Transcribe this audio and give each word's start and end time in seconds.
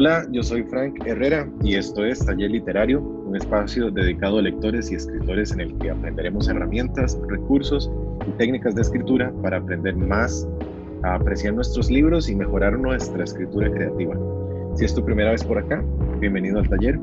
Hola, 0.00 0.24
yo 0.30 0.44
soy 0.44 0.62
Frank 0.62 1.04
Herrera 1.06 1.50
y 1.60 1.74
esto 1.74 2.04
es 2.04 2.24
Taller 2.24 2.52
Literario, 2.52 3.00
un 3.00 3.34
espacio 3.34 3.90
dedicado 3.90 4.38
a 4.38 4.42
lectores 4.42 4.92
y 4.92 4.94
escritores 4.94 5.50
en 5.50 5.58
el 5.60 5.76
que 5.78 5.90
aprenderemos 5.90 6.48
herramientas, 6.48 7.18
recursos 7.26 7.90
y 8.24 8.30
técnicas 8.38 8.76
de 8.76 8.82
escritura 8.82 9.32
para 9.42 9.56
aprender 9.56 9.96
más 9.96 10.46
a 11.02 11.16
apreciar 11.16 11.54
nuestros 11.54 11.90
libros 11.90 12.30
y 12.30 12.36
mejorar 12.36 12.78
nuestra 12.78 13.24
escritura 13.24 13.72
creativa. 13.72 14.14
Si 14.76 14.84
es 14.84 14.94
tu 14.94 15.04
primera 15.04 15.32
vez 15.32 15.42
por 15.42 15.58
acá, 15.58 15.84
bienvenido 16.20 16.60
al 16.60 16.68
taller. 16.68 16.96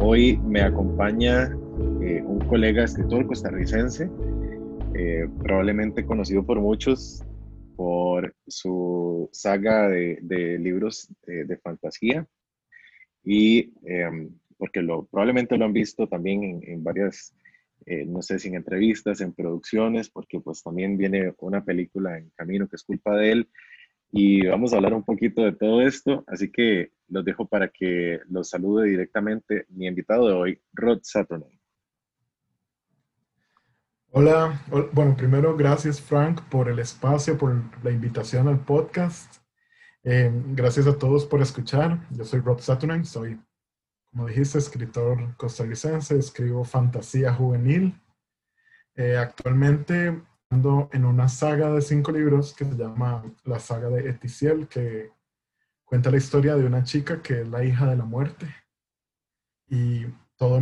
Hoy 0.00 0.38
me 0.38 0.62
acompaña 0.62 1.56
eh, 2.02 2.20
un 2.26 2.40
colega 2.48 2.82
escritor 2.82 3.28
costarricense, 3.28 4.10
eh, 4.94 5.28
probablemente 5.44 6.04
conocido 6.04 6.42
por 6.42 6.58
muchos 6.58 7.22
su 8.48 9.28
saga 9.32 9.88
de, 9.88 10.58
libros 10.58 11.08
de, 11.26 11.56
fantasía 11.58 12.26
y 13.24 13.72
em, 13.84 14.30
porque 14.56 14.82
lo, 14.82 15.06
probablemente 15.06 15.56
lo 15.56 15.64
han 15.64 15.72
visto 15.72 16.08
también 16.08 16.60
en, 16.62 16.82
varias, 16.82 17.34
eh, 17.86 18.04
no 18.04 18.22
sé 18.22 18.38
si 18.38 18.48
en 18.48 18.56
entrevistas, 18.56 19.20
en 19.20 19.32
producciones, 19.32 20.10
porque 20.10 20.40
pues 20.40 20.62
también 20.62 20.96
viene 20.96 21.32
una 21.38 21.64
película 21.64 22.18
en 22.18 22.30
camino 22.30 22.68
que 22.68 22.76
es 22.76 22.82
culpa 22.82 23.16
de 23.16 23.32
él 23.32 23.48
y 24.10 24.46
vamos 24.46 24.72
a 24.72 24.76
hablar 24.76 24.94
un 24.94 25.04
poquito 25.04 25.42
de 25.42 25.52
todo 25.52 25.82
esto, 25.82 26.24
así 26.26 26.50
que 26.50 26.92
los 27.08 27.24
dejo 27.24 27.46
para 27.46 27.68
que 27.68 28.20
los 28.28 28.48
salude 28.48 28.88
directamente 28.88 29.66
mi 29.68 29.86
invitado 29.86 30.28
de 30.28 30.34
hoy, 30.34 30.60
Rod 30.72 31.00
Saturday. 31.02 31.57
Hola, 34.10 34.64
bueno, 34.92 35.14
primero 35.14 35.54
gracias 35.54 36.00
Frank 36.00 36.40
por 36.48 36.70
el 36.70 36.78
espacio, 36.78 37.36
por 37.36 37.54
la 37.84 37.90
invitación 37.90 38.48
al 38.48 38.58
podcast. 38.58 39.36
Eh, 40.02 40.32
gracias 40.46 40.86
a 40.86 40.96
todos 40.96 41.26
por 41.26 41.42
escuchar. 41.42 42.06
Yo 42.10 42.24
soy 42.24 42.40
Rod 42.40 42.60
Saturnine, 42.60 43.04
soy, 43.04 43.38
como 44.06 44.26
dijiste, 44.26 44.56
escritor 44.56 45.36
costarricense, 45.36 46.18
escribo 46.18 46.64
fantasía 46.64 47.34
juvenil. 47.34 48.00
Eh, 48.94 49.18
actualmente 49.18 50.22
ando 50.48 50.88
en 50.94 51.04
una 51.04 51.28
saga 51.28 51.70
de 51.70 51.82
cinco 51.82 52.10
libros 52.10 52.54
que 52.54 52.64
se 52.64 52.76
llama 52.76 53.22
la 53.44 53.58
saga 53.58 53.90
de 53.90 54.08
Eticiel, 54.08 54.68
que 54.68 55.12
cuenta 55.84 56.10
la 56.10 56.16
historia 56.16 56.56
de 56.56 56.64
una 56.64 56.82
chica 56.82 57.20
que 57.20 57.42
es 57.42 57.48
la 57.48 57.62
hija 57.62 57.86
de 57.86 57.96
la 57.96 58.06
muerte. 58.06 58.46
Y 59.66 60.06
todo, 60.38 60.58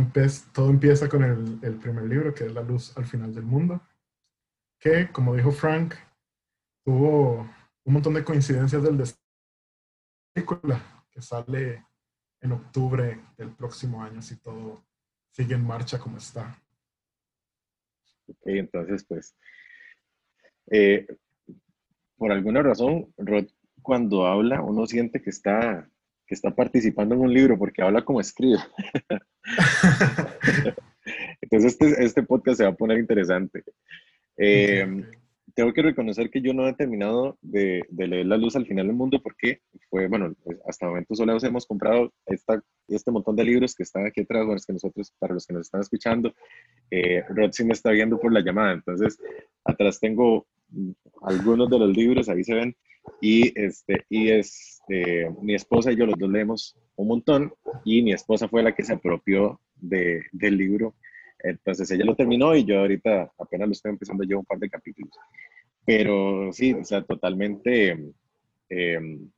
todo 0.53 0.69
empieza 0.69 1.07
con 1.07 1.23
el, 1.23 1.59
el, 1.61 1.79
primer 1.79 2.03
libro, 2.05 2.33
que 2.33 2.45
es 2.45 2.53
La 2.53 2.63
luz 2.63 2.97
al 2.97 3.05
final 3.05 3.33
del 3.33 3.45
mundo, 3.45 3.79
que, 4.79 5.09
como 5.11 5.35
dijo 5.35 5.51
Frank, 5.51 5.93
tuvo 6.83 7.49
un 7.85 7.93
montón 7.93 8.15
de 8.15 8.23
coincidencias 8.23 8.83
del 8.83 9.01
película 10.33 11.05
que 11.09 11.21
sale 11.21 11.85
en 12.41 12.51
octubre 12.51 13.19
del 13.37 13.55
próximo 13.55 14.03
año, 14.03 14.21
si 14.21 14.37
todo 14.37 14.83
sigue 15.31 15.55
en 15.55 15.65
marcha 15.65 15.99
como 15.99 16.17
está. 16.17 16.61
Ok, 18.27 18.47
entonces, 18.47 19.05
pues, 19.07 19.35
eh, 20.71 21.07
por 22.17 22.31
alguna 22.31 22.61
razón, 22.61 23.13
Rod, 23.17 23.45
cuando 23.81 24.25
habla, 24.25 24.61
uno 24.61 24.85
siente 24.85 25.21
que 25.21 25.29
está 25.29 25.89
que 26.27 26.35
está 26.35 26.53
participando 26.53 27.15
en 27.15 27.21
un 27.21 27.33
libro 27.33 27.57
porque 27.57 27.81
habla 27.81 28.03
como 28.03 28.21
escribe. 28.21 28.59
Entonces 31.41 31.73
este, 31.73 32.03
este 32.03 32.23
podcast 32.23 32.57
se 32.57 32.63
va 32.63 32.71
a 32.71 32.75
poner 32.75 32.99
interesante. 32.99 33.63
Eh, 34.37 34.85
tengo 35.57 35.73
que 35.73 35.81
reconocer 35.81 36.29
que 36.29 36.39
yo 36.39 36.53
no 36.53 36.67
he 36.67 36.73
terminado 36.73 37.35
de, 37.41 37.81
de, 37.89 38.07
leer 38.07 38.27
La 38.27 38.37
Luz 38.37 38.55
al 38.55 38.67
final 38.67 38.85
del 38.85 38.95
mundo 38.95 39.19
porque 39.23 39.61
fue, 39.89 40.07
bueno, 40.07 40.35
pues, 40.43 40.59
hasta 40.67 40.85
el 40.85 40.91
momento 40.91 41.15
solo 41.15 41.35
hemos 41.41 41.65
comprado 41.65 42.13
esta, 42.27 42.61
este 42.87 43.09
montón 43.09 43.35
de 43.35 43.43
libros 43.43 43.73
que 43.73 43.81
están 43.81 44.05
aquí 44.05 44.21
atrás, 44.21 44.45
bueno, 44.45 44.57
es 44.57 44.67
que 44.67 44.73
nosotros, 44.73 45.11
para 45.17 45.33
los 45.33 45.47
que 45.47 45.55
nos 45.55 45.65
están 45.65 45.81
escuchando, 45.81 46.31
eh, 46.91 47.23
Rod 47.29 47.51
sí 47.53 47.63
me 47.63 47.73
está 47.73 47.89
viendo 47.89 48.19
por 48.19 48.31
la 48.31 48.41
llamada, 48.41 48.73
entonces 48.73 49.17
atrás 49.65 49.99
tengo 49.99 50.45
algunos 51.23 51.67
de 51.71 51.79
los 51.79 51.89
libros, 51.89 52.29
ahí 52.29 52.43
se 52.43 52.53
ven, 52.53 52.75
y, 53.21 53.59
este, 53.59 54.05
y 54.09 54.29
este, 54.29 55.29
mi 55.41 55.55
esposa 55.55 55.91
y 55.91 55.95
yo 55.95 56.05
los 56.05 56.17
dos 56.17 56.29
leemos 56.29 56.75
un 56.95 57.07
montón 57.07 57.53
y 57.85 58.01
mi 58.01 58.13
esposa 58.13 58.47
fue 58.47 58.63
la 58.63 58.75
que 58.75 58.83
se 58.83 58.93
apropió 58.93 59.59
de, 59.75 60.23
del 60.31 60.57
libro. 60.57 60.95
Entonces 61.39 61.89
ella 61.91 62.05
lo 62.05 62.15
terminó 62.15 62.55
y 62.55 62.65
yo 62.65 62.79
ahorita 62.79 63.31
apenas 63.37 63.67
lo 63.67 63.71
estoy 63.71 63.91
empezando 63.91 64.23
yo 64.23 64.39
un 64.39 64.45
par 64.45 64.59
de 64.59 64.69
capítulos. 64.69 65.13
Pero 65.85 66.51
sí, 66.51 66.73
o 66.73 66.83
sea, 66.83 67.03
totalmente 67.03 68.13
em, 68.69 69.29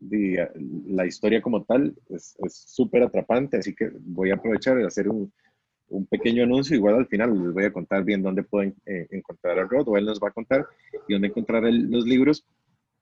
la 0.00 1.06
historia 1.06 1.42
como 1.42 1.64
tal 1.64 1.94
es 2.08 2.36
súper 2.48 3.02
atrapante, 3.02 3.58
así 3.58 3.74
que 3.74 3.90
voy 4.00 4.30
a 4.30 4.34
aprovechar 4.34 4.76
de 4.76 4.86
hacer 4.86 5.08
un, 5.08 5.32
un, 5.88 6.06
pequeño 6.06 6.44
anuncio. 6.44 6.76
Igual 6.76 6.94
al 6.94 7.08
final 7.08 7.42
les 7.42 7.52
voy 7.52 7.64
a 7.64 7.72
contar 7.72 8.04
bien 8.04 8.22
dónde 8.22 8.44
pueden 8.44 8.74
eh, 8.86 9.06
encontrar 9.10 9.58
a 9.58 9.64
Rod 9.64 9.88
o 9.88 9.96
él 9.96 10.06
nos 10.06 10.20
va 10.20 10.28
a 10.28 10.32
contar 10.32 10.66
y 11.08 11.14
dónde 11.14 11.28
encontrar 11.28 11.64
los 11.64 12.06
libros 12.06 12.44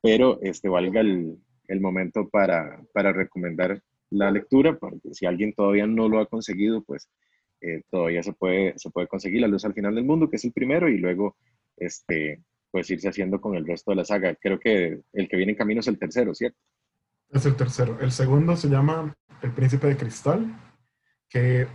pero 0.03 0.41
este, 0.43 0.69
valga 0.69 1.01
el, 1.01 1.39
el 1.69 1.81
momento 1.81 2.29
para, 2.29 2.81
para, 2.93 3.13
recomendar 3.13 3.83
la 4.11 4.31
lectura, 4.31 4.79
porque 4.79 5.15
si 5.15 5.27
alguien 5.27 5.53
todavía 5.53 5.87
no 5.87 6.09
lo 6.09 6.21
ha 6.21 6.27
conseguido, 6.27 6.83
pues 6.83 7.09
eh, 7.61 7.83
todavía 7.91 8.23
se 8.23 8.33
puede, 8.33 8.79
se 8.79 8.91
puede 8.91 9.09
conseguir 9.09 9.41
La 9.41 9.49
Luz 9.49 9.65
al 9.65 9.75
Final 9.75 9.95
del 9.95 10.05
Mundo, 10.05 10.29
que 10.29 10.37
es 10.37 10.45
el 10.45 10.53
primero, 10.53 10.89
y 10.89 10.99
luego 10.99 11.37
este, 11.77 12.43
pues 12.71 12.91
irse 12.91 13.09
haciendo 13.09 13.41
con 13.41 13.57
el 13.57 13.67
resto 13.67 13.91
de 13.91 13.97
la 13.97 14.05
saga. 14.05 14.35
Creo 14.37 14.59
que 14.61 15.01
el 15.13 15.29
que 15.29 15.37
viene 15.37 15.53
en 15.53 15.59
camino 15.59 15.81
es 15.81 15.89
el 15.89 15.99
tercero, 15.99 16.35
¿cierto? 16.35 16.59
Es 17.31 17.47
el 17.47 17.57
tercero. 17.57 17.99
El 18.01 18.13
segundo 18.13 18.57
se 18.57 18.69
llama 18.69 19.17
El 19.43 19.53
Príncipe 19.53 19.89
de 19.89 19.97
Cristal, 19.97 20.47
que 21.29 21.67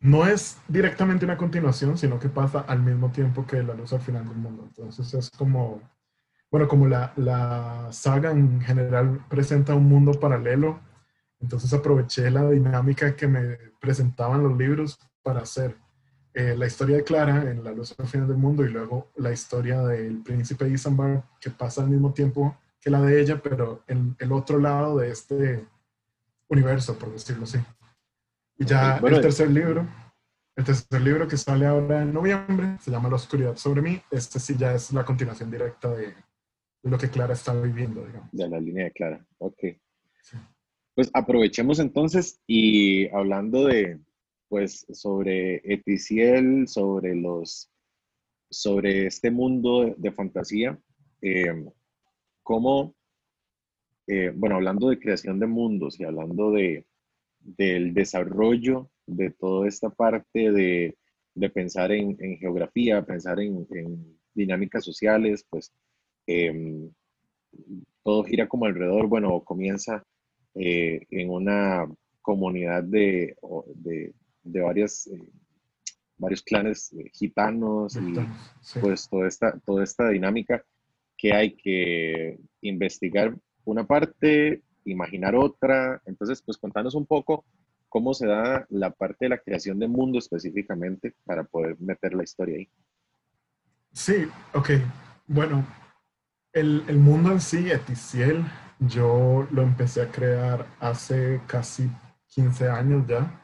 no 0.00 0.26
es 0.26 0.58
directamente 0.68 1.24
una 1.24 1.38
continuación, 1.38 1.96
sino 1.96 2.18
que 2.18 2.28
pasa 2.28 2.60
al 2.60 2.82
mismo 2.82 3.10
tiempo 3.10 3.46
que 3.46 3.62
La 3.62 3.74
Luz 3.74 3.92
al 3.92 4.00
Final 4.00 4.28
del 4.28 4.36
Mundo. 4.36 4.64
Entonces 4.66 5.14
es 5.14 5.30
como 5.30 5.80
bueno, 6.54 6.68
como 6.68 6.86
la, 6.86 7.12
la, 7.16 7.88
saga 7.90 8.30
en 8.30 8.60
general 8.60 9.26
presenta 9.28 9.74
un 9.74 9.88
mundo 9.88 10.12
paralelo, 10.12 10.78
entonces 11.40 11.74
aproveché 11.74 12.30
la 12.30 12.48
dinámica 12.48 13.16
que 13.16 13.26
me 13.26 13.58
presentaban 13.80 14.44
los 14.44 14.56
libros 14.56 14.96
para 15.20 15.40
hacer 15.40 15.74
eh, 16.32 16.54
la 16.56 16.68
historia 16.68 16.98
de 16.98 17.02
Clara 17.02 17.50
en 17.50 17.64
La 17.64 17.72
luz 17.72 17.92
al 17.98 18.06
final 18.06 18.28
del 18.28 18.36
mundo 18.36 18.64
y 18.64 18.68
luego 18.68 19.10
la 19.16 19.32
historia 19.32 19.82
del 19.82 20.22
príncipe 20.22 20.68
Isambard 20.68 21.24
que 21.40 21.50
pasa 21.50 21.82
al 21.82 21.90
mismo 21.90 22.12
tiempo 22.12 22.56
que 22.80 22.88
la 22.88 23.02
de 23.02 23.20
ella, 23.20 23.40
pero 23.42 23.82
en 23.88 24.14
el 24.20 24.30
otro 24.30 24.60
lado 24.60 24.98
de 24.98 25.10
este 25.10 25.66
universo, 26.46 26.96
por 26.96 27.10
decirlo 27.10 27.42
así. 27.42 27.58
Y 28.58 28.64
ya 28.64 28.98
el 28.98 29.20
tercer 29.20 29.50
libro, 29.50 29.88
el 30.54 30.64
tercer 30.64 31.00
libro 31.00 31.26
que 31.26 31.36
sale 31.36 31.66
ahora 31.66 32.02
en 32.02 32.14
noviembre, 32.14 32.78
se 32.80 32.92
llama 32.92 33.08
La 33.08 33.16
oscuridad 33.16 33.56
sobre 33.56 33.82
mí. 33.82 34.00
Este 34.08 34.38
sí 34.38 34.54
ya 34.56 34.72
es 34.72 34.92
la 34.92 35.04
continuación 35.04 35.50
directa 35.50 35.88
de, 35.88 36.14
lo 36.84 36.98
que 36.98 37.08
Clara 37.08 37.32
está 37.32 37.54
viviendo, 37.54 38.04
digamos. 38.04 38.30
De 38.32 38.48
la 38.48 38.60
línea 38.60 38.84
de 38.84 38.92
Clara, 38.92 39.26
ok. 39.38 39.58
Pues 40.94 41.10
aprovechemos 41.12 41.78
entonces 41.78 42.40
y 42.46 43.08
hablando 43.08 43.66
de, 43.66 43.98
pues, 44.48 44.86
sobre 44.92 45.56
Eticiel, 45.64 46.68
sobre 46.68 47.16
los, 47.16 47.70
sobre 48.50 49.06
este 49.06 49.30
mundo 49.30 49.94
de, 49.96 50.12
fantasía, 50.12 50.78
eh, 51.22 51.64
cómo, 52.42 52.94
eh, 54.06 54.32
bueno, 54.34 54.56
hablando 54.56 54.90
de 54.90 55.00
creación 55.00 55.40
de 55.40 55.46
mundos 55.46 55.98
y 55.98 56.04
hablando 56.04 56.52
de, 56.52 56.86
del 57.40 57.94
desarrollo 57.94 58.90
de 59.06 59.30
toda 59.30 59.66
esta 59.68 59.90
parte 59.90 60.52
de, 60.52 60.96
de 61.34 61.50
pensar 61.50 61.92
en, 61.92 62.16
en, 62.20 62.38
geografía, 62.38 63.04
pensar 63.04 63.40
en, 63.40 63.66
en 63.70 64.18
dinámicas 64.34 64.84
sociales, 64.84 65.44
pues 65.48 65.72
Em, 66.26 66.90
todo 68.02 68.24
gira 68.24 68.48
como 68.48 68.66
alrededor, 68.66 69.06
bueno, 69.06 69.40
comienza 69.40 70.04
eh, 70.54 71.00
en 71.10 71.30
una 71.30 71.86
comunidad 72.20 72.82
de, 72.84 73.36
de, 73.74 74.12
de 74.42 74.60
varias, 74.60 75.06
eh, 75.06 75.28
varios 76.16 76.42
clanes 76.42 76.92
eh, 76.92 77.10
gitanos 77.12 77.96
y 77.96 78.14
pues 78.80 79.08
toda 79.08 79.28
esta, 79.28 79.58
toda 79.60 79.84
esta 79.84 80.08
dinámica 80.08 80.64
que 81.16 81.32
hay 81.32 81.54
que 81.54 82.38
investigar 82.60 83.34
una 83.64 83.86
parte, 83.86 84.62
imaginar 84.84 85.34
otra. 85.34 86.02
Entonces, 86.06 86.42
pues 86.42 86.58
contanos 86.58 86.94
un 86.94 87.06
poco 87.06 87.44
cómo 87.88 88.12
se 88.12 88.26
da 88.26 88.66
la 88.70 88.90
parte 88.90 89.26
de 89.26 89.30
la 89.30 89.38
creación 89.38 89.78
de 89.78 89.88
mundo 89.88 90.18
específicamente 90.18 91.14
para 91.24 91.44
poder 91.44 91.76
meter 91.80 92.14
la 92.14 92.24
historia 92.24 92.56
ahí. 92.58 92.68
Sí, 93.92 94.26
ok. 94.52 94.70
Bueno, 95.26 95.64
el, 96.54 96.84
el, 96.88 96.98
mundo 96.98 97.32
en 97.32 97.40
sí, 97.40 97.70
Eticiel, 97.70 98.44
yo 98.78 99.46
lo 99.50 99.62
empecé 99.62 100.02
a 100.02 100.10
crear 100.10 100.66
hace 100.80 101.40
casi 101.46 101.90
15 102.28 102.68
años 102.68 103.06
ya. 103.06 103.40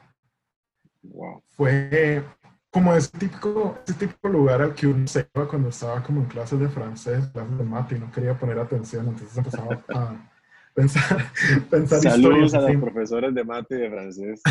Wow. 1.03 1.43
Fue 1.47 2.23
como 2.69 2.95
ese 2.95 3.17
típico, 3.17 3.79
ese 3.85 3.93
típico 3.95 4.29
lugar 4.29 4.61
al 4.61 4.73
que 4.73 4.87
uno 4.87 5.05
se 5.07 5.27
iba 5.35 5.47
cuando 5.47 5.69
estaba 5.69 6.01
como 6.01 6.21
en 6.21 6.27
clases 6.27 6.59
de 6.59 6.69
francés, 6.69 7.27
clases 7.27 7.57
de 7.57 7.63
mate 7.63 7.95
y 7.95 7.99
no 7.99 8.11
quería 8.11 8.37
poner 8.37 8.59
atención, 8.59 9.07
entonces 9.07 9.37
empezaba 9.37 9.83
a 9.93 10.15
pensar, 10.73 11.31
pensar 11.69 11.99
Saludos 11.99 12.53
a 12.53 12.61
los 12.61 12.81
profesores 12.81 13.35
de 13.35 13.43
mate 13.43 13.75
y 13.75 13.77
de 13.79 13.89
francés. 13.89 14.41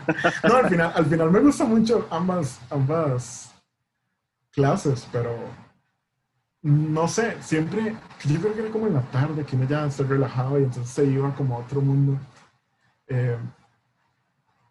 no, 0.48 0.56
al 0.56 0.68
final, 0.70 0.92
al 0.94 1.04
final 1.04 1.30
me 1.30 1.40
gustan 1.40 1.68
mucho 1.68 2.08
ambas, 2.10 2.60
ambas 2.70 3.54
clases, 4.52 5.06
pero 5.12 5.36
no 6.66 7.06
sé, 7.06 7.36
siempre, 7.42 7.94
yo 8.24 8.40
creo 8.40 8.52
que 8.52 8.60
era 8.62 8.70
como 8.72 8.88
en 8.88 8.94
la 8.94 9.02
tarde, 9.02 9.44
que 9.44 9.54
uno 9.54 9.68
ya 9.68 9.88
se 9.88 10.02
relajaba 10.02 10.58
y 10.58 10.64
entonces 10.64 10.92
se 10.92 11.04
iba 11.04 11.32
como 11.32 11.54
a 11.54 11.58
otro 11.60 11.80
mundo. 11.80 12.18
Eh, 13.06 13.38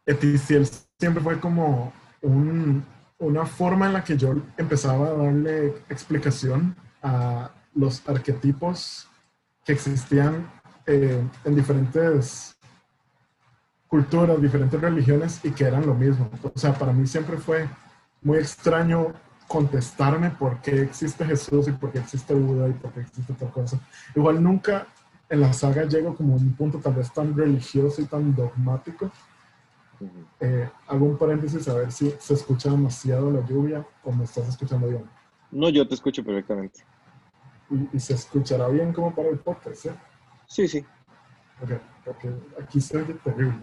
Eticiel 0.06 0.68
siempre 1.00 1.24
fue 1.24 1.40
como 1.40 1.94
una 2.22 3.46
forma 3.46 3.86
en 3.86 3.94
la 3.94 4.04
que 4.04 4.18
yo 4.18 4.36
empezaba 4.58 5.08
a 5.08 5.14
darle 5.14 5.68
explicación 5.88 6.76
a 7.02 7.52
los 7.74 8.08
arquetipos 8.10 9.08
que 9.64 9.72
existían 9.72 10.52
eh, 10.86 11.24
en 11.46 11.56
diferentes 11.56 12.58
culturas, 13.88 14.42
diferentes 14.42 14.82
religiones 14.82 15.40
y 15.44 15.52
que 15.52 15.64
eran 15.64 15.86
lo 15.86 15.94
mismo. 15.94 16.30
O 16.44 16.60
sea, 16.60 16.74
para 16.74 16.92
mí 16.92 17.08
siempre 17.08 17.38
fue 17.38 17.70
muy 18.22 18.40
extraño 18.40 19.14
contestarme 19.48 20.32
por 20.32 20.62
qué 20.62 20.82
existe 20.82 21.26
Jesús 21.26 21.68
y 21.68 21.72
por 21.72 21.92
qué 21.92 22.00
existe 22.00 22.34
Buda 22.34 22.68
y 22.70 22.74
por 22.74 22.92
qué 22.92 23.02
existe 23.02 23.34
tal 23.34 23.52
cosa. 23.52 23.80
Igual 24.16 24.42
nunca 24.42 24.88
en 25.30 25.42
la 25.42 25.54
saga 25.54 25.84
llego 25.84 26.16
como 26.16 26.34
a 26.34 26.38
un 26.38 26.54
punto 26.54 26.80
tal 26.80 26.94
vez 26.94 27.12
tan 27.12 27.36
religioso 27.36 28.02
y 28.02 28.06
tan 28.06 28.36
dogmático. 28.36 29.12
Eh, 30.40 30.70
hago 30.88 31.06
un 31.06 31.18
paréntesis 31.18 31.68
a 31.68 31.74
ver 31.74 31.92
si 31.92 32.14
se 32.20 32.34
escucha 32.34 32.70
demasiado 32.70 33.32
la 33.32 33.46
lluvia 33.46 33.86
o 34.04 34.12
me 34.12 34.26
estás 34.26 34.48
escuchando 34.48 34.88
bien. 34.88 35.06
No, 35.52 35.70
yo 35.70 35.88
te 35.88 35.96
escucho 35.96 36.24
perfectamente. 36.24 36.82
Y, 37.94 38.00
se 38.00 38.14
escuchará 38.14 38.68
bien 38.68 38.94
como 38.94 39.14
para 39.16 39.30
el 39.30 39.40
podcast, 39.40 39.86
¿eh? 39.88 39.96
Sí, 40.48 40.68
sí. 40.68 40.86
Ok, 41.62 41.72
porque 42.04 42.30
aquí 42.62 42.80
se 42.82 42.98
oye 42.98 43.14
terrible. 43.24 43.58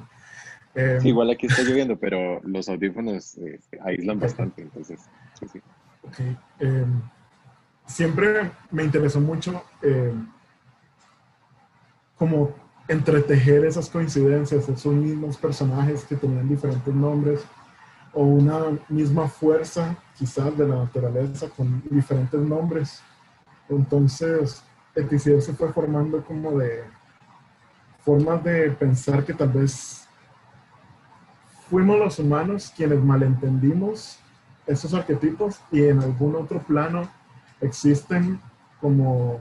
Eh, 0.75 0.99
igual 1.05 1.31
aquí 1.31 1.47
está 1.47 1.63
lloviendo, 1.63 1.99
pero 1.99 2.41
los 2.45 2.69
audífonos 2.69 3.37
eh, 3.37 3.61
aíslan 3.85 4.19
bastante, 4.19 4.63
entonces, 4.63 5.01
sí. 5.49 5.63
Em, 6.59 7.01
siempre 7.87 8.51
me 8.71 8.85
interesó 8.85 9.21
mucho 9.21 9.63
em, 9.83 10.27
como 12.17 12.55
entretejer 12.89 13.65
esas 13.65 13.89
coincidencias, 13.89 14.69
esos 14.69 14.95
mismos 14.95 15.37
personajes 15.37 16.05
que 16.05 16.17
tenían 16.17 16.49
diferentes 16.49 16.95
nombres 16.95 17.45
o 18.13 18.23
una 18.23 18.79
misma 18.89 19.29
fuerza 19.29 19.97
quizás 20.19 20.57
de 20.57 20.69
la 20.69 20.77
naturaleza 20.77 21.49
con 21.49 21.83
diferentes 21.91 22.41
nombres. 22.41 23.03
Entonces, 23.69 24.63
Eticiel 24.95 25.41
se 25.41 25.55
fue 25.55 25.73
formando 25.73 26.23
como 26.23 26.59
de 26.59 26.85
formas 28.05 28.43
de 28.45 28.71
pensar 28.73 29.25
que 29.25 29.33
tal 29.33 29.49
vez 29.49 30.07
fuimos 31.71 31.99
los 31.99 32.19
humanos 32.19 32.73
quienes 32.77 33.03
malentendimos 33.03 34.19
esos 34.67 34.95
arquetipos 34.95 35.61
y 35.71 35.85
en 35.85 36.01
algún 36.01 36.37
otro 36.37 36.61
plano 36.61 37.09
existen 37.61 38.41
como 38.81 39.41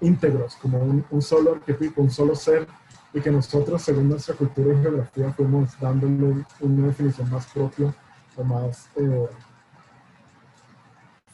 íntegros, 0.00 0.56
como 0.56 0.78
un, 0.78 1.22
solo 1.22 1.54
arquetipo, 1.54 2.02
un 2.02 2.10
solo 2.10 2.34
ser, 2.34 2.66
y 3.12 3.20
que 3.20 3.30
nosotros, 3.30 3.82
según 3.82 4.10
nuestra 4.10 4.34
cultura 4.34 4.74
y 4.74 4.82
geografía, 4.82 5.32
fuimos 5.32 5.78
dándole 5.80 6.44
una 6.60 6.86
definición 6.86 7.30
más 7.30 7.46
propia 7.46 7.94
o 8.36 8.44
más 8.44 8.88
eh, 8.96 9.28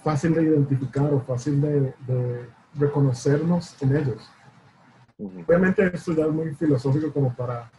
fácil 0.03 0.35
de 0.35 0.43
identificar 0.45 1.13
o 1.13 1.21
fácil 1.21 1.61
de, 1.61 2.47
reconocernos 2.77 3.81
en 3.83 3.97
ellos. 3.97 4.29
Obviamente 5.17 5.93
esto 5.95 6.13
ya 6.13 6.25
es 6.25 6.33
muy 6.33 6.53
filosófico 6.57 7.13
como 7.13 7.33
para 7.33 7.71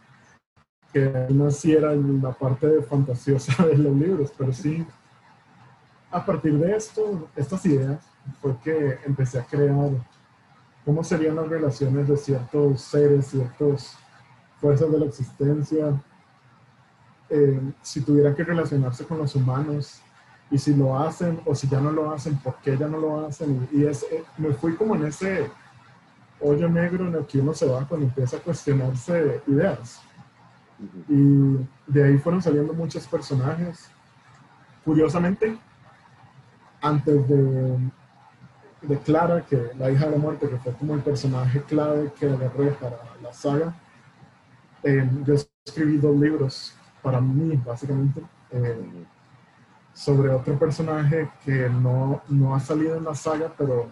que 0.90 1.26
naciera 1.28 1.92
en 1.92 2.22
la 2.22 2.32
parte 2.32 2.80
fantasiosa 2.80 3.66
de 3.66 3.76
los 3.76 3.94
libros, 3.94 4.32
pero 4.38 4.54
sí, 4.54 4.86
a 6.10 6.24
partir 6.24 6.58
de 6.58 6.76
esto, 6.76 7.28
estas 7.36 7.64
ideas, 7.66 8.00
fue 8.40 8.56
que 8.62 8.98
empecé 9.04 9.38
a 9.38 9.44
crear 9.44 9.90
cómo 10.84 11.02
serían 11.04 11.36
las 11.36 11.48
relaciones 11.48 12.08
de 12.08 12.16
ciertos 12.16 12.80
seres, 12.80 13.26
ciertas 13.26 13.96
fuerzas 14.60 14.90
de 14.90 14.98
la 14.98 15.06
existencia, 15.06 16.00
eh, 17.28 17.60
si 17.82 18.00
tuvieran 18.00 18.34
que 18.34 18.44
relacionarse 18.44 19.04
con 19.04 19.18
los 19.18 19.34
humanos, 19.34 20.00
y 20.50 20.58
si 20.58 20.74
lo 20.74 20.98
hacen 20.98 21.40
o 21.44 21.54
si 21.54 21.68
ya 21.68 21.80
no 21.80 21.90
lo 21.90 22.12
hacen, 22.12 22.36
por 22.36 22.56
qué 22.56 22.76
ya 22.76 22.86
no 22.86 22.98
lo 22.98 23.26
hacen. 23.26 23.68
Y, 23.72 23.84
es, 23.84 24.04
eh, 24.04 24.24
me 24.38 24.52
fui 24.52 24.74
como 24.76 24.94
en 24.94 25.06
ese 25.06 25.50
hoyo 26.40 26.68
negro 26.68 27.08
en 27.08 27.14
el 27.14 27.26
que 27.26 27.40
uno 27.40 27.52
se 27.52 27.66
va 27.66 27.86
cuando 27.86 28.06
empieza 28.06 28.36
a 28.36 28.40
cuestionarse 28.40 29.42
ideas. 29.46 30.00
Y 31.08 31.56
de 31.86 32.04
ahí 32.04 32.18
fueron 32.18 32.42
saliendo 32.42 32.72
muchos 32.74 33.06
personajes. 33.06 33.90
Curiosamente, 34.84 35.58
antes 36.86 37.28
de, 37.28 37.78
de 38.82 38.98
Clara, 38.98 39.44
que 39.44 39.70
la 39.78 39.90
hija 39.90 40.06
de 40.06 40.12
la 40.12 40.18
muerte, 40.18 40.48
que 40.48 40.56
fue 40.56 40.72
como 40.72 40.94
el 40.94 41.00
personaje 41.00 41.62
clave 41.62 42.12
que 42.18 42.26
agarré 42.26 42.70
para 42.72 42.98
la 43.22 43.32
saga, 43.32 43.74
eh, 44.82 45.08
yo 45.24 45.34
escribí 45.64 45.98
dos 45.98 46.16
libros 46.16 46.74
para 47.02 47.20
mí, 47.20 47.56
básicamente. 47.64 48.22
Eh, 48.50 49.06
sobre 49.96 50.28
otro 50.28 50.58
personaje 50.58 51.30
que 51.42 51.70
no, 51.70 52.20
no 52.28 52.54
ha 52.54 52.60
salido 52.60 52.96
en 52.96 53.04
la 53.04 53.14
saga, 53.14 53.50
pero 53.56 53.88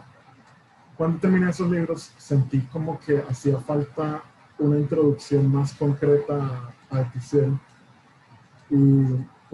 cuando 0.97 1.19
terminé 1.19 1.49
esos 1.49 1.71
libros 1.71 2.13
sentí 2.19 2.61
como 2.61 3.01
que 3.01 3.25
hacía 3.29 3.59
falta 3.59 4.23
una 4.59 4.79
introducción 4.79 5.51
más 5.51 5.73
concreta 5.73 6.71
a. 6.91 7.13
Y 8.71 8.77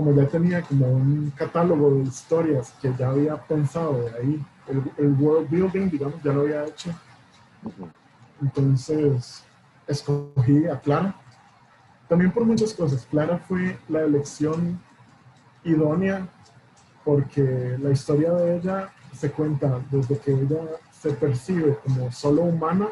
como 0.01 0.15
ya 0.15 0.27
tenía 0.27 0.63
como 0.63 0.87
un 0.87 1.31
catálogo 1.37 1.91
de 1.91 2.05
historias 2.05 2.73
que 2.81 2.91
ya 2.99 3.11
había 3.11 3.37
pensado 3.37 4.01
de 4.01 4.17
ahí, 4.17 4.47
el, 4.97 5.13
world 5.21 5.51
building, 5.51 5.91
digamos, 5.91 6.23
ya 6.23 6.33
lo 6.33 6.41
había 6.41 6.65
hecho. 6.65 6.91
Entonces 8.41 9.45
escogí 9.87 10.67
a 10.69 10.81
Clara. 10.81 11.15
También 12.09 12.33
por 12.33 12.47
muchas 12.47 12.73
cosas. 12.73 13.07
Clara 13.11 13.41
fue 13.47 13.79
la 13.91 14.01
elección 14.01 14.81
idónea 15.65 16.27
porque 17.05 17.77
la 17.79 17.91
historia 17.91 18.33
de 18.33 18.57
ella 18.57 18.89
se 19.13 19.31
cuenta 19.31 19.83
desde 19.91 20.17
que 20.17 20.33
ella 20.33 20.63
se 20.99 21.11
percibe 21.11 21.77
como 21.85 22.11
solo 22.11 22.45
humana 22.45 22.89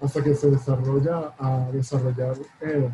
hasta 0.00 0.22
que 0.22 0.34
se 0.34 0.50
desarrolla 0.50 1.34
a 1.38 1.70
desarrollar 1.70 2.36
eh, 2.62 2.88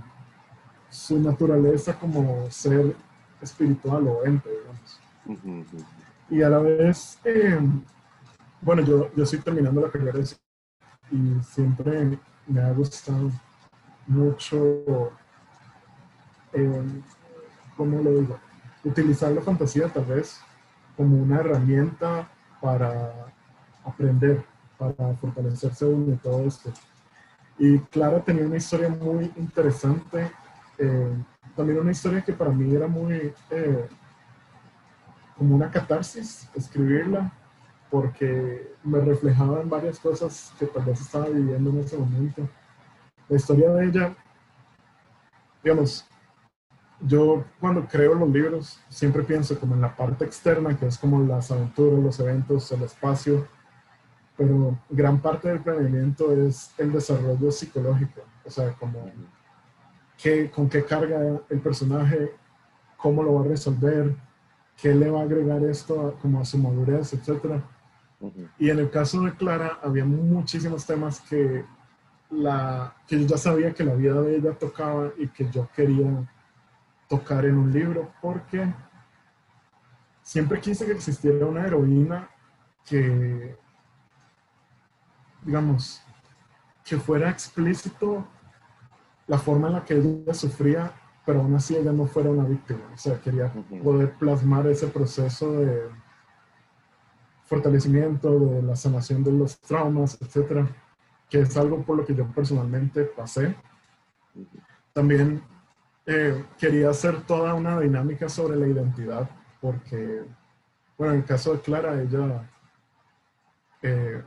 su 0.90 1.20
naturaleza 1.20 1.96
como 1.96 2.50
ser 2.50 3.05
espiritual 3.40 4.06
o 4.08 4.24
ente, 4.24 4.48
digamos. 4.50 5.00
Y 6.30 6.42
a 6.42 6.48
la 6.48 6.58
vez, 6.58 7.18
eh, 7.24 7.58
bueno, 8.60 8.82
yo, 8.82 9.10
yo 9.14 9.24
estoy 9.24 9.40
terminando 9.40 9.80
la 9.80 9.90
carrera 9.90 10.18
y 11.10 11.42
siempre 11.42 12.18
me 12.46 12.60
ha 12.60 12.72
gustado 12.72 13.30
mucho, 14.06 15.12
eh, 16.52 17.02
¿cómo 17.76 18.02
lo 18.02 18.10
digo? 18.10 18.38
utilizar 18.86 19.32
la 19.32 19.42
fantasía 19.42 19.88
tal 19.88 20.04
vez 20.04 20.40
como 20.96 21.16
una 21.16 21.40
herramienta 21.40 22.28
para 22.60 23.12
aprender, 23.84 24.44
para 24.78 25.14
fortalecerse 25.14 25.84
uno 25.84 26.14
y 26.14 26.16
todo 26.16 26.46
esto. 26.46 26.72
Y 27.58 27.78
Clara 27.78 28.22
tenía 28.22 28.46
una 28.46 28.56
historia 28.56 28.88
muy 28.88 29.30
interesante, 29.36 30.30
eh, 30.78 31.12
también 31.56 31.80
una 31.80 31.90
historia 31.90 32.22
que 32.22 32.32
para 32.32 32.50
mí 32.50 32.74
era 32.74 32.86
muy 32.86 33.32
eh, 33.50 33.88
como 35.36 35.56
una 35.56 35.70
catarsis 35.70 36.48
escribirla, 36.54 37.32
porque 37.90 38.74
me 38.84 39.00
reflejaba 39.00 39.60
en 39.60 39.70
varias 39.70 39.98
cosas 39.98 40.52
que 40.58 40.66
tal 40.66 40.84
vez 40.84 41.00
estaba 41.00 41.28
viviendo 41.28 41.70
en 41.70 41.78
ese 41.80 41.96
momento. 41.96 42.48
La 43.28 43.36
historia 43.36 43.70
de 43.70 43.86
ella, 43.86 44.16
digamos, 45.62 46.06
yo 47.00 47.44
cuando 47.60 47.86
creo 47.86 48.14
los 48.14 48.28
libros 48.30 48.80
siempre 48.88 49.22
pienso 49.22 49.58
como 49.58 49.74
en 49.74 49.80
la 49.80 49.94
parte 49.94 50.24
externa, 50.24 50.76
que 50.76 50.86
es 50.86 50.98
como 50.98 51.22
las 51.22 51.50
aventuras, 51.50 51.98
los 52.02 52.20
eventos, 52.20 52.70
el 52.72 52.82
espacio, 52.82 53.46
pero 54.36 54.78
gran 54.90 55.20
parte 55.20 55.48
del 55.48 55.60
planeamiento 55.60 56.32
es 56.32 56.72
el 56.78 56.92
desarrollo 56.92 57.50
psicológico, 57.50 58.22
o 58.44 58.50
sea, 58.50 58.72
como 58.72 59.10
qué, 60.18 60.50
con 60.50 60.68
qué 60.68 60.84
carga 60.84 61.40
el 61.48 61.60
personaje, 61.60 62.32
cómo 62.96 63.22
lo 63.22 63.34
va 63.34 63.40
a 63.42 63.48
resolver, 63.48 64.16
qué 64.76 64.94
le 64.94 65.10
va 65.10 65.20
a 65.20 65.24
agregar 65.24 65.62
esto 65.64 66.16
como 66.20 66.40
a 66.40 66.44
su 66.44 66.58
madurez, 66.58 67.12
etc. 67.12 67.62
Y 68.58 68.70
en 68.70 68.78
el 68.78 68.90
caso 68.90 69.20
de 69.22 69.34
Clara 69.34 69.78
había 69.82 70.04
muchísimos 70.04 70.86
temas 70.86 71.20
que, 71.20 71.64
la, 72.30 72.94
que 73.06 73.20
yo 73.20 73.26
ya 73.26 73.36
sabía 73.36 73.72
que 73.72 73.84
la 73.84 73.94
vida 73.94 74.20
de 74.20 74.36
ella 74.36 74.52
tocaba 74.52 75.12
y 75.18 75.28
que 75.28 75.48
yo 75.50 75.68
quería 75.74 76.28
tocar 77.08 77.44
en 77.44 77.56
un 77.56 77.72
libro 77.72 78.12
porque 78.20 78.66
siempre 80.22 80.60
quise 80.60 80.86
que 80.86 80.92
existiera 80.92 81.46
una 81.46 81.64
heroína 81.64 82.28
que, 82.84 83.56
digamos, 85.42 86.02
que 86.84 86.96
fuera 86.96 87.30
explícito 87.30 88.26
la 89.26 89.38
forma 89.38 89.68
en 89.68 89.74
la 89.74 89.84
que 89.84 89.94
ella 89.94 90.34
sufría, 90.34 90.92
pero 91.24 91.40
aún 91.40 91.54
así 91.54 91.76
ella 91.76 91.92
no 91.92 92.06
fuera 92.06 92.30
una 92.30 92.44
víctima. 92.44 92.80
O 92.94 92.96
sea, 92.96 93.20
quería 93.20 93.52
poder 93.82 94.12
plasmar 94.14 94.66
ese 94.68 94.86
proceso 94.86 95.52
de 95.52 95.88
fortalecimiento, 97.44 98.38
de 98.38 98.62
la 98.62 98.76
sanación 98.76 99.22
de 99.22 99.32
los 99.32 99.58
traumas, 99.60 100.18
etcétera, 100.20 100.66
que 101.28 101.40
es 101.40 101.56
algo 101.56 101.82
por 101.82 101.96
lo 101.96 102.04
que 102.04 102.14
yo 102.14 102.26
personalmente 102.28 103.04
pasé. 103.04 103.56
También 104.92 105.42
eh, 106.06 106.44
quería 106.58 106.90
hacer 106.90 107.22
toda 107.22 107.54
una 107.54 107.80
dinámica 107.80 108.28
sobre 108.28 108.56
la 108.56 108.68
identidad, 108.68 109.28
porque, 109.60 110.24
bueno, 110.96 111.14
en 111.14 111.20
el 111.20 111.24
caso 111.24 111.52
de 111.52 111.60
Clara, 111.60 112.00
ella 112.00 112.48
eh, 113.82 114.22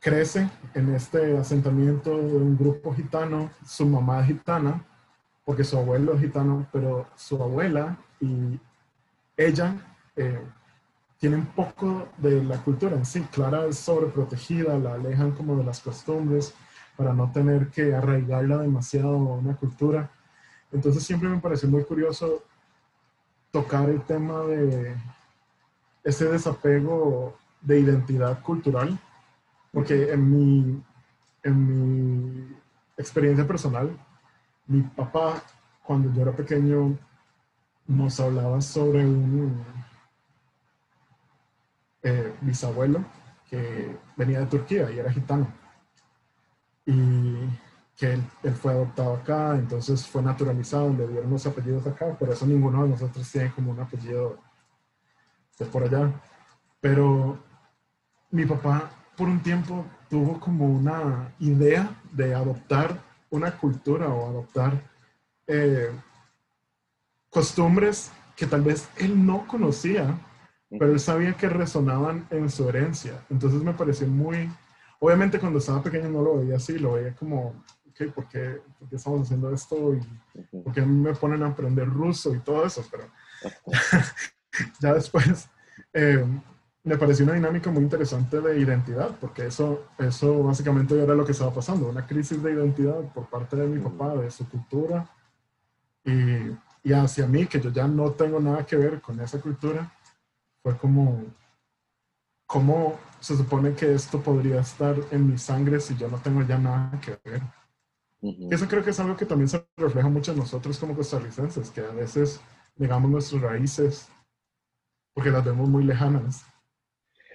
crece 0.00 0.48
en 0.74 0.94
este 0.94 1.36
asentamiento 1.36 2.16
de 2.16 2.36
un 2.36 2.56
grupo 2.56 2.94
gitano, 2.94 3.50
su 3.66 3.86
mamá 3.86 4.20
es 4.20 4.28
gitana, 4.28 4.82
porque 5.44 5.62
su 5.62 5.76
abuelo 5.76 6.14
es 6.14 6.20
gitano, 6.20 6.66
pero 6.72 7.06
su 7.16 7.40
abuela 7.40 7.98
y 8.18 8.58
ella 9.36 9.74
eh, 10.16 10.40
tienen 11.18 11.44
poco 11.46 12.08
de 12.16 12.42
la 12.42 12.56
cultura 12.62 12.96
en 12.96 13.04
sí. 13.04 13.20
Clara 13.30 13.66
es 13.66 13.78
sobreprotegida, 13.78 14.78
la 14.78 14.94
alejan 14.94 15.32
como 15.32 15.56
de 15.56 15.64
las 15.64 15.80
costumbres 15.80 16.54
para 16.96 17.12
no 17.12 17.30
tener 17.30 17.68
que 17.68 17.94
arraigarla 17.94 18.58
demasiado 18.58 19.10
a 19.10 19.34
una 19.34 19.54
cultura. 19.54 20.10
Entonces 20.72 21.02
siempre 21.02 21.28
me 21.28 21.40
pareció 21.40 21.68
muy 21.68 21.84
curioso 21.84 22.42
tocar 23.50 23.90
el 23.90 24.00
tema 24.02 24.40
de 24.44 24.94
ese 26.04 26.26
desapego 26.26 27.36
de 27.60 27.80
identidad 27.80 28.40
cultural 28.42 28.98
porque 29.72 30.12
en 30.12 30.30
mi, 30.30 30.82
en 31.42 31.66
mi 31.66 32.56
experiencia 32.96 33.46
personal, 33.46 33.96
mi 34.66 34.82
papá, 34.82 35.42
cuando 35.82 36.12
yo 36.12 36.22
era 36.22 36.32
pequeño, 36.32 36.98
nos 37.86 38.20
hablaba 38.20 38.60
sobre 38.60 39.04
un 39.04 39.64
eh, 42.02 42.34
bisabuelo 42.40 43.04
que 43.48 43.96
venía 44.16 44.40
de 44.40 44.46
Turquía 44.46 44.90
y 44.90 44.98
era 44.98 45.12
gitano. 45.12 45.46
Y 46.86 47.34
que 47.96 48.14
él, 48.14 48.54
fue 48.54 48.72
adoptado 48.72 49.14
acá, 49.14 49.56
entonces 49.56 50.06
fue 50.06 50.22
naturalizado, 50.22 50.90
le 50.94 51.06
dieron 51.06 51.30
los 51.30 51.46
apellidos 51.46 51.86
acá, 51.86 52.16
por 52.16 52.30
eso 52.30 52.46
ninguno 52.46 52.84
de 52.84 52.90
nosotros 52.90 53.30
tiene 53.30 53.52
como 53.52 53.72
un 53.72 53.80
apellido 53.80 54.38
de 55.58 55.66
por 55.66 55.82
allá. 55.82 56.10
Pero 56.80 57.38
mi 58.30 58.46
papá 58.46 58.90
por 59.20 59.28
un 59.28 59.42
tiempo 59.42 59.84
tuvo 60.08 60.40
como 60.40 60.64
una 60.64 61.30
idea 61.40 61.94
de 62.10 62.34
adoptar 62.34 62.98
una 63.28 63.54
cultura 63.58 64.08
o 64.08 64.26
adoptar 64.26 64.82
eh, 65.46 65.90
costumbres 67.28 68.10
que 68.34 68.46
tal 68.46 68.62
vez 68.62 68.88
él 68.96 69.26
no 69.26 69.46
conocía, 69.46 70.18
pero 70.70 70.92
él 70.92 70.98
sabía 70.98 71.34
que 71.34 71.50
resonaban 71.50 72.26
en 72.30 72.48
su 72.48 72.66
herencia. 72.66 73.22
Entonces 73.28 73.62
me 73.62 73.74
pareció 73.74 74.06
muy, 74.06 74.50
obviamente 75.00 75.38
cuando 75.38 75.58
estaba 75.58 75.82
pequeño 75.82 76.08
no 76.08 76.22
lo 76.22 76.38
veía 76.38 76.56
así, 76.56 76.78
lo 76.78 76.94
veía 76.94 77.14
como, 77.14 77.62
ok, 77.90 78.14
¿por 78.14 78.26
qué, 78.26 78.62
¿por 78.78 78.88
qué 78.88 78.96
estamos 78.96 79.20
haciendo 79.20 79.52
esto? 79.52 79.94
¿Y 79.94 80.60
por 80.62 80.72
qué 80.72 80.80
me 80.80 81.12
ponen 81.12 81.42
a 81.42 81.48
aprender 81.48 81.86
ruso 81.86 82.34
y 82.34 82.38
todo 82.38 82.64
eso? 82.64 82.82
Pero 82.90 83.04
ya 84.80 84.94
después 84.94 85.46
eh, 85.92 86.24
me 86.82 86.96
pareció 86.96 87.24
una 87.24 87.34
dinámica 87.34 87.70
muy 87.70 87.82
interesante 87.82 88.40
de 88.40 88.58
identidad, 88.58 89.10
porque 89.20 89.46
eso, 89.46 89.86
eso 89.98 90.42
básicamente 90.42 91.00
era 91.00 91.14
lo 91.14 91.24
que 91.24 91.32
estaba 91.32 91.52
pasando, 91.52 91.88
una 91.88 92.06
crisis 92.06 92.42
de 92.42 92.52
identidad 92.52 93.00
por 93.12 93.28
parte 93.28 93.56
de 93.56 93.66
mi 93.66 93.80
papá, 93.80 94.14
de 94.16 94.30
su 94.30 94.48
cultura, 94.48 95.08
y, 96.04 96.50
y 96.82 96.92
hacia 96.92 97.26
mí, 97.26 97.46
que 97.46 97.60
yo 97.60 97.70
ya 97.70 97.86
no 97.86 98.12
tengo 98.12 98.40
nada 98.40 98.64
que 98.64 98.76
ver 98.76 99.00
con 99.00 99.20
esa 99.20 99.40
cultura, 99.40 99.92
fue 100.62 100.76
como, 100.78 101.24
¿cómo 102.46 102.98
se 103.20 103.36
supone 103.36 103.74
que 103.74 103.94
esto 103.94 104.20
podría 104.20 104.60
estar 104.60 104.96
en 105.10 105.30
mi 105.30 105.36
sangre 105.36 105.80
si 105.80 105.96
yo 105.96 106.08
no 106.08 106.18
tengo 106.18 106.42
ya 106.42 106.58
nada 106.58 106.98
que 107.00 107.18
ver? 107.24 107.42
Eso 108.50 108.68
creo 108.68 108.82
que 108.82 108.90
es 108.90 109.00
algo 109.00 109.16
que 109.16 109.24
también 109.24 109.48
se 109.48 109.66
refleja 109.76 110.08
mucho 110.08 110.32
en 110.32 110.38
nosotros 110.38 110.78
como 110.78 110.94
costarricenses, 110.94 111.70
que 111.70 111.80
a 111.80 111.90
veces 111.90 112.40
negamos 112.76 113.10
nuestras 113.10 113.40
raíces 113.42 114.08
porque 115.14 115.30
las 115.30 115.44
vemos 115.44 115.68
muy 115.68 115.84
lejanas. 115.84 116.44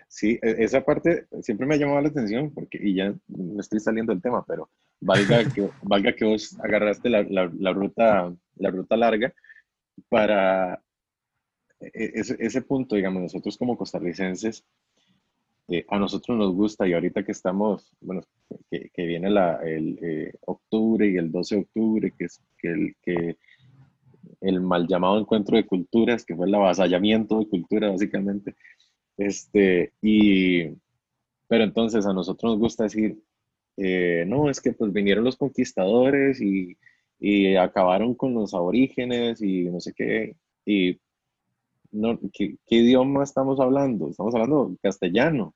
Sí, 0.08 0.40
e, 0.42 0.64
esa 0.64 0.84
parte 0.84 1.28
siempre 1.42 1.66
me 1.66 1.76
ha 1.76 1.78
llamado 1.78 2.02
la 2.02 2.10
atención, 2.10 2.52
porque, 2.52 2.80
y 2.82 2.96
ya 2.96 3.14
me 3.28 3.62
estoy 3.62 3.80
saliendo 3.80 4.14
del 4.14 4.22
tema, 4.22 4.44
pero 4.46 4.70
valga 5.02 5.44
que, 5.52 5.70
valga 5.84 6.14
que 6.14 6.26
vos 6.26 6.58
agarraste 6.60 7.10
la, 7.10 7.24
la, 7.24 7.74
ruta, 7.74 8.34
la 8.58 8.72
ruta 8.72 8.98
larga 8.98 9.34
para 10.10 10.82
e, 11.80 11.88
e, 11.94 12.12
ese, 12.16 12.36
ese, 12.40 12.62
punto, 12.62 12.96
digamos, 12.96 13.22
nosotros 13.22 13.58
como 13.58 13.78
costarricenses, 13.78 14.64
eh, 15.68 15.84
a 15.90 15.98
nosotros 15.98 16.38
nos 16.38 16.54
gusta 16.54 16.88
y 16.88 16.94
ahorita 16.94 17.24
que 17.24 17.32
estamos, 17.32 17.92
bueno, 18.00 18.22
que, 18.70 18.92
que 18.94 19.06
viene 19.06 19.32
la, 19.32 19.56
el 19.64 19.98
eh, 20.02 20.34
octubre 20.42 21.08
y 21.10 21.18
el 21.18 21.32
12 21.32 21.56
de 21.56 21.62
octubre, 21.62 22.14
que 22.18 22.26
es 22.26 22.40
que 22.58 22.68
el, 22.68 22.96
que 23.02 23.38
el 24.42 24.62
mal 24.62 24.88
llamado 24.88 25.20
encuentro 25.20 25.58
de 25.58 25.66
culturas, 25.66 26.24
que 26.24 26.36
fue 26.36 26.48
el 26.48 26.56
avasallamiento 26.56 27.40
de 27.40 27.50
cultura 27.50 27.90
básicamente, 27.90 28.56
este, 29.18 29.94
y, 30.02 30.70
pero 31.48 31.64
entonces 31.64 32.06
a 32.06 32.14
nosotros 32.14 32.54
nos 32.54 32.60
gusta 32.60 32.84
decir, 32.86 33.20
eh, 33.78 34.26
no, 34.28 34.50
es 34.50 34.62
que 34.62 34.74
pues 34.74 34.92
vinieron 34.94 35.24
los 35.24 35.38
conquistadores 35.38 36.42
y, 36.42 36.78
y, 37.20 37.56
acabaron 37.56 38.16
con 38.16 38.34
los 38.34 38.54
aborígenes 38.54 39.42
y 39.42 39.66
no 39.66 39.80
sé 39.80 39.94
qué. 39.94 40.36
Y 40.66 41.00
no, 41.92 42.20
¿qué, 42.34 42.58
¿qué, 42.66 42.76
idioma 42.78 43.24
estamos 43.24 43.60
hablando? 43.60 44.10
Estamos 44.10 44.34
hablando 44.36 44.76
castellano. 44.82 45.56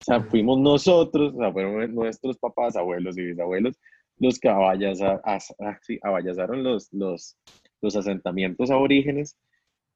O 0.00 0.04
sea, 0.04 0.22
fuimos 0.22 0.58
nosotros, 0.60 1.34
o 1.34 1.38
sea, 1.38 1.52
fueron 1.52 1.94
nuestros 1.94 2.38
papás, 2.38 2.76
abuelos 2.76 3.16
y 3.18 3.22
bisabuelos 3.22 3.76
los 4.18 4.38
que 4.38 4.48
avallazaron 4.48 6.62
los, 6.62 6.92
los, 6.92 7.36
los 7.80 7.96
asentamientos 7.96 8.70
aborígenes 8.70 9.36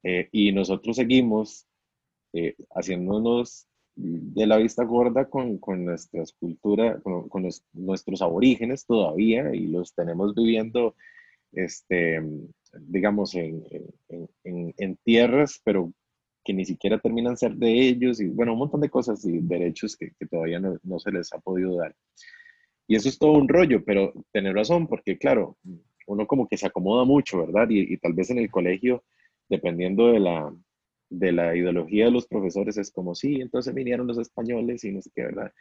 eh, 0.02 0.28
y 0.32 0.52
nosotros 0.52 0.96
seguimos 0.96 1.66
eh, 2.32 2.54
haciéndonos 2.74 3.66
de 3.96 4.46
la 4.46 4.56
vista 4.56 4.84
gorda 4.84 5.28
con, 5.28 5.58
con 5.58 5.84
nuestras 5.84 6.32
culturas, 6.32 7.02
con, 7.02 7.48
nuestros 7.72 8.22
aborígenes 8.22 8.86
todavía 8.86 9.54
y 9.54 9.66
los 9.66 9.94
tenemos 9.94 10.34
viviendo, 10.34 10.94
este, 11.52 12.22
digamos, 12.78 13.34
en, 13.34 13.64
en, 14.44 14.96
tierras, 15.04 15.60
pero 15.64 15.92
que 16.44 16.54
ni 16.54 16.64
siquiera 16.64 16.98
terminan 16.98 17.36
ser 17.36 17.54
de 17.56 17.88
ellos 17.88 18.20
y 18.20 18.28
bueno, 18.28 18.52
un 18.52 18.60
montón 18.60 18.80
de 18.80 18.88
cosas 18.88 19.24
y 19.24 19.38
derechos 19.40 19.96
que, 19.96 20.12
todavía 20.30 20.60
no, 20.60 20.98
se 20.98 21.12
les 21.12 21.32
ha 21.32 21.38
podido 21.38 21.76
dar. 21.76 21.94
Y 22.86 22.96
eso 22.96 23.08
es 23.08 23.18
todo 23.18 23.32
un 23.32 23.48
rollo, 23.48 23.84
pero 23.84 24.12
tener 24.32 24.54
razón, 24.54 24.86
porque 24.86 25.18
claro, 25.18 25.56
uno 26.06 26.26
como 26.26 26.48
que 26.48 26.56
se 26.56 26.66
acomoda 26.66 27.04
mucho, 27.04 27.38
¿verdad? 27.38 27.68
Y 27.70 27.96
tal 27.98 28.14
vez 28.14 28.30
en 28.30 28.38
el 28.38 28.50
colegio, 28.50 29.04
dependiendo 29.48 30.08
de 30.12 30.20
la, 30.20 30.52
de 31.10 31.32
la 31.32 31.56
ideología 31.56 32.06
de 32.06 32.12
los 32.12 32.26
profesores 32.26 32.78
es 32.78 32.90
como, 32.90 33.14
sí, 33.14 33.40
entonces 33.40 33.74
vinieron 33.74 34.06
los 34.06 34.18
españoles 34.18 34.84
y 34.84 34.92
no 34.92 35.02
sé 35.02 35.10
qué, 35.14 35.24
¿verdad? 35.24 35.52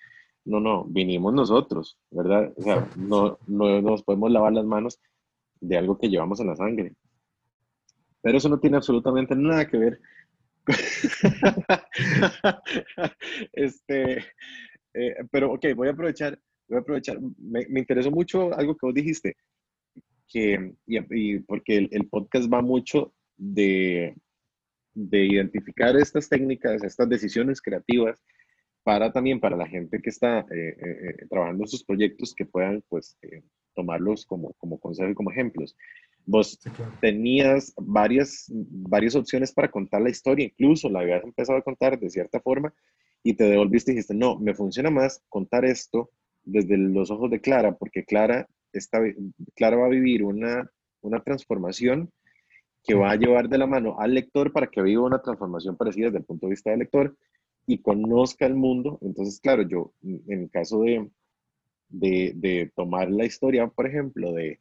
No, 0.46 0.60
no, 0.60 0.86
vinimos 0.86 1.34
nosotros, 1.34 1.98
¿verdad? 2.12 2.54
O 2.56 2.62
sea, 2.62 2.88
no, 2.96 3.38
no 3.48 3.82
nos 3.82 4.04
podemos 4.04 4.32
lavar 4.32 4.54
las 4.54 4.66
manos 4.66 5.00
de 5.60 5.78
algo 5.78 5.98
que 5.98 6.08
llevamos 6.08 6.40
en 6.40 6.48
la 6.48 6.56
sangre. 6.56 6.94
Pero 8.22 8.38
eso 8.38 8.48
no 8.48 8.60
tiene 8.60 8.78
absolutamente 8.78 9.36
nada 9.36 9.68
que 9.68 9.78
ver. 9.78 10.00
este, 13.54 14.18
eh, 14.94 15.16
pero 15.32 15.54
ok, 15.54 15.66
voy 15.76 15.88
a 15.88 15.92
aprovechar, 15.92 16.40
voy 16.68 16.78
a 16.78 16.82
aprovechar. 16.82 17.20
Me, 17.38 17.66
me, 17.68 17.80
interesó 17.80 18.12
mucho 18.12 18.54
algo 18.54 18.78
que 18.78 18.86
vos 18.86 18.94
dijiste, 18.94 19.36
que, 20.28 20.74
y, 20.86 21.40
porque 21.40 21.78
el, 21.78 21.90
el 21.92 22.08
podcast 22.08 22.52
va 22.52 22.62
mucho 22.62 23.14
de, 23.36 24.16
de 24.94 25.26
identificar 25.26 25.96
estas 25.96 26.30
técnicas, 26.30 26.84
estas 26.84 27.08
decisiones 27.08 27.62
creativas 27.62 28.22
para 28.84 29.12
también 29.12 29.40
para 29.40 29.58
la 29.58 29.68
gente 29.68 30.02
que 30.02 30.10
está 30.10 30.40
eh, 30.40 30.46
eh, 30.52 30.76
eh, 30.82 31.26
trabajando 31.30 31.64
en 31.64 31.68
sus 31.68 31.84
proyectos 31.84 32.34
que 32.34 32.46
puedan 32.46 32.84
pues 32.90 33.18
tomarlos 33.76 34.26
como, 34.26 34.54
como 34.54 34.80
consejo 34.80 35.12
y 35.12 35.16
como 35.16 35.32
ejemplos. 35.32 35.76
Vos 36.26 36.60
tenías 37.02 37.74
varias, 37.78 38.48
varias 38.50 39.16
opciones 39.16 39.52
para 39.52 39.72
contar 39.72 40.02
la 40.02 40.10
historia, 40.10 40.46
incluso 40.46 40.90
la 40.90 41.00
habías 41.02 41.24
empezado 41.24 41.58
a 41.58 41.64
contar 41.64 42.00
de 42.00 42.10
cierta 42.10 42.40
forma 42.40 42.74
y 43.24 43.34
te 43.34 43.46
devolviste 43.46 43.92
y 43.92 43.96
dijiste, 43.96 44.14
no, 44.14 44.40
me 44.40 44.54
funciona 44.54 44.90
más 44.90 45.24
contar 45.30 45.66
esto 45.66 46.12
desde 46.44 46.78
los 46.78 47.12
ojos 47.12 47.30
de 47.30 47.42
Clara, 47.42 47.78
porque 47.78 48.06
Clara, 48.06 48.48
está, 48.72 49.02
Clara 49.56 49.78
va 49.78 49.86
a 49.86 49.90
vivir 49.90 50.24
una, 50.24 50.70
una 51.02 51.22
transformación 51.24 52.12
que 52.90 52.96
va 52.96 53.12
a 53.12 53.16
llevar 53.16 53.48
de 53.48 53.60
la 53.60 53.68
mano 53.68 54.00
al 54.00 54.16
lector 54.16 54.52
para 54.52 54.66
que 54.66 54.82
viva 54.82 55.06
una 55.06 55.22
transformación 55.22 55.78
parecida 55.78 56.08
desde 56.08 56.18
el 56.18 56.24
punto 56.24 56.48
de 56.48 56.50
vista 56.50 56.72
del 56.72 56.80
lector 56.80 57.16
y 57.68 57.84
conozca 57.84 58.48
el 58.48 58.56
mundo. 58.56 58.98
Entonces, 59.04 59.40
claro, 59.40 59.62
yo, 59.62 59.94
en 60.02 60.42
el 60.42 60.50
caso 60.50 60.82
de, 60.82 61.08
de, 61.88 62.34
de 62.36 62.72
tomar 62.76 63.12
la 63.12 63.26
historia, 63.26 63.68
por 63.68 63.86
ejemplo, 63.86 64.34
de, 64.34 64.60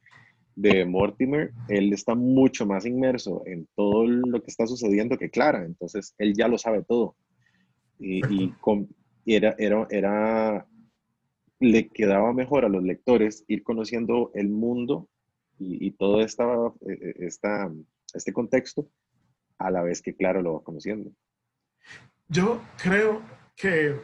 de 0.53 0.85
Mortimer, 0.85 1.53
él 1.69 1.91
está 1.91 2.13
mucho 2.13 2.67
más 2.67 2.85
inmerso 2.85 3.41
en 3.47 3.67
todo 3.75 4.05
lo 4.05 4.43
que 4.43 4.51
está 4.51 4.67
sucediendo 4.67 5.17
que 5.17 5.31
Clara, 5.31 5.65
entonces 5.65 6.13
él 6.19 6.35
ya 6.35 6.47
lo 6.47 6.59
sabe 6.59 6.83
todo. 6.83 7.15
Y, 7.97 8.21
y, 8.31 8.53
era, 9.25 9.55
era, 9.57 9.87
era, 9.89 10.67
le 11.59 11.87
quedaba 11.87 12.31
mejor 12.31 12.63
a 12.63 12.69
los 12.69 12.83
lectores 12.83 13.43
ir 13.47 13.63
conociendo 13.63 14.29
el 14.35 14.49
mundo 14.49 15.09
y, 15.57 15.87
y 15.87 15.91
todo 15.91 16.21
esta, 16.21 16.45
e, 16.87 16.93
e, 16.93 17.25
esta, 17.25 17.71
este 18.15 18.33
contexto 18.33 18.89
a 19.57 19.71
la 19.71 19.81
vez 19.81 20.01
que 20.01 20.15
Clara 20.15 20.41
lo 20.41 20.55
va 20.55 20.63
conociendo. 20.63 21.11
Yo 22.27 22.61
creo 22.77 23.21
que 23.55 24.01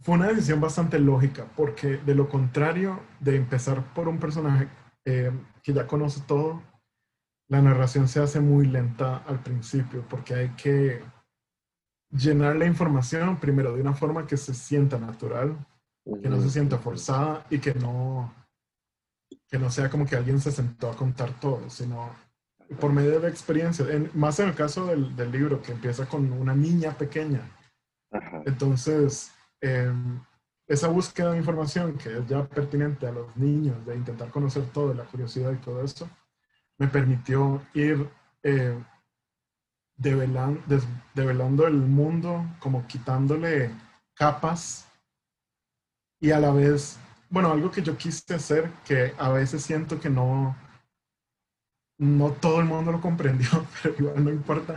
fue 0.00 0.14
una 0.14 0.28
decisión 0.28 0.60
bastante 0.60 0.98
lógica, 0.98 1.50
porque 1.56 1.96
de 1.98 2.14
lo 2.14 2.28
contrario 2.28 3.00
de 3.20 3.36
empezar 3.36 3.92
por 3.94 4.08
un 4.08 4.18
personaje 4.18 4.68
eh, 5.04 5.32
que 5.62 5.72
ya 5.72 5.86
conoce 5.86 6.22
todo, 6.26 6.62
la 7.48 7.60
narración 7.60 8.08
se 8.08 8.20
hace 8.20 8.40
muy 8.40 8.66
lenta 8.66 9.18
al 9.18 9.42
principio 9.42 10.06
porque 10.08 10.34
hay 10.34 10.48
que 10.50 11.02
llenar 12.10 12.56
la 12.56 12.66
información 12.66 13.38
primero 13.38 13.74
de 13.74 13.82
una 13.82 13.94
forma 13.94 14.26
que 14.26 14.36
se 14.36 14.54
sienta 14.54 14.98
natural, 14.98 15.66
que 16.22 16.28
no 16.28 16.40
se 16.40 16.50
sienta 16.50 16.78
forzada 16.78 17.46
y 17.50 17.58
que 17.58 17.74
no, 17.74 18.32
que 19.48 19.58
no 19.58 19.70
sea 19.70 19.90
como 19.90 20.06
que 20.06 20.16
alguien 20.16 20.40
se 20.40 20.52
sentó 20.52 20.90
a 20.90 20.96
contar 20.96 21.38
todo, 21.40 21.68
sino 21.68 22.10
por 22.80 22.92
medio 22.92 23.12
de 23.12 23.20
la 23.20 23.28
experiencia. 23.28 23.84
más 24.14 24.38
en 24.40 24.48
el 24.48 24.54
caso 24.54 24.86
del, 24.86 25.14
del, 25.16 25.30
libro, 25.30 25.62
que 25.62 25.72
empieza 25.72 26.06
con 26.06 26.30
una 26.32 26.54
niña 26.54 26.96
pequeña. 26.96 27.40
Entonces, 28.46 29.32
eh, 29.60 29.92
esa 30.66 30.88
búsqueda 30.88 31.32
de 31.32 31.38
información 31.38 31.98
que 31.98 32.18
es 32.18 32.26
ya 32.26 32.46
pertinente 32.46 33.06
a 33.06 33.12
los 33.12 33.36
niños, 33.36 33.84
de 33.86 33.96
intentar 33.96 34.30
conocer 34.30 34.64
todo, 34.72 34.94
la 34.94 35.04
curiosidad 35.04 35.52
y 35.52 35.56
todo 35.56 35.82
eso, 35.82 36.08
me 36.78 36.88
permitió 36.88 37.62
ir 37.74 38.08
eh, 38.42 38.76
develando, 39.96 40.60
develando 41.14 41.66
el 41.66 41.76
mundo, 41.76 42.44
como 42.60 42.86
quitándole 42.86 43.70
capas 44.14 44.86
y 46.20 46.30
a 46.30 46.40
la 46.40 46.50
vez, 46.52 46.98
bueno, 47.28 47.52
algo 47.52 47.70
que 47.70 47.82
yo 47.82 47.96
quise 47.96 48.34
hacer, 48.34 48.70
que 48.86 49.12
a 49.18 49.28
veces 49.28 49.62
siento 49.62 50.00
que 50.00 50.08
no, 50.08 50.56
no 51.98 52.32
todo 52.32 52.60
el 52.60 52.66
mundo 52.66 52.92
lo 52.92 53.00
comprendió, 53.00 53.48
pero 53.82 53.94
igual 53.98 54.24
no 54.24 54.30
importa, 54.30 54.76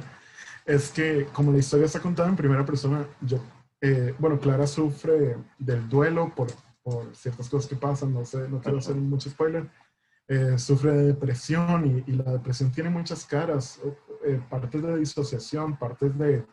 es 0.65 0.89
que 0.89 1.27
como 1.33 1.51
la 1.51 1.59
historia 1.59 1.85
está 1.85 1.99
contada 1.99 2.29
en 2.29 2.35
primera 2.35 2.65
persona, 2.65 3.05
yo 3.21 3.41
eh, 3.81 4.15
bueno, 4.17 4.39
Clara 4.39 4.65
sufre 4.65 5.37
del 5.57 5.87
duelo 5.87 6.33
por, 6.35 6.47
por, 6.81 7.15
ciertas 7.15 7.49
cosas 7.49 7.69
que 7.69 7.75
pasan, 7.75 8.13
no 8.13 8.25
sé, 8.25 8.49
no 8.49 8.59
quiero 8.59 8.79
hacer 8.79 8.95
mucho 8.95 9.29
spoiler. 9.29 9.69
Eh, 10.27 10.57
sufre 10.57 10.91
de 10.91 11.05
depresión 11.05 12.03
y, 12.05 12.11
la 12.11 12.33
depresión 12.33 12.71
tiene 12.71 12.89
muchas 12.89 13.25
caras, 13.25 13.79
eh, 14.25 14.41
partes 14.49 14.81
de 14.81 14.97
disociación, 14.97 15.77
partes 15.77 16.17
de 16.17 16.45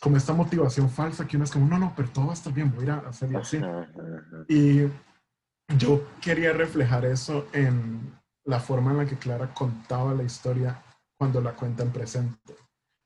como 0.00 0.16
esta 0.16 0.34
motivación 0.34 0.90
falsa 0.90 1.26
que 1.26 1.36
uno 1.36 1.44
es 1.44 1.50
como, 1.50 1.66
no, 1.66 1.78
no, 1.78 1.94
pero 1.96 2.10
todo 2.10 2.26
va 2.26 2.32
a 2.32 2.34
estar 2.34 2.52
bien, 2.52 2.70
voy 2.74 2.80
a 2.80 2.84
ir 2.84 2.90
a 2.90 3.08
hacerlo 3.08 3.38
así. 3.38 3.58
Y 4.48 4.82
yo 5.78 6.04
quería 6.20 6.52
reflejar 6.52 7.06
eso 7.06 7.46
en 7.52 8.12
la 8.44 8.60
forma 8.60 8.90
en 8.90 8.98
la 8.98 9.06
que 9.06 9.16
Clara 9.16 9.52
contaba 9.52 10.14
la 10.14 10.22
historia 10.22 10.82
cuando 11.16 11.40
la 11.40 11.54
cuenta 11.54 11.82
en 11.82 11.90
presente. 11.90 12.54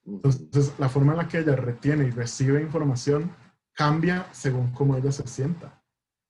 Entonces, 0.05 0.73
la 0.79 0.89
forma 0.89 1.13
en 1.13 1.19
la 1.19 1.29
que 1.29 1.39
ella 1.39 1.55
retiene 1.55 2.05
y 2.05 2.11
recibe 2.11 2.63
información 2.63 3.31
cambia 3.73 4.27
según 4.33 4.73
cómo 4.73 4.97
ella 4.97 5.13
se 5.13 5.27
sienta. 5.27 5.83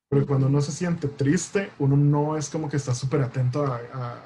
Porque 0.08 0.26
cuando 0.26 0.46
uno 0.46 0.60
se 0.60 0.72
siente 0.72 1.08
triste, 1.08 1.70
uno 1.78 1.96
no 1.96 2.36
es 2.36 2.48
como 2.48 2.68
que 2.68 2.78
está 2.78 2.94
súper 2.94 3.22
atento 3.22 3.66
a, 3.66 3.78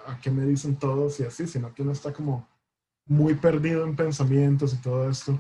a, 0.07 0.19
qué 0.21 0.31
me 0.31 0.45
dicen 0.45 0.77
todos 0.77 1.19
y 1.21 1.25
así, 1.25 1.47
sino 1.47 1.75
que 1.75 1.83
uno 1.83 1.93
está 1.93 2.13
como 2.13 2.49
muy 3.07 3.35
perdido 3.35 3.85
en 3.85 3.97
pensamientos 3.97 4.73
y 4.75 4.77
todo 4.77 5.11
esto. 5.11 5.39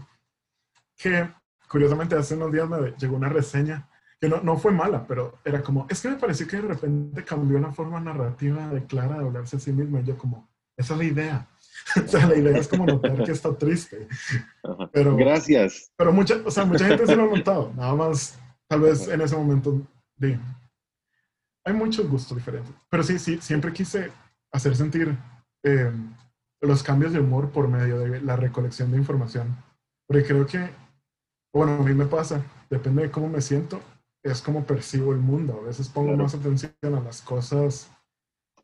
Que 0.96 1.32
curiosamente 1.68 2.16
hace 2.16 2.34
unos 2.34 2.52
días 2.52 2.68
me 2.68 2.92
llegó 2.98 3.16
una 3.16 3.28
reseña 3.28 3.88
que 4.22 4.28
no, 4.28 4.40
no 4.40 4.56
fue 4.56 4.70
mala, 4.70 5.04
pero 5.04 5.40
era 5.44 5.64
como, 5.64 5.84
es 5.90 6.00
que 6.00 6.08
me 6.08 6.14
pareció 6.14 6.46
que 6.46 6.58
de 6.58 6.68
repente 6.68 7.24
cambió 7.24 7.58
la 7.58 7.72
forma 7.72 7.98
narrativa 7.98 8.68
de 8.68 8.86
Clara 8.86 9.18
de 9.18 9.24
hablarse 9.24 9.56
a 9.56 9.58
sí 9.58 9.72
misma 9.72 9.98
y 9.98 10.04
yo 10.04 10.16
como, 10.16 10.48
esa 10.76 10.92
es 10.94 10.98
la 10.98 11.04
idea. 11.04 11.48
o 12.04 12.06
sea, 12.06 12.28
la 12.28 12.36
idea 12.36 12.56
es 12.56 12.68
como 12.68 12.86
notar 12.86 13.24
que 13.24 13.32
está 13.32 13.52
triste. 13.58 14.06
Pero, 14.92 15.16
Gracias. 15.16 15.90
Pero 15.96 16.12
mucha, 16.12 16.36
o 16.44 16.52
sea, 16.52 16.64
mucha 16.64 16.86
gente 16.86 17.04
se 17.04 17.16
lo 17.16 17.24
ha 17.24 17.36
notado. 17.36 17.72
Nada 17.76 17.96
más, 17.96 18.38
tal 18.68 18.82
vez 18.82 19.08
en 19.08 19.22
ese 19.22 19.34
momento, 19.34 19.82
de, 20.14 20.38
hay 21.64 21.72
muchos 21.74 22.08
gustos 22.08 22.36
diferentes. 22.36 22.72
Pero 22.88 23.02
sí, 23.02 23.18
sí, 23.18 23.38
siempre 23.40 23.72
quise 23.72 24.12
hacer 24.52 24.76
sentir 24.76 25.18
eh, 25.64 25.90
los 26.60 26.84
cambios 26.84 27.12
de 27.12 27.18
humor 27.18 27.50
por 27.50 27.66
medio 27.66 27.98
de 27.98 28.20
la 28.20 28.36
recolección 28.36 28.92
de 28.92 28.98
información. 28.98 29.48
Porque 30.06 30.24
creo 30.24 30.46
que, 30.46 30.70
bueno, 31.52 31.72
a 31.72 31.82
mí 31.82 31.92
me 31.92 32.06
pasa, 32.06 32.40
depende 32.70 33.02
de 33.02 33.10
cómo 33.10 33.28
me 33.28 33.40
siento, 33.40 33.82
es 34.22 34.40
como 34.40 34.64
percibo 34.64 35.12
el 35.12 35.18
mundo. 35.18 35.58
A 35.60 35.66
veces 35.66 35.88
pongo 35.88 36.16
más 36.16 36.34
atención 36.34 36.72
a 36.82 37.00
las 37.00 37.22
cosas 37.22 37.90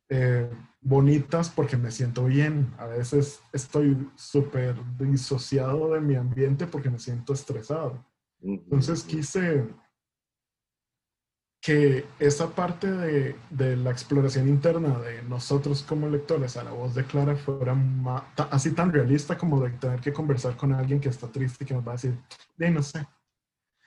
eh, 0.08 0.50
bonitas 0.80 1.50
porque 1.50 1.76
me 1.76 1.90
siento 1.90 2.24
bien. 2.24 2.72
A 2.78 2.86
veces 2.86 3.40
estoy 3.52 4.10
súper 4.16 4.76
disociado 4.98 5.92
de 5.94 6.00
mi 6.00 6.14
ambiente 6.14 6.66
porque 6.66 6.90
me 6.90 6.98
siento 6.98 7.32
estresado. 7.32 8.04
Entonces 8.40 9.02
quise 9.02 9.66
que 11.60 12.06
esa 12.20 12.54
parte 12.54 12.90
de, 12.90 13.36
de, 13.50 13.76
la 13.76 13.90
exploración 13.90 14.48
interna 14.48 14.96
de 15.00 15.22
nosotros 15.24 15.82
como 15.82 16.08
lectores 16.08 16.56
a 16.56 16.62
la 16.62 16.70
voz 16.70 16.94
de 16.94 17.04
Clara 17.04 17.34
fuera 17.34 17.76
así 18.50 18.70
tan 18.70 18.92
realista 18.92 19.36
como 19.36 19.60
de 19.60 19.70
tener 19.70 20.00
que 20.00 20.12
conversar 20.12 20.56
con 20.56 20.72
alguien 20.72 21.00
que 21.00 21.08
está 21.08 21.26
triste 21.26 21.64
y 21.64 21.66
que 21.66 21.74
nos 21.74 21.86
va 21.86 21.92
a 21.92 21.96
decir, 21.96 22.16
de 22.56 22.70
no 22.70 22.82
sé. 22.82 23.04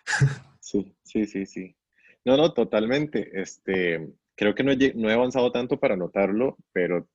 Sí, 0.72 0.96
sí, 1.04 1.26
sí, 1.26 1.46
sí. 1.46 1.76
No, 2.24 2.38
no, 2.38 2.54
totalmente. 2.54 3.30
Este, 3.42 4.10
creo 4.36 4.56
que 4.56 4.64
no 4.64 4.72
he, 4.72 4.94
no 4.94 5.10
he 5.10 5.14
avanzado 5.14 5.52
tanto 5.52 5.80
para 5.80 5.98
notarlo, 5.98 6.58
pero 6.72 7.08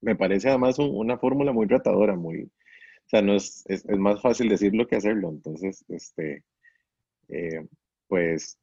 me 0.00 0.16
parece 0.16 0.48
además 0.48 0.78
una 0.78 1.18
fórmula 1.18 1.52
muy 1.52 1.66
retadora, 1.66 2.16
muy, 2.16 2.44
o 2.44 3.08
sea, 3.08 3.20
no 3.20 3.34
es, 3.34 3.64
es, 3.66 3.84
es, 3.84 3.98
más 3.98 4.22
fácil 4.22 4.48
decirlo 4.48 4.86
que 4.86 4.96
hacerlo. 4.96 5.28
Entonces, 5.28 5.84
este, 5.88 6.42
eh, 7.28 7.66
pues, 8.08 8.58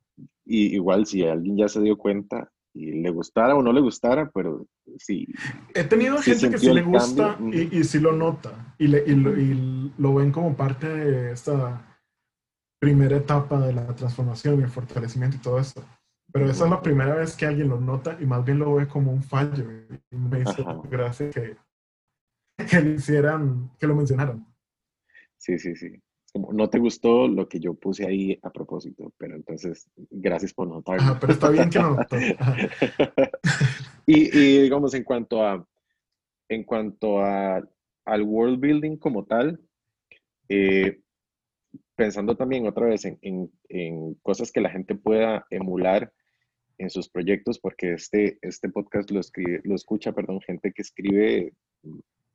y, 0.46 0.74
igual 0.74 1.06
si 1.06 1.24
alguien 1.24 1.58
ya 1.58 1.68
se 1.68 1.82
dio 1.82 1.96
cuenta 1.96 2.52
y 2.74 2.92
le 2.92 3.10
gustara 3.12 3.56
o 3.56 3.62
no 3.62 3.72
le 3.72 3.82
gustara, 3.82 4.32
pero 4.34 4.66
sí. 4.98 5.28
He 5.76 5.84
tenido 5.84 6.18
gente 6.18 6.50
que 6.50 6.58
sí 6.58 6.74
le 6.74 6.82
gusta 6.82 7.38
y, 7.52 7.78
y, 7.78 7.84
sí 7.84 8.00
lo 8.00 8.14
nota 8.14 8.76
y, 8.80 8.88
le, 8.88 9.04
y, 9.06 9.16
lo, 9.16 9.40
y 9.40 9.94
lo 9.98 10.16
ven 10.16 10.32
como 10.32 10.56
parte 10.58 10.88
de 10.88 11.34
esta 11.34 11.88
primera 12.80 13.18
etapa 13.18 13.60
de 13.60 13.74
la 13.74 13.88
transformación 13.96 14.60
y 14.60 14.63
el 14.63 14.70
fortalecimiento 14.70 15.38
y 15.38 15.42
todo 15.42 15.60
esto. 15.60 15.84
Pero 16.32 16.50
esa 16.50 16.65
es 16.65 16.70
la 16.70 16.82
primera 16.82 17.15
vez 17.15 17.36
que 17.36 17.46
alguien 17.46 17.70
lo 17.70 17.80
nota 17.80 18.18
y 18.20 18.26
más 18.26 18.46
bien 18.46 18.60
lo 18.60 18.76
ve 18.76 18.88
como 18.88 19.12
un 19.12 19.24
fallo. 19.24 19.65
Y 20.12 20.15
me 20.15 20.42
hizo 20.42 20.82
gracia 20.84 21.30
que, 21.32 21.58
que 22.65 22.82
lo 22.82 22.89
hicieran, 22.92 23.72
que 23.80 23.88
lo 23.88 23.96
mencionaran. 23.96 24.46
Sí, 25.38 25.58
sí, 25.58 25.76
sí. 25.76 26.00
Como 26.32 26.54
no 26.54 26.70
te 26.70 26.78
gustó 26.78 27.28
lo 27.28 27.50
que 27.50 27.60
yo 27.60 27.74
puse 27.74 28.06
ahí 28.06 28.39
a 28.44 28.52
propósito, 28.52 29.12
pero 29.18 29.36
entonces, 29.36 29.89
gracias 30.12 30.54
por 30.54 30.68
notarlo. 30.68 31.02
Ajá, 31.02 31.20
pero 31.20 31.34
está 31.34 31.50
bien 31.50 31.70
que 31.72 31.80
lo 31.80 31.96
notó. 31.96 32.15
y, 34.06 34.38
y, 34.38 34.62
digamos, 34.62 34.94
en 34.94 35.04
cuanto 35.04 35.44
a, 35.44 35.65
en 36.48 36.63
cuanto 36.63 37.20
a, 37.20 37.63
al 38.06 38.22
world 38.22 38.60
building 38.60 38.98
como 38.98 39.26
tal, 39.26 39.60
eh, 40.50 41.02
pensando 42.00 42.38
también 42.38 42.66
otra 42.66 42.86
vez 42.86 43.04
en, 43.04 43.20
en, 43.22 43.52
en, 43.68 44.14
cosas 44.22 44.54
que 44.54 44.62
la 44.62 44.70
gente 44.70 44.96
pueda 44.96 45.46
emular 45.50 46.14
en 46.78 46.90
sus 46.90 47.10
proyectos, 47.10 47.60
porque 47.60 47.92
este, 47.92 48.40
este 48.42 48.70
podcast 48.70 49.12
lo, 49.12 49.20
escribe, 49.20 49.60
lo 49.66 49.76
escucha, 49.76 50.14
perdón, 50.14 50.40
gente 50.40 50.72
que 50.72 50.82
escribe, 50.82 51.52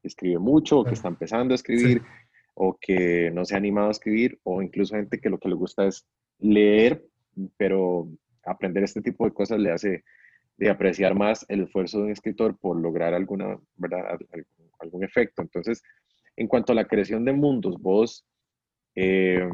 escribe 0.03 0.39
mucho, 0.39 0.81
o 0.81 0.85
que 0.85 0.93
está 0.93 1.09
empezando 1.09 1.55
a 1.55 1.57
escribir, 1.57 2.03
sí. 2.03 2.05
o 2.53 2.77
que 2.79 3.31
no 3.31 3.47
se 3.47 3.55
ha 3.55 3.57
animado 3.57 3.89
a 3.89 3.93
escribir, 3.93 4.39
o 4.43 4.61
incluso 4.61 4.97
gente 4.97 5.19
que 5.19 5.31
lo 5.31 5.39
que 5.39 5.49
le 5.49 5.55
gusta 5.55 5.87
es 5.87 6.07
leer, 6.41 7.03
pero 7.57 8.07
aprender 8.45 8.85
este 8.85 9.01
tipo 9.01 9.25
de 9.25 9.33
cosas 9.33 9.59
le 9.59 9.71
hace 9.71 10.05
de 10.59 10.69
apreciar 10.69 11.15
más 11.15 11.47
el 11.49 11.63
esfuerzo 11.63 11.99
de 11.99 12.05
un 12.05 12.11
escritor 12.11 12.59
por 12.59 12.79
lograr 12.79 13.15
alguna, 13.15 13.59
¿verdad? 13.77 14.19
algún 14.79 15.05
efecto. 15.05 15.41
Entonces, 15.41 15.83
en 16.37 16.49
cuanto 16.49 16.73
a 16.73 16.75
la 16.75 16.87
creación 16.87 17.25
de 17.25 17.33
mundos, 17.33 17.81
vos, 17.81 18.27
eh, 18.95 19.49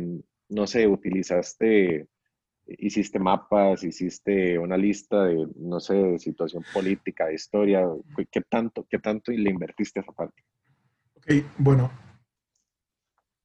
no 0.49 0.67
sé, 0.67 0.87
utilizaste 0.87 2.09
hiciste 2.79 3.19
mapas, 3.19 3.83
hiciste 3.83 4.59
una 4.59 4.77
lista 4.77 5.25
de, 5.25 5.49
no 5.57 5.81
sé, 5.81 5.95
de 5.95 6.19
situación 6.19 6.65
política, 6.73 7.27
de 7.27 7.35
historia, 7.35 7.87
¿qué 8.31 8.43
tanto, 8.43 8.87
qué 8.89 8.99
tanto 8.99 9.33
le 9.33 9.51
invertiste 9.51 10.01
a 10.01 10.03
esa 10.03 10.13
parte? 10.13 10.45
Ok, 11.17 11.45
bueno, 11.59 11.91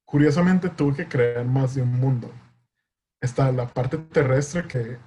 curiosamente 0.04 0.70
tuve 0.70 0.96
que 0.96 1.08
crear 1.08 1.44
más 1.44 1.74
de 1.74 1.82
un 1.82 1.98
mundo. 1.98 2.30
Está 3.20 3.50
la 3.50 3.66
parte 3.66 3.98
terrestre 3.98 4.66
que 4.66 4.98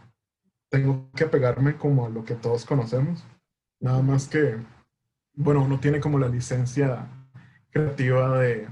tengo 0.70 1.10
que 1.16 1.26
pegarme 1.26 1.78
como 1.78 2.06
a 2.06 2.10
lo 2.10 2.24
que 2.26 2.36
todos 2.36 2.66
conocemos. 2.66 3.26
Nada 3.80 4.02
más 4.02 4.28
que, 4.28 4.58
bueno, 5.34 5.64
uno 5.64 5.80
tiene 5.80 6.00
como 6.00 6.20
la 6.20 6.28
licencia 6.28 7.08
creativa 7.72 8.40
de 8.40 8.68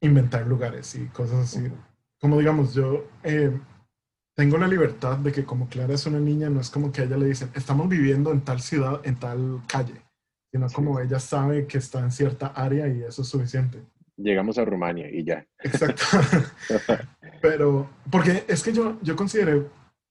inventar 0.00 0.46
lugares 0.46 0.94
y 0.94 1.06
cosas 1.06 1.54
así. 1.54 1.70
Como 2.20 2.38
digamos, 2.38 2.74
yo 2.74 3.06
eh, 3.22 3.58
tengo 4.34 4.58
la 4.58 4.68
libertad 4.68 5.18
de 5.18 5.32
que 5.32 5.44
como 5.44 5.68
Clara 5.68 5.94
es 5.94 6.06
una 6.06 6.20
niña, 6.20 6.50
no 6.50 6.60
es 6.60 6.70
como 6.70 6.92
que 6.92 7.02
a 7.02 7.04
ella 7.04 7.16
le 7.16 7.26
dicen, 7.26 7.50
estamos 7.54 7.88
viviendo 7.88 8.32
en 8.32 8.42
tal 8.42 8.60
ciudad, 8.60 9.00
en 9.04 9.16
tal 9.16 9.62
calle, 9.66 9.94
sino 10.52 10.68
como 10.68 11.00
ella 11.00 11.18
sabe 11.18 11.66
que 11.66 11.78
está 11.78 12.00
en 12.00 12.10
cierta 12.10 12.48
área 12.48 12.86
y 12.88 13.02
eso 13.02 13.22
es 13.22 13.28
suficiente. 13.28 13.82
Llegamos 14.16 14.58
a 14.58 14.64
Rumania 14.64 15.10
y 15.10 15.24
ya. 15.24 15.46
Exacto. 15.58 16.02
Pero, 17.42 17.88
porque 18.10 18.44
es 18.48 18.62
que 18.62 18.72
yo, 18.72 18.98
yo 19.02 19.14
consideré, 19.14 19.66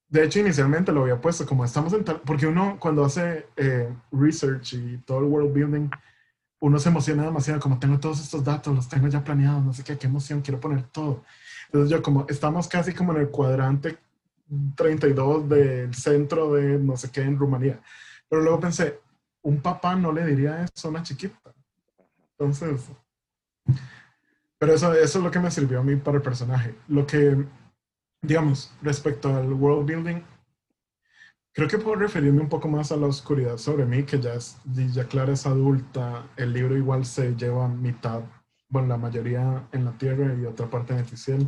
de 0.09 0.23
hecho 0.23 0.39
inicialmente 0.39 0.91
lo 0.91 1.03
había 1.03 1.19
puesto 1.19 1.45
como 1.45 1.65
estamos 1.65 1.93
en 1.93 2.03
tal, 2.03 2.21
porque 2.21 2.47
uno 2.47 2.77
cuando 2.79 3.03
hace 3.05 3.47
eh, 3.57 3.89
research 4.11 4.73
y 4.73 4.97
todo 5.05 5.19
el 5.19 5.25
world 5.25 5.53
building, 5.53 5.89
uno 6.65 6.79
se 6.79 6.89
emociona 6.89 7.23
demasiado, 7.23 7.59
como 7.59 7.77
tengo 7.77 7.99
todos 7.99 8.19
estos 8.19 8.43
datos, 8.43 8.73
los 8.73 8.89
tengo 8.89 9.07
ya 9.07 9.23
planeados, 9.23 9.63
no 9.63 9.71
sé 9.71 9.83
qué, 9.83 9.99
qué 9.99 10.07
emoción, 10.07 10.41
quiero 10.41 10.59
poner 10.59 10.81
todo. 10.87 11.23
Entonces 11.67 11.91
yo 11.91 12.01
como, 12.01 12.25
estamos 12.27 12.67
casi 12.67 12.91
como 12.91 13.13
en 13.13 13.21
el 13.21 13.29
cuadrante 13.29 13.99
32 14.75 15.47
del 15.47 15.93
centro 15.93 16.55
de 16.55 16.79
no 16.79 16.97
sé 16.97 17.11
qué 17.11 17.21
en 17.21 17.37
Rumanía. 17.37 17.79
Pero 18.27 18.41
luego 18.41 18.59
pensé, 18.59 18.99
un 19.43 19.61
papá 19.61 19.95
no 19.95 20.11
le 20.11 20.25
diría 20.25 20.63
eso 20.63 20.87
a 20.87 20.91
una 20.91 21.03
chiquita. 21.03 21.37
Entonces, 22.31 22.81
pero 24.57 24.73
eso, 24.73 24.91
eso 24.91 25.19
es 25.19 25.23
lo 25.23 25.29
que 25.29 25.39
me 25.39 25.51
sirvió 25.51 25.81
a 25.81 25.83
mí 25.83 25.95
para 25.97 26.17
el 26.17 26.23
personaje. 26.23 26.73
Lo 26.87 27.05
que, 27.05 27.45
digamos, 28.23 28.73
respecto 28.81 29.35
al 29.35 29.53
world 29.53 29.85
building, 29.85 30.19
creo 31.55 31.67
que 31.69 31.77
puedo 31.77 31.95
referirme 31.95 32.41
un 32.41 32.49
poco 32.49 32.67
más 32.67 32.91
a 32.91 32.97
la 32.97 33.07
oscuridad 33.07 33.57
sobre 33.57 33.85
mí, 33.85 34.03
que 34.03 34.19
ya, 34.19 34.33
es, 34.33 34.57
ya 34.65 35.05
Clara 35.05 35.31
es 35.31 35.45
adulta, 35.47 36.27
el 36.35 36.51
libro 36.51 36.75
igual 36.75 37.05
se 37.05 37.33
lleva 37.33 37.69
mitad, 37.69 38.23
bueno, 38.67 38.89
la 38.89 38.97
mayoría 38.97 39.65
en 39.71 39.85
la 39.85 39.97
Tierra 39.97 40.35
y 40.35 40.45
otra 40.45 40.69
parte 40.69 40.91
en 40.91 40.99
el 40.99 41.17
cielo, 41.17 41.47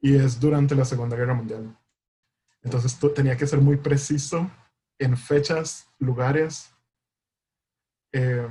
y 0.00 0.16
es 0.16 0.38
durante 0.38 0.74
la 0.74 0.84
Segunda 0.84 1.16
Guerra 1.16 1.32
Mundial. 1.32 1.74
Entonces 2.62 2.98
tenía 3.14 3.38
que 3.38 3.46
ser 3.46 3.62
muy 3.62 3.78
preciso 3.78 4.50
en 4.98 5.16
fechas, 5.16 5.88
lugares, 5.98 6.74
eh, 8.12 8.46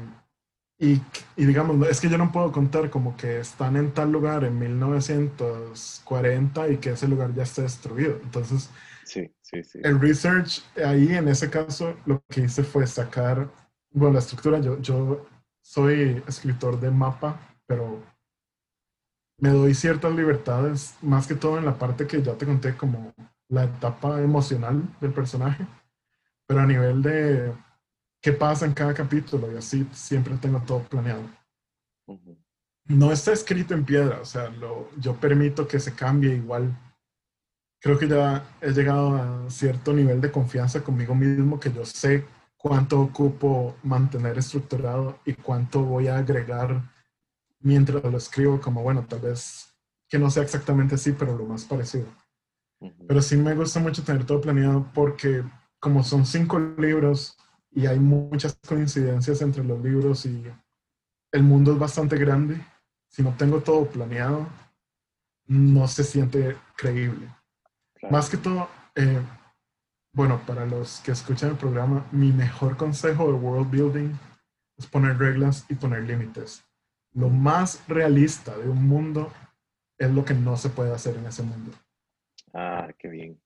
y, 0.79 0.99
digamos, 1.37 1.87
es 1.87 2.01
que 2.01 2.09
yo 2.09 2.17
no 2.17 2.31
puedo 2.31 2.51
contar 2.51 2.89
como 2.89 3.15
que 3.15 3.37
están 3.39 3.77
en 3.77 3.93
tal 3.93 4.11
lugar 4.11 4.43
en 4.43 4.57
1940 4.57 6.69
y 6.69 6.77
que 6.77 6.89
ese 6.89 7.07
lugar 7.07 7.35
ya 7.35 7.43
esté 7.43 7.61
destruido. 7.61 8.19
Entonces, 8.21 8.71
sí, 9.05 9.31
sí, 9.45 9.63
sí. 9.63 9.79
el 9.83 9.99
research 9.99 10.63
ahí, 10.83 11.13
en 11.13 11.27
ese 11.27 11.49
caso, 11.49 11.95
lo 12.05 12.21
que 12.29 12.41
hice 12.41 12.63
fue 12.63 12.87
sacar, 12.87 13.49
bueno, 13.91 14.13
la 14.13 14.19
estructura, 14.19 14.59
yo, 14.59 14.79
yo 14.81 15.25
soy 15.61 16.23
escritor 16.27 16.79
de 16.79 16.91
mapa, 16.91 17.39
pero 17.65 18.03
me 19.37 19.49
doy 19.49 19.73
ciertas 19.73 20.13
libertades, 20.15 20.95
más 21.01 21.27
que 21.27 21.35
todo 21.35 21.57
en 21.57 21.65
la 21.65 21.77
parte 21.77 22.07
que 22.07 22.21
ya 22.21 22.33
te 22.37 22.45
conté, 22.45 22.75
como 22.75 23.13
la 23.49 23.65
etapa 23.65 24.21
emocional 24.21 24.81
del 24.99 25.13
personaje, 25.13 25.67
pero 26.47 26.61
a 26.61 26.65
nivel 26.65 27.01
de 27.01 27.53
qué 28.21 28.31
pasa 28.31 28.65
en 28.65 28.73
cada 28.73 28.93
capítulo 28.93 29.51
y 29.51 29.57
así 29.57 29.87
siempre 29.91 30.35
tengo 30.37 30.59
todo 30.61 30.83
planeado. 30.83 31.23
No 32.87 33.11
está 33.11 33.33
escrito 33.33 33.73
en 33.73 33.83
piedra, 33.83 34.21
o 34.21 34.25
sea, 34.25 34.49
lo, 34.49 34.89
yo 34.97 35.15
permito 35.15 35.67
que 35.67 35.79
se 35.79 35.93
cambie 35.93 36.35
igual. 36.35 36.75
Creo 37.85 37.99
que 37.99 38.07
ya 38.07 38.43
he 38.61 38.71
llegado 38.71 39.15
a 39.15 39.47
cierto 39.51 39.93
nivel 39.93 40.19
de 40.19 40.31
confianza 40.31 40.83
conmigo 40.83 41.13
mismo 41.13 41.59
que 41.59 41.71
yo 41.71 41.85
sé 41.85 42.25
cuánto 42.57 42.99
ocupo 42.99 43.75
mantener 43.83 44.39
estructurado 44.39 45.19
y 45.23 45.33
cuánto 45.33 45.83
voy 45.83 46.07
a 46.07 46.17
agregar 46.17 46.81
mientras 47.59 48.03
lo 48.03 48.17
escribo, 48.17 48.59
como 48.59 48.81
bueno, 48.81 49.05
tal 49.07 49.19
vez 49.19 49.71
que 50.09 50.17
no 50.17 50.31
sea 50.31 50.41
exactamente 50.41 50.95
así, 50.95 51.11
pero 51.11 51.37
lo 51.37 51.45
más 51.45 51.63
parecido. 51.65 52.07
Pero 53.07 53.21
sí 53.21 53.37
me 53.37 53.53
gusta 53.53 53.79
mucho 53.79 54.01
tener 54.01 54.25
todo 54.25 54.41
planeado 54.41 54.89
porque 54.91 55.43
como 55.79 56.03
son 56.03 56.25
cinco 56.25 56.57
libros, 56.57 57.37
y 57.69 57.85
hay 57.85 57.99
muchas 57.99 58.57
coincidencias 58.67 59.43
entre 59.43 59.63
los 59.63 59.79
libros 59.79 60.25
y 60.25 60.43
el 61.31 61.43
mundo 61.43 61.73
es 61.73 61.77
bastante 61.77 62.17
grande. 62.17 62.59
Si 63.09 63.21
no 63.21 63.35
tengo 63.37 63.61
todo 63.61 63.85
planeado, 63.85 64.47
no 65.45 65.87
se 65.87 66.03
siente 66.03 66.57
creíble. 66.75 67.29
Más 68.09 68.29
que 68.29 68.37
todo, 68.37 68.69
eh, 68.95 69.21
bueno, 70.13 70.41
para 70.45 70.65
los 70.65 71.01
que 71.01 71.11
escuchan 71.11 71.51
el 71.51 71.57
programa, 71.57 72.05
mi 72.11 72.31
mejor 72.31 72.77
consejo 72.77 73.27
de 73.27 73.33
world 73.33 73.69
building 73.69 74.13
es 74.77 74.85
poner 74.87 75.17
reglas 75.17 75.65
y 75.69 75.75
poner 75.75 76.03
límites. 76.03 76.63
Lo 77.13 77.29
más 77.29 77.83
realista 77.87 78.57
de 78.57 78.69
un 78.69 78.87
mundo 78.87 79.31
es 79.97 80.11
lo 80.11 80.25
que 80.25 80.33
no 80.33 80.57
se 80.57 80.69
puede 80.69 80.93
hacer 80.93 81.15
en 81.15 81.25
ese 81.25 81.43
mundo. 81.43 81.71
Ah, 82.53 82.89
qué 82.97 83.07
bien. 83.07 83.39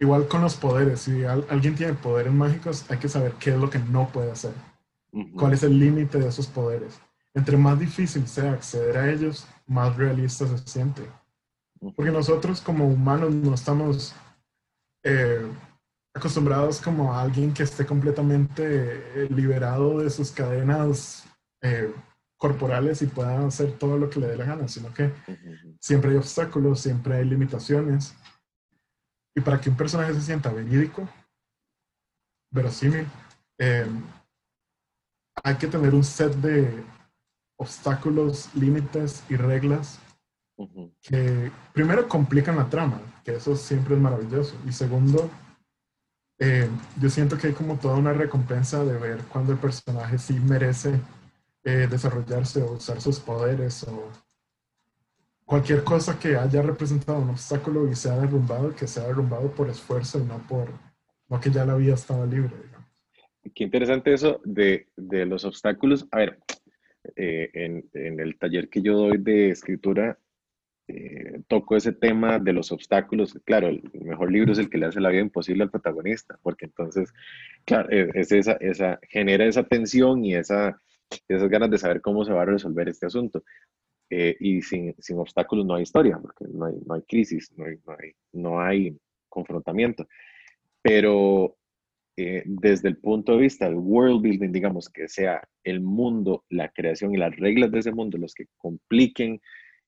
Igual 0.00 0.28
con 0.28 0.42
los 0.42 0.54
poderes, 0.54 1.00
si 1.00 1.24
alguien 1.24 1.74
tiene 1.74 1.94
poderes 1.94 2.32
mágicos, 2.32 2.88
hay 2.88 2.98
que 2.98 3.08
saber 3.08 3.32
qué 3.32 3.50
es 3.50 3.56
lo 3.56 3.68
que 3.68 3.80
no 3.80 4.08
puede 4.08 4.30
hacer. 4.30 4.52
¿Cuál 5.36 5.54
es 5.54 5.62
el 5.64 5.78
límite 5.78 6.18
de 6.18 6.28
esos 6.28 6.46
poderes? 6.46 7.00
Entre 7.34 7.56
más 7.56 7.78
difícil 7.78 8.26
sea 8.28 8.52
acceder 8.52 8.96
a 8.96 9.10
ellos, 9.10 9.48
más 9.66 9.96
realista 9.96 10.46
se 10.46 10.58
siente. 10.58 11.02
Porque 11.80 12.10
nosotros 12.10 12.60
como 12.60 12.86
humanos 12.86 13.34
no 13.34 13.54
estamos 13.54 14.14
eh, 15.04 15.46
acostumbrados 16.14 16.80
como 16.80 17.12
a 17.14 17.22
alguien 17.22 17.54
que 17.54 17.62
esté 17.62 17.86
completamente 17.86 18.64
eh, 18.64 19.28
liberado 19.30 20.00
de 20.00 20.10
sus 20.10 20.32
cadenas 20.32 21.24
eh, 21.62 21.92
corporales 22.36 23.02
y 23.02 23.06
pueda 23.06 23.46
hacer 23.46 23.78
todo 23.78 23.98
lo 23.98 24.08
que 24.08 24.20
le 24.20 24.28
dé 24.28 24.36
la 24.36 24.44
gana, 24.44 24.68
sino 24.68 24.92
que 24.94 25.12
siempre 25.80 26.10
hay 26.10 26.16
obstáculos, 26.16 26.80
siempre 26.80 27.16
hay 27.16 27.24
limitaciones. 27.24 28.14
Y 29.34 29.40
para 29.40 29.60
que 29.60 29.70
un 29.70 29.76
personaje 29.76 30.14
se 30.14 30.22
sienta 30.22 30.52
verídico, 30.52 31.08
verosímil, 32.50 33.06
eh, 33.58 33.86
hay 35.42 35.56
que 35.56 35.66
tener 35.66 35.94
un 35.94 36.04
set 36.04 36.32
de 36.34 36.84
obstáculos, 37.56 38.54
límites 38.54 39.24
y 39.28 39.36
reglas 39.36 40.00
que 41.02 41.50
primero 41.72 42.08
complican 42.08 42.56
la 42.56 42.68
trama, 42.68 43.00
que 43.24 43.36
eso 43.36 43.54
siempre 43.56 43.94
es 43.94 44.00
maravilloso. 44.00 44.56
Y 44.66 44.72
segundo, 44.72 45.30
eh, 46.38 46.68
yo 47.00 47.10
siento 47.10 47.36
que 47.38 47.48
hay 47.48 47.52
como 47.52 47.78
toda 47.78 47.96
una 47.96 48.12
recompensa 48.12 48.84
de 48.84 48.98
ver 48.98 49.18
cuando 49.32 49.52
el 49.52 49.58
personaje 49.58 50.18
sí 50.18 50.34
merece 50.34 51.00
eh, 51.64 51.86
desarrollarse 51.90 52.62
o 52.62 52.72
usar 52.72 53.00
sus 53.00 53.20
poderes 53.20 53.84
o 53.84 54.10
cualquier 55.44 55.82
cosa 55.82 56.18
que 56.18 56.36
haya 56.36 56.62
representado 56.62 57.18
un 57.18 57.30
obstáculo 57.30 57.88
y 57.88 57.94
sea 57.94 58.18
derrumbado, 58.18 58.74
que 58.74 58.86
sea 58.86 59.04
derrumbado 59.04 59.50
por 59.52 59.68
esfuerzo 59.68 60.18
y 60.18 60.22
no 60.22 60.38
por 60.46 60.68
no 61.28 61.40
que 61.40 61.50
ya 61.50 61.64
la 61.64 61.74
vida 61.74 61.94
estaba 61.94 62.24
libre, 62.26 62.54
digamos. 62.64 62.88
Qué 63.54 63.64
interesante 63.64 64.12
eso 64.12 64.40
de, 64.44 64.88
de 64.96 65.26
los 65.26 65.44
obstáculos. 65.44 66.06
A 66.10 66.18
ver, 66.18 66.38
eh, 67.16 67.50
en, 67.54 67.88
en, 67.94 68.20
el 68.20 68.38
taller 68.38 68.68
que 68.68 68.82
yo 68.82 68.96
doy 68.96 69.18
de 69.18 69.50
escritura, 69.50 70.18
eh, 70.88 71.42
toco 71.48 71.76
ese 71.76 71.92
tema 71.92 72.38
de 72.38 72.52
los 72.52 72.72
obstáculos. 72.72 73.38
Claro, 73.44 73.68
el 73.68 73.82
mejor 73.92 74.32
libro 74.32 74.52
es 74.52 74.58
el 74.58 74.70
que 74.70 74.78
le 74.78 74.86
hace 74.86 75.00
la 75.00 75.10
vida 75.10 75.20
imposible 75.20 75.62
al 75.62 75.70
protagonista, 75.70 76.38
porque 76.42 76.64
entonces, 76.64 77.12
claro, 77.64 77.90
eh, 77.90 78.10
es 78.14 78.32
esa, 78.32 78.52
esa, 78.54 78.98
genera 79.08 79.44
esa 79.44 79.64
tensión 79.64 80.24
y 80.24 80.34
esa, 80.34 80.80
esas 81.28 81.48
ganas 81.48 81.70
de 81.70 81.78
saber 81.78 82.00
cómo 82.00 82.24
se 82.24 82.32
va 82.32 82.42
a 82.42 82.46
resolver 82.46 82.88
este 82.88 83.06
asunto. 83.06 83.44
Eh, 84.10 84.36
y 84.40 84.62
sin, 84.62 84.94
sin, 84.98 85.18
obstáculos 85.18 85.66
no 85.66 85.74
hay 85.74 85.82
historia, 85.82 86.18
porque 86.18 86.46
no 86.50 86.64
hay, 86.64 86.74
no 86.86 86.94
hay 86.94 87.02
crisis, 87.02 87.52
no 87.56 87.66
hay, 87.66 87.76
no 87.86 87.92
hay, 87.92 88.12
no 88.32 88.60
hay 88.60 88.98
confrontamiento. 89.28 90.08
Pero 90.80 91.58
eh, 92.16 92.42
desde 92.46 92.88
el 92.88 92.96
punto 92.96 93.32
de 93.32 93.38
vista 93.38 93.66
del 93.66 93.76
world 93.76 94.22
building, 94.22 94.50
digamos 94.50 94.88
que 94.88 95.06
sea 95.06 95.46
el 95.62 95.80
mundo, 95.80 96.44
la 96.48 96.68
creación 96.70 97.14
y 97.14 97.18
las 97.18 97.36
reglas 97.36 97.70
de 97.70 97.78
ese 97.78 97.92
mundo 97.92 98.18
los 98.18 98.34
que 98.34 98.46
compliquen 98.56 99.40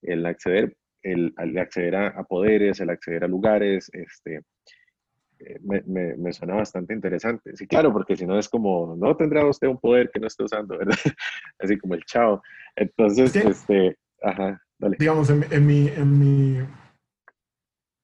el 0.02 0.24
acceder, 0.26 0.76
el, 1.02 1.34
acceder 1.58 1.96
a, 1.96 2.22
poderes, 2.24 2.80
el 2.80 2.90
acceder 2.90 3.24
a 3.24 3.28
lugares, 3.28 3.90
este, 3.92 4.42
eh, 5.38 5.58
me, 5.62 5.82
me, 5.86 6.16
me, 6.16 6.32
suena 6.32 6.54
bastante 6.54 6.94
interesante. 6.94 7.56
Sí, 7.56 7.66
claro, 7.66 7.92
porque 7.92 8.16
si 8.16 8.26
no 8.26 8.38
es 8.38 8.48
como, 8.48 8.94
no 8.96 9.16
tendrá 9.16 9.44
usted 9.46 9.68
un 9.68 9.78
poder 9.78 10.10
que 10.10 10.20
no 10.20 10.26
esté 10.26 10.44
usando, 10.44 10.78
¿verdad? 10.78 10.94
Así 11.58 11.78
como 11.78 11.94
el 11.94 12.04
chao. 12.04 12.42
Entonces, 12.76 13.34
este, 13.36 13.96
Ajá, 14.22 14.62
dale. 14.78 14.96
Digamos, 14.98 15.30
en, 15.30 15.66
mi, 15.66 15.88
en 15.88 16.18
mi 16.18 16.68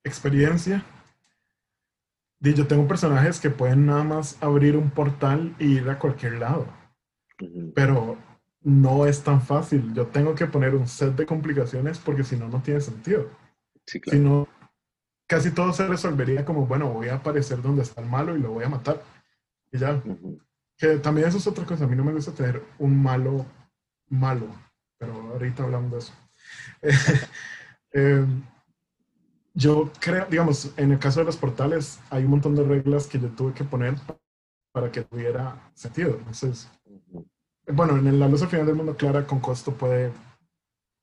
experiencia, 0.04 0.82
yo 2.40 2.66
tengo 2.66 2.86
personajes 2.86 3.40
que 3.40 3.50
pueden 3.50 3.86
nada 3.86 4.04
más 4.04 4.42
abrir 4.42 4.76
un 4.76 4.90
portal 4.90 5.54
e 5.58 5.64
ir 5.64 5.90
a 5.90 5.98
cualquier 5.98 6.34
lado. 6.34 6.66
Pero 7.74 8.16
no 8.66 9.06
es 9.06 9.22
tan 9.22 9.40
fácil. 9.40 9.94
Yo 9.94 10.08
tengo 10.08 10.34
que 10.34 10.46
poner 10.46 10.74
un 10.74 10.88
set 10.88 11.14
de 11.14 11.24
complicaciones 11.24 12.00
porque 12.00 12.24
si 12.24 12.36
no, 12.36 12.48
no 12.48 12.60
tiene 12.60 12.80
sentido. 12.80 13.30
Sí, 13.86 14.00
claro. 14.00 14.48
casi 15.28 15.52
todo 15.52 15.72
se 15.72 15.86
resolvería 15.86 16.44
como, 16.44 16.66
bueno, 16.66 16.92
voy 16.92 17.08
a 17.08 17.14
aparecer 17.14 17.62
donde 17.62 17.82
está 17.82 18.00
el 18.00 18.08
malo 18.08 18.36
y 18.36 18.40
lo 18.40 18.50
voy 18.50 18.64
a 18.64 18.68
matar. 18.68 19.00
Y 19.70 19.78
ya. 19.78 20.02
Que 20.76 20.96
también 20.96 21.28
eso 21.28 21.38
es 21.38 21.46
otra 21.46 21.64
cosa. 21.64 21.84
A 21.84 21.86
mí 21.86 21.94
no 21.94 22.02
me 22.02 22.12
gusta 22.12 22.32
tener 22.32 22.60
un 22.78 23.00
malo 23.00 23.46
malo, 24.08 24.48
pero 24.98 25.14
ahorita 25.14 25.62
hablamos 25.62 25.92
de 25.92 25.98
eso. 25.98 26.12
Em, 27.92 28.42
yo 29.54 29.90
creo, 30.00 30.26
digamos, 30.26 30.74
en 30.76 30.92
el 30.92 30.98
caso 30.98 31.20
de 31.20 31.26
los 31.26 31.36
portales, 31.36 31.98
hay 32.10 32.24
un 32.24 32.32
montón 32.32 32.54
de 32.56 32.64
reglas 32.64 33.06
que 33.06 33.18
yo 33.18 33.28
tuve 33.28 33.54
que 33.54 33.64
poner 33.64 33.94
para 34.72 34.92
que 34.92 35.02
tuviera 35.02 35.70
sentido. 35.72 36.16
Entonces, 36.18 36.68
bueno, 37.68 37.96
en 37.96 38.18
la 38.18 38.28
luz 38.28 38.42
al 38.42 38.48
final 38.48 38.66
del 38.66 38.76
mundo, 38.76 38.96
Clara 38.96 39.26
con 39.26 39.40
costo 39.40 39.72
puede 39.72 40.12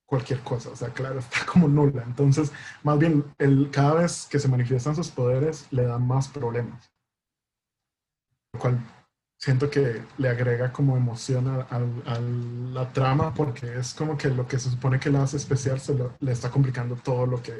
cualquier 0.05 0.39
cosa, 0.41 0.69
o 0.69 0.75
sea, 0.75 0.89
Clara 0.89 1.19
está 1.19 1.45
como 1.45 1.67
nula. 1.67 2.03
Entonces, 2.03 2.51
más 2.83 2.99
bien, 2.99 3.25
el, 3.37 3.69
cada 3.71 3.95
vez 3.95 4.27
que 4.29 4.39
se 4.39 4.47
manifiestan 4.47 4.95
sus 4.95 5.09
poderes, 5.09 5.67
le 5.71 5.83
dan 5.83 6.05
más 6.07 6.27
problemas. 6.27 6.91
Lo 8.53 8.59
cual 8.59 8.79
siento 9.43 9.69
que 9.69 10.01
le 10.17 10.29
agrega 10.29 10.71
como 10.71 10.95
emoción 10.95 11.47
a, 11.47 11.79
la 12.71 12.93
trama 12.93 13.33
porque 13.33 13.77
es 13.77 13.93
como 13.93 14.17
que 14.17 14.29
lo 14.29 14.47
que 14.47 14.57
se 14.57 14.69
supone 14.69 14.99
que 14.99 15.09
la 15.09 15.23
hace 15.23 15.35
especial 15.35 15.81
se 15.81 15.97
le 16.19 16.31
está 16.31 16.49
complicando 16.49 16.95
todo 16.95 17.25
lo 17.25 17.41
que 17.41 17.53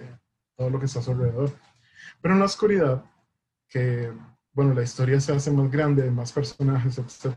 todo 0.56 0.70
lo 0.70 0.80
que 0.80 0.86
está 0.86 1.00
a 1.00 1.02
su 1.02 1.12
alrededor. 1.12 1.52
Pero 2.22 2.36
en 2.36 2.40
la 2.40 2.46
oscuridad, 2.46 3.04
que 3.68 4.14
bueno, 4.54 4.74
la 4.74 4.84
historia 4.84 5.20
se 5.20 5.34
hace 5.34 5.52
más 5.52 5.70
grande, 5.70 6.10
más 6.10 6.32
personajes, 6.32 7.00
etc. 7.00 7.36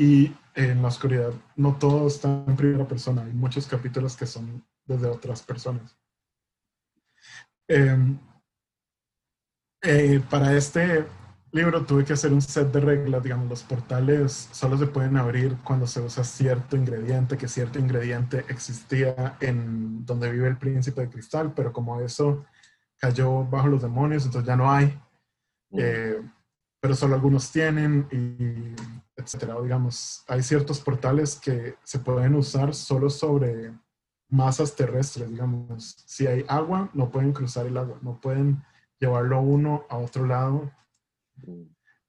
Y 0.00 0.34
en 0.54 0.80
la 0.80 0.88
oscuridad 0.88 1.34
no 1.56 1.76
todo 1.76 2.06
está 2.06 2.26
en 2.46 2.56
primera 2.56 2.88
persona, 2.88 3.20
hay 3.20 3.34
muchos 3.34 3.66
capítulos 3.66 4.16
que 4.16 4.24
son 4.24 4.64
desde 4.86 5.06
otras 5.06 5.42
personas. 5.42 5.94
Em, 7.68 8.18
eh, 9.82 10.22
para 10.30 10.56
este 10.56 11.04
libro 11.52 11.84
tuve 11.84 12.06
que 12.06 12.14
hacer 12.14 12.32
un 12.32 12.40
set 12.40 12.72
de 12.72 12.80
reglas, 12.80 13.22
digamos, 13.22 13.46
los 13.50 13.62
portales 13.62 14.48
solo 14.52 14.78
se 14.78 14.86
pueden 14.86 15.18
abrir 15.18 15.58
cuando 15.64 15.86
se 15.86 16.00
usa 16.00 16.24
cierto 16.24 16.78
ingrediente, 16.78 17.36
que 17.36 17.46
cierto 17.46 17.78
ingrediente 17.78 18.46
existía 18.48 19.36
en 19.40 20.06
donde 20.06 20.32
vive 20.32 20.48
el 20.48 20.56
príncipe 20.56 21.02
de 21.02 21.10
cristal, 21.10 21.52
pero 21.54 21.74
como 21.74 22.00
eso 22.00 22.46
cayó 22.96 23.44
bajo 23.44 23.68
los 23.68 23.82
demonios, 23.82 24.24
entonces 24.24 24.48
ya 24.48 24.56
no 24.56 24.72
hay. 24.72 24.86
Mm. 25.68 25.78
Eh, 25.78 26.22
pero 26.80 26.94
solo 26.94 27.16
algunos 27.16 27.52
tienen 27.52 28.08
y 28.10 28.74
etcétera. 29.20 29.60
digamos, 29.62 30.24
hay 30.28 30.42
ciertos 30.42 30.80
portales 30.80 31.36
que 31.36 31.76
se 31.84 31.98
pueden 31.98 32.34
usar 32.34 32.74
solo 32.74 33.10
sobre 33.10 33.72
masas 34.28 34.74
terrestres, 34.74 35.28
digamos. 35.28 35.96
Si 36.06 36.26
hay 36.26 36.44
agua, 36.48 36.88
no 36.94 37.10
pueden 37.10 37.32
cruzar 37.32 37.66
el 37.66 37.76
agua, 37.76 37.98
no 38.02 38.20
pueden 38.20 38.62
llevarlo 38.98 39.40
uno 39.40 39.84
a 39.88 39.96
otro 39.96 40.26
lado 40.26 40.70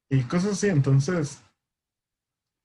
y 0.08 0.22
cosas 0.24 0.52
así. 0.52 0.68
Entonces, 0.68 1.42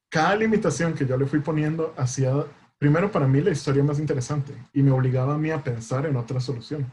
cada 0.10 0.36
limitación 0.36 0.94
que 0.94 1.06
yo 1.06 1.18
le 1.18 1.26
fui 1.26 1.40
poniendo 1.40 1.94
hacía, 1.98 2.34
primero 2.78 3.12
para 3.12 3.28
mí, 3.28 3.42
la 3.42 3.52
historia 3.52 3.84
más 3.84 4.00
interesante 4.00 4.54
y 4.74 4.84
me 4.84 4.92
obligaba 4.92 5.36
a 5.36 5.38
mí 5.38 5.50
a 5.52 5.64
pensar 5.64 6.06
en 6.06 6.16
otra 6.16 6.40
solución. 6.40 6.90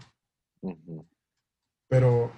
Pero 1.88 2.32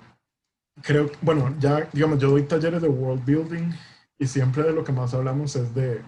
creo, 0.83 1.11
bueno, 1.23 1.55
ya, 1.59 1.89
digamos, 1.93 2.19
yo 2.19 2.31
doy 2.31 2.43
talleres 2.43 2.83
de 2.83 2.89
world 2.89 3.25
building 3.25 3.71
y 4.19 4.27
siempre 4.27 4.63
de 4.63 4.73
lo 4.73 4.85
que 4.85 4.93
más 4.93 5.15
hablamos 5.15 5.57
es 5.57 5.75
de 5.75 6.03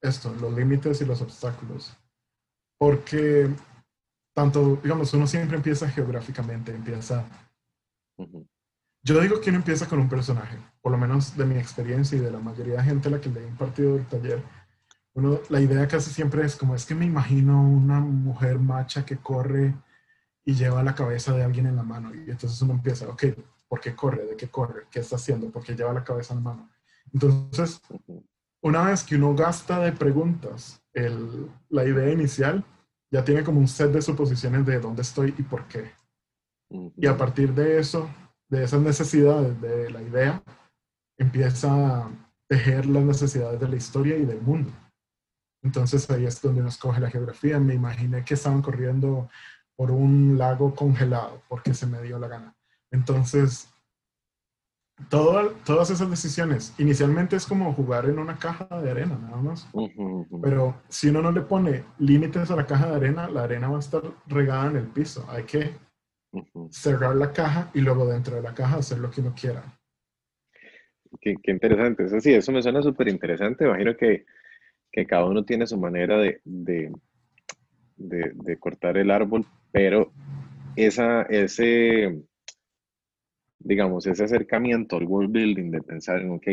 esto, 0.00 0.34
los 0.40 0.52
límites 0.52 1.00
y 1.00 1.04
los 1.04 1.20
obstáculos. 1.22 1.96
Porque 2.78 3.50
tanto, 4.34 4.78
digamos, 4.82 5.12
uno 5.14 5.26
siempre 5.26 5.56
empieza 5.56 5.88
geográficamente, 5.88 6.74
empieza 6.74 7.24
yo 9.04 9.20
digo 9.20 9.40
que 9.40 9.50
uno 9.50 9.58
empieza 9.58 9.88
con 9.88 10.00
un 10.00 10.08
personaje, 10.08 10.58
por 10.82 10.92
lo 10.92 10.98
menos 10.98 11.36
de 11.36 11.46
mi 11.46 11.56
experiencia 11.56 12.18
y 12.18 12.20
de 12.20 12.30
la 12.30 12.40
mayoría 12.40 12.76
de 12.76 12.82
gente 12.82 13.08
a 13.08 13.12
la 13.12 13.20
que 13.20 13.30
le 13.30 13.44
he 13.44 13.48
impartido 13.48 13.96
el 13.96 14.06
taller. 14.06 14.42
Uno, 15.14 15.40
la 15.48 15.60
idea 15.60 15.86
casi 15.88 16.10
siempre 16.10 16.44
es 16.44 16.56
como, 16.56 16.74
es 16.74 16.84
que 16.84 16.94
me 16.94 17.06
imagino 17.06 17.62
una 17.62 18.00
mujer 18.00 18.58
macha 18.58 19.06
que 19.06 19.16
corre 19.16 19.74
y 20.44 20.54
lleva 20.54 20.82
la 20.82 20.94
cabeza 20.94 21.32
de 21.32 21.42
alguien 21.42 21.66
en 21.66 21.76
la 21.76 21.82
mano. 21.82 22.14
Y 22.14 22.30
entonces 22.30 22.60
uno 22.60 22.74
empieza, 22.74 23.08
ok, 23.08 23.24
¿por 23.68 23.80
qué 23.80 23.94
corre? 23.94 24.26
¿De 24.26 24.36
qué 24.36 24.48
corre? 24.48 24.86
¿Qué 24.90 25.00
está 25.00 25.16
haciendo? 25.16 25.50
¿Por 25.50 25.62
qué 25.62 25.74
lleva 25.74 25.92
la 25.92 26.04
cabeza 26.04 26.34
en 26.34 26.44
la 26.44 26.50
mano? 26.50 26.70
Entonces, 27.12 27.80
una 28.62 28.84
vez 28.84 29.04
que 29.04 29.16
uno 29.16 29.34
gasta 29.34 29.80
de 29.80 29.92
preguntas 29.92 30.82
el, 30.92 31.50
la 31.68 31.84
idea 31.84 32.12
inicial, 32.12 32.64
ya 33.10 33.24
tiene 33.24 33.44
como 33.44 33.60
un 33.60 33.68
set 33.68 33.90
de 33.92 34.02
suposiciones 34.02 34.66
de 34.66 34.80
dónde 34.80 35.02
estoy 35.02 35.34
y 35.38 35.42
por 35.42 35.66
qué. 35.68 35.92
Y 36.96 37.06
a 37.06 37.16
partir 37.16 37.54
de 37.54 37.78
eso, 37.78 38.10
de 38.48 38.64
esas 38.64 38.80
necesidades 38.80 39.60
de 39.60 39.90
la 39.90 40.02
idea, 40.02 40.42
empieza 41.18 42.04
a 42.04 42.10
tejer 42.48 42.86
las 42.86 43.04
necesidades 43.04 43.60
de 43.60 43.68
la 43.68 43.76
historia 43.76 44.16
y 44.16 44.24
del 44.24 44.40
mundo. 44.40 44.70
Entonces 45.62 46.08
ahí 46.10 46.26
es 46.26 46.40
donde 46.40 46.62
nos 46.62 46.76
coge 46.76 47.00
la 47.00 47.10
geografía. 47.10 47.58
Me 47.58 47.74
imaginé 47.74 48.24
que 48.24 48.34
estaban 48.34 48.62
corriendo 48.62 49.28
por 49.76 49.90
un 49.90 50.36
lago 50.38 50.74
congelado 50.74 51.42
porque 51.48 51.74
se 51.74 51.86
me 51.86 52.02
dio 52.02 52.18
la 52.18 52.28
gana. 52.28 52.56
Entonces, 52.90 53.68
todas 55.08 55.90
esas 55.90 56.10
decisiones, 56.10 56.74
inicialmente 56.78 57.36
es 57.36 57.46
como 57.46 57.72
jugar 57.72 58.06
en 58.06 58.18
una 58.18 58.36
caja 58.36 58.66
de 58.82 58.90
arena, 58.90 59.18
nada 59.20 59.36
más. 59.36 59.68
Pero 60.42 60.76
si 60.88 61.08
uno 61.08 61.22
no 61.22 61.32
le 61.32 61.42
pone 61.42 61.84
límites 61.98 62.50
a 62.50 62.56
la 62.56 62.66
caja 62.66 62.88
de 62.88 62.96
arena, 62.96 63.28
la 63.28 63.44
arena 63.44 63.68
va 63.68 63.76
a 63.76 63.80
estar 63.80 64.02
regada 64.26 64.70
en 64.70 64.76
el 64.76 64.86
piso. 64.86 65.24
Hay 65.30 65.44
que 65.44 65.70
cerrar 66.70 67.16
la 67.16 67.32
caja 67.32 67.70
y 67.74 67.80
luego 67.80 68.06
dentro 68.06 68.36
de 68.36 68.42
la 68.42 68.54
caja 68.54 68.76
hacer 68.76 68.98
lo 68.98 69.10
que 69.10 69.20
uno 69.20 69.34
quiera. 69.38 69.62
Qué, 71.20 71.36
interesante. 71.46 72.04
Eso 72.04 72.20
sí, 72.20 72.34
eso 72.34 72.52
me 72.52 72.62
suena 72.62 72.82
súper 72.82 73.08
interesante. 73.08 73.64
Imagino 73.64 73.96
que, 73.96 74.24
cada 75.06 75.26
uno 75.26 75.44
tiene 75.44 75.64
su 75.66 75.78
manera 75.78 76.18
de, 76.18 76.40
de, 77.96 78.56
cortar 78.58 78.96
el 78.96 79.12
árbol, 79.12 79.46
pero 79.70 80.10
esa, 80.74 81.22
ese, 81.22 82.20
digamos, 83.58 84.06
ese 84.06 84.24
acercamiento 84.24 84.96
al 84.96 85.04
world 85.04 85.32
building, 85.32 85.70
de 85.70 85.82
pensar 85.82 86.20
en, 86.20 86.30
ok, 86.30 86.46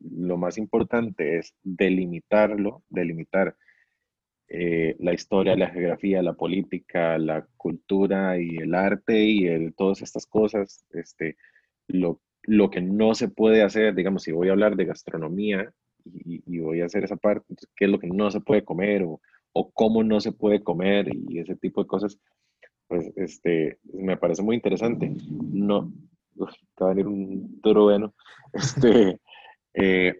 lo 0.00 0.36
más 0.36 0.58
importante 0.58 1.38
es 1.38 1.54
delimitarlo, 1.62 2.82
delimitar 2.88 3.56
eh, 4.48 4.94
la 5.00 5.12
historia, 5.12 5.56
la 5.56 5.70
geografía, 5.70 6.22
la 6.22 6.34
política, 6.34 7.18
la 7.18 7.46
cultura 7.56 8.38
y 8.38 8.58
el 8.58 8.74
arte 8.74 9.24
y 9.24 9.46
el, 9.48 9.74
todas 9.74 10.02
estas 10.02 10.26
cosas, 10.26 10.84
este, 10.92 11.36
lo, 11.88 12.20
lo, 12.42 12.70
que 12.70 12.80
no 12.80 13.14
se 13.16 13.28
puede 13.28 13.62
hacer, 13.62 13.94
digamos, 13.94 14.22
si 14.22 14.30
voy 14.30 14.48
a 14.48 14.52
hablar 14.52 14.76
de 14.76 14.84
gastronomía 14.84 15.72
y, 16.04 16.58
voy 16.60 16.80
a 16.80 16.86
hacer 16.86 17.02
esa 17.02 17.16
parte, 17.16 17.56
qué 17.74 17.86
es 17.86 17.90
lo 17.90 17.98
que 17.98 18.06
no 18.06 18.30
se 18.30 18.40
puede 18.40 18.64
comer 18.64 19.02
o, 19.02 19.20
o, 19.52 19.70
cómo 19.72 20.04
no 20.04 20.20
se 20.20 20.30
puede 20.30 20.62
comer 20.62 21.08
y 21.12 21.40
ese 21.40 21.56
tipo 21.56 21.82
de 21.82 21.88
cosas, 21.88 22.16
pues 22.86 23.12
este, 23.16 23.78
me 23.92 24.16
parece 24.16 24.42
muy 24.42 24.54
interesante. 24.54 25.12
No, 25.52 25.92
uf, 26.40 26.52
va 26.80 26.86
a 26.86 26.94
venir 26.94 27.06
un 27.06 27.60
bueno 27.62 28.14
este, 28.52 29.20
eh, 29.74 30.14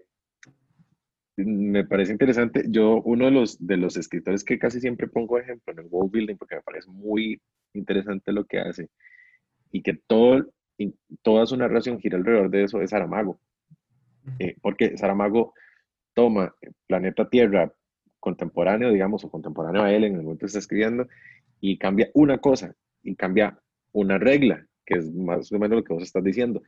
me 1.36 1.84
parece 1.84 2.12
interesante. 2.12 2.64
Yo, 2.68 3.02
uno 3.02 3.26
de 3.26 3.30
los, 3.30 3.64
de 3.64 3.76
los 3.76 3.96
escritores 3.96 4.42
que 4.42 4.58
casi 4.58 4.80
siempre 4.80 5.06
pongo 5.06 5.38
ejemplo 5.38 5.72
en 5.72 5.80
el 5.80 5.86
world 5.90 6.10
building, 6.10 6.36
porque 6.36 6.56
me 6.56 6.62
parece 6.62 6.90
muy 6.90 7.40
interesante 7.74 8.32
lo 8.32 8.44
que 8.44 8.58
hace, 8.58 8.88
y 9.70 9.82
que 9.82 9.94
todo, 10.06 10.46
toda 11.22 11.46
su 11.46 11.56
narración 11.56 12.00
gira 12.00 12.16
alrededor 12.16 12.50
de 12.50 12.64
eso, 12.64 12.80
es 12.80 12.90
Saramago. 12.90 13.38
Eh, 14.38 14.56
porque 14.60 14.96
Saramago 14.96 15.52
toma 16.14 16.54
planeta 16.86 17.28
Tierra 17.28 17.72
contemporáneo, 18.18 18.90
digamos, 18.90 19.22
o 19.24 19.30
contemporáneo 19.30 19.82
a 19.82 19.92
él 19.92 20.04
en 20.04 20.16
el 20.16 20.22
momento 20.22 20.40
que 20.40 20.46
está 20.46 20.58
escribiendo, 20.58 21.06
y 21.60 21.78
cambia 21.78 22.10
una 22.14 22.38
cosa, 22.38 22.74
y 23.02 23.14
cambia 23.14 23.58
una 23.92 24.18
regla, 24.18 24.66
que 24.86 24.98
es 24.98 25.12
más 25.12 25.50
o 25.52 25.58
menos 25.58 25.78
lo 25.78 25.84
que 25.84 25.92
vos 25.92 26.02
estás 26.02 26.22
diciendo. 26.22 26.62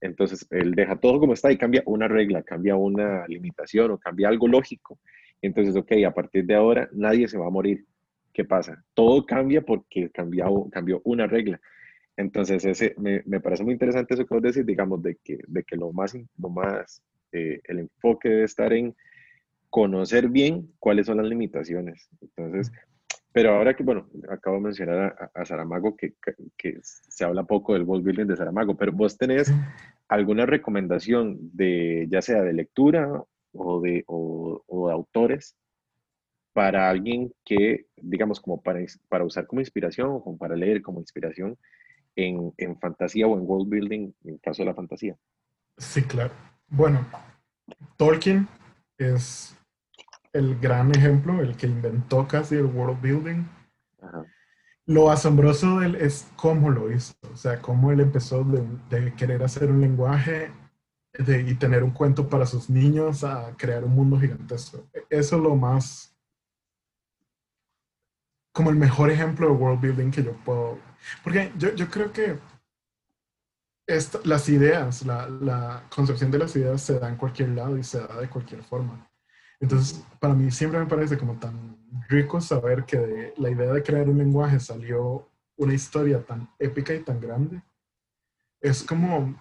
Entonces, 0.00 0.46
él 0.50 0.74
deja 0.74 0.96
todo 0.96 1.20
como 1.20 1.34
está 1.34 1.52
y 1.52 1.58
cambia 1.58 1.82
una 1.86 2.08
regla, 2.08 2.42
cambia 2.42 2.74
una 2.74 3.26
limitación 3.28 3.90
o 3.90 3.98
cambia 3.98 4.28
algo 4.28 4.48
lógico. 4.48 4.98
Entonces, 5.42 5.76
ok, 5.76 5.92
a 6.06 6.14
partir 6.14 6.46
de 6.46 6.54
ahora 6.54 6.88
nadie 6.92 7.28
se 7.28 7.38
va 7.38 7.46
a 7.46 7.50
morir. 7.50 7.84
¿Qué 8.32 8.44
pasa? 8.44 8.82
Todo 8.94 9.26
cambia 9.26 9.62
porque 9.62 10.10
cambió, 10.10 11.00
una 11.04 11.26
regla. 11.26 11.60
Entonces, 12.16 12.64
ese, 12.64 12.94
me, 12.98 13.22
me, 13.26 13.40
parece 13.40 13.62
muy 13.62 13.74
interesante 13.74 14.14
eso 14.14 14.26
que 14.26 14.34
vos 14.34 14.42
decís, 14.42 14.66
digamos, 14.66 15.02
de 15.02 15.16
que, 15.22 15.38
de 15.46 15.62
que 15.62 15.76
lo 15.76 15.92
más, 15.92 16.16
lo 16.36 16.48
más 16.48 17.02
eh, 17.32 17.60
el 17.64 17.80
enfoque 17.80 18.28
debe 18.28 18.44
estar 18.44 18.72
en 18.72 18.96
conocer 19.70 20.28
bien 20.28 20.72
cuáles 20.78 21.06
son 21.06 21.18
las 21.18 21.26
limitaciones. 21.26 22.08
Entonces, 22.20 22.72
pero 23.32 23.54
ahora 23.54 23.74
que, 23.74 23.82
bueno, 23.82 24.08
acabo 24.30 24.56
de 24.56 24.62
mencionar 24.62 25.30
a, 25.34 25.44
Saramago, 25.44 25.96
que, 25.96 26.14
que, 26.56 26.78
se 26.82 27.24
habla 27.24 27.44
poco 27.44 27.74
del 27.74 27.82
world 27.82 28.04
building 28.04 28.26
de 28.26 28.36
Saramago, 28.36 28.76
pero 28.76 28.92
vos 28.92 29.16
tenés 29.16 29.52
alguna 30.08 30.46
recomendación 30.46 31.38
de, 31.52 32.06
ya 32.10 32.22
sea 32.22 32.42
de 32.42 32.52
lectura 32.52 33.22
o 33.52 33.80
de, 33.80 34.04
o, 34.06 34.62
o 34.66 34.88
de 34.88 34.94
autores, 34.94 35.56
para 36.52 36.88
alguien 36.88 37.32
que, 37.44 37.86
digamos, 37.96 38.40
como 38.40 38.60
para, 38.60 38.80
para 39.08 39.24
usar 39.24 39.46
como 39.46 39.60
inspiración 39.60 40.08
o 40.10 40.36
para 40.36 40.56
leer 40.56 40.82
como 40.82 41.00
inspiración 41.00 41.56
en, 42.16 42.52
en 42.56 42.78
fantasía 42.80 43.26
o 43.26 43.38
en 43.38 43.46
world 43.46 43.68
building 43.68 44.12
en 44.24 44.34
el 44.34 44.40
caso 44.40 44.62
de 44.62 44.66
la 44.66 44.74
fantasía. 44.74 45.16
Sí, 45.76 46.02
claro. 46.02 46.32
Bueno, 46.66 47.06
Tolkien 47.96 48.48
es 48.98 49.56
el 50.32 50.58
gran 50.58 50.90
ejemplo, 50.94 51.40
el 51.40 51.56
que 51.56 51.66
inventó 51.66 52.26
casi 52.26 52.56
el 52.56 52.66
world 52.66 53.00
building. 53.00 53.44
Lo 54.86 55.10
asombroso 55.10 55.80
de 55.80 55.86
él 55.86 55.94
es 55.96 56.28
cómo 56.36 56.70
lo 56.70 56.90
hizo, 56.90 57.14
o 57.30 57.36
sea, 57.36 57.60
cómo 57.60 57.92
él 57.92 58.00
empezó 58.00 58.44
de, 58.44 59.14
querer 59.14 59.42
hacer 59.42 59.70
un 59.70 59.80
lenguaje 59.80 60.50
y 61.18 61.54
tener 61.56 61.82
un 61.82 61.90
cuento 61.90 62.28
para 62.28 62.46
sus 62.46 62.70
niños 62.70 63.24
a 63.24 63.54
crear 63.56 63.84
un 63.84 63.94
mundo 63.94 64.18
gigantesco. 64.18 64.86
Eso 65.10 65.36
es 65.36 65.42
lo 65.42 65.56
más, 65.56 66.16
como 68.52 68.70
el 68.70 68.76
mejor 68.76 69.10
ejemplo 69.10 69.48
de 69.48 69.52
world 69.52 69.80
building 69.80 70.10
que 70.10 70.22
yo 70.22 70.32
puedo, 70.44 70.78
porque 71.22 71.52
yo, 71.58 71.74
yo 71.74 71.88
creo 71.90 72.12
que 72.12 72.38
las 74.24 74.48
ideas, 74.48 75.04
la, 75.04 75.28
la 75.28 75.82
concepción 75.94 76.30
de 76.30 76.38
las 76.38 76.54
ideas 76.56 76.82
se 76.82 76.98
da 76.98 77.08
en 77.08 77.16
cualquier 77.16 77.50
lado 77.50 77.76
y 77.78 77.82
se 77.82 78.00
da 78.00 78.20
de 78.20 78.28
cualquier 78.28 78.62
forma. 78.62 79.07
Entonces, 79.60 80.04
para 80.20 80.34
mí 80.34 80.50
siempre 80.50 80.80
me 80.80 80.86
parece 80.86 81.18
como 81.18 81.34
tan 81.34 81.76
rico 82.08 82.40
saber 82.40 82.84
que 82.84 82.98
de 82.98 83.34
la 83.36 83.50
idea 83.50 83.72
de 83.72 83.82
crear 83.82 84.08
un 84.08 84.18
lenguaje 84.18 84.60
salió 84.60 85.28
una 85.56 85.74
historia 85.74 86.24
tan 86.24 86.48
épica 86.58 86.94
y 86.94 87.02
tan 87.02 87.20
grande. 87.20 87.62
Es 88.60 88.82
como 88.82 89.36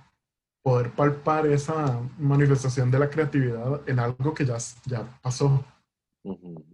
poder 0.63 0.91
palpar 0.91 1.45
esa 1.47 2.01
manifestación 2.17 2.91
de 2.91 2.99
la 2.99 3.09
creatividad 3.09 3.87
en 3.87 3.99
algo 3.99 4.33
que 4.33 4.45
ya, 4.45 4.57
ya 4.85 5.19
pasó. 5.21 5.63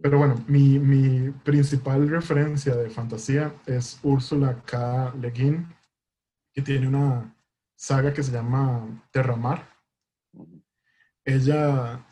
Pero 0.02 0.18
bueno, 0.18 0.44
mi, 0.48 0.80
mi 0.80 1.30
principal 1.30 2.10
referencia 2.10 2.76
de 2.76 2.90
fantasía 2.90 3.54
es 3.66 4.00
Úrsula 4.02 4.64
K. 4.66 5.14
Le 5.20 5.30
Guin, 5.30 5.68
que 6.54 6.62
tiene 6.62 6.88
una 6.88 7.36
saga 7.76 8.14
que 8.14 8.24
se 8.24 8.32
llama 8.32 9.04
Terramar. 9.12 9.70
Ella 11.24 12.04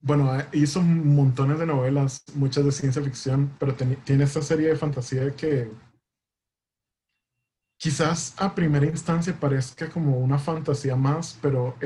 bueno, 0.00 0.38
eh, 0.38 0.46
hizo 0.52 0.82
montones 0.82 1.58
de 1.58 1.66
novelas, 1.66 2.22
muchas 2.34 2.64
de 2.64 2.72
ciencia 2.72 3.02
ficción, 3.02 3.52
pero 3.58 3.74
tiene 3.74 4.24
esta 4.24 4.42
serie 4.42 4.68
de 4.68 4.76
fantasía 4.76 5.34
que 5.34 5.70
quizás 7.78 8.34
a 8.38 8.54
primera 8.54 8.86
instancia 8.86 9.38
parezca 9.38 9.88
como 9.88 10.18
una 10.18 10.38
fantasía 10.38 10.96
más, 10.96 11.38
pero 11.42 11.76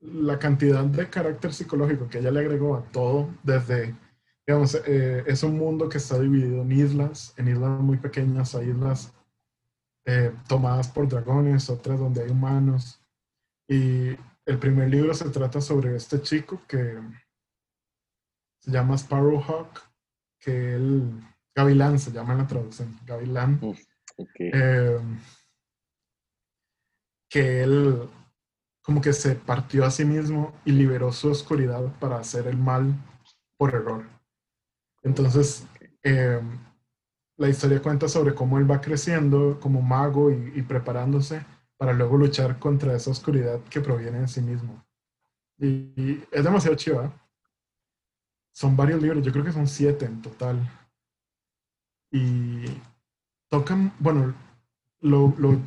la 0.00 0.38
cantidad 0.38 0.84
de 0.84 1.08
carácter 1.08 1.52
psicológico 1.52 2.08
que 2.08 2.18
ella 2.18 2.30
le 2.30 2.40
agregó 2.40 2.76
a 2.76 2.82
todo, 2.90 3.34
desde, 3.42 3.94
digamos, 4.46 4.74
eh, 4.86 5.24
es 5.26 5.42
un 5.42 5.56
mundo 5.56 5.88
que 5.88 5.98
está 5.98 6.18
dividido 6.18 6.62
en 6.62 6.72
islas, 6.72 7.34
en 7.36 7.48
islas 7.48 7.80
muy 7.80 7.98
pequeñas, 7.98 8.54
hay 8.54 8.70
islas 8.70 9.12
eh, 10.04 10.32
tomadas 10.48 10.88
por 10.88 11.08
dragones, 11.08 11.68
otras 11.70 11.98
donde 11.98 12.22
hay 12.22 12.30
humanos, 12.30 13.00
y 13.68 14.16
el 14.46 14.58
primer 14.58 14.88
libro 14.88 15.12
se 15.12 15.28
trata 15.30 15.60
sobre 15.60 15.96
este 15.96 16.22
chico 16.22 16.62
que 16.68 16.98
se 18.60 18.70
llama 18.70 18.96
Sparrowhawk, 18.96 19.80
que 20.38 20.74
él, 20.74 21.20
Gavilán 21.54 21.98
se 21.98 22.12
llama 22.12 22.32
en 22.32 22.38
la 22.38 22.46
traducción, 22.46 22.98
Gavilán. 23.04 23.60
Eh, 24.38 24.98
que 27.28 27.62
él 27.62 28.08
como 28.82 29.00
que 29.00 29.12
se 29.12 29.34
partió 29.34 29.84
a 29.84 29.90
sí 29.90 30.04
mismo 30.04 30.54
y 30.64 30.70
liberó 30.70 31.10
su 31.10 31.28
oscuridad 31.28 31.92
para 31.98 32.18
hacer 32.18 32.46
el 32.46 32.56
mal 32.56 32.94
por 33.58 33.74
error. 33.74 34.06
Entonces, 35.02 35.66
eh, 36.04 36.40
la 37.36 37.48
historia 37.48 37.82
cuenta 37.82 38.08
sobre 38.08 38.32
cómo 38.32 38.58
él 38.58 38.70
va 38.70 38.80
creciendo 38.80 39.58
como 39.60 39.82
mago 39.82 40.30
y 40.30 40.62
preparándose 40.62 41.44
para 41.76 41.92
luego 41.92 42.16
luchar 42.16 42.58
contra 42.58 42.94
esa 42.94 43.10
oscuridad 43.10 43.60
que 43.64 43.80
proviene 43.80 44.20
de 44.20 44.28
sí 44.28 44.40
mismo. 44.40 44.84
Y, 45.58 46.22
es 46.30 46.44
demasiado 46.44 46.76
chiva. 46.76 47.06
¿eh? 47.06 47.10
Son 48.52 48.76
varios 48.76 49.02
libros, 49.02 49.24
yo 49.24 49.32
creo 49.32 49.44
que 49.44 49.52
son 49.52 49.66
siete 49.68 50.06
en 50.06 50.22
total. 50.22 50.70
Y 52.10 52.64
tocan, 53.48 53.92
bueno, 53.98 54.34
lo, 55.00 55.34
lo 55.38 55.60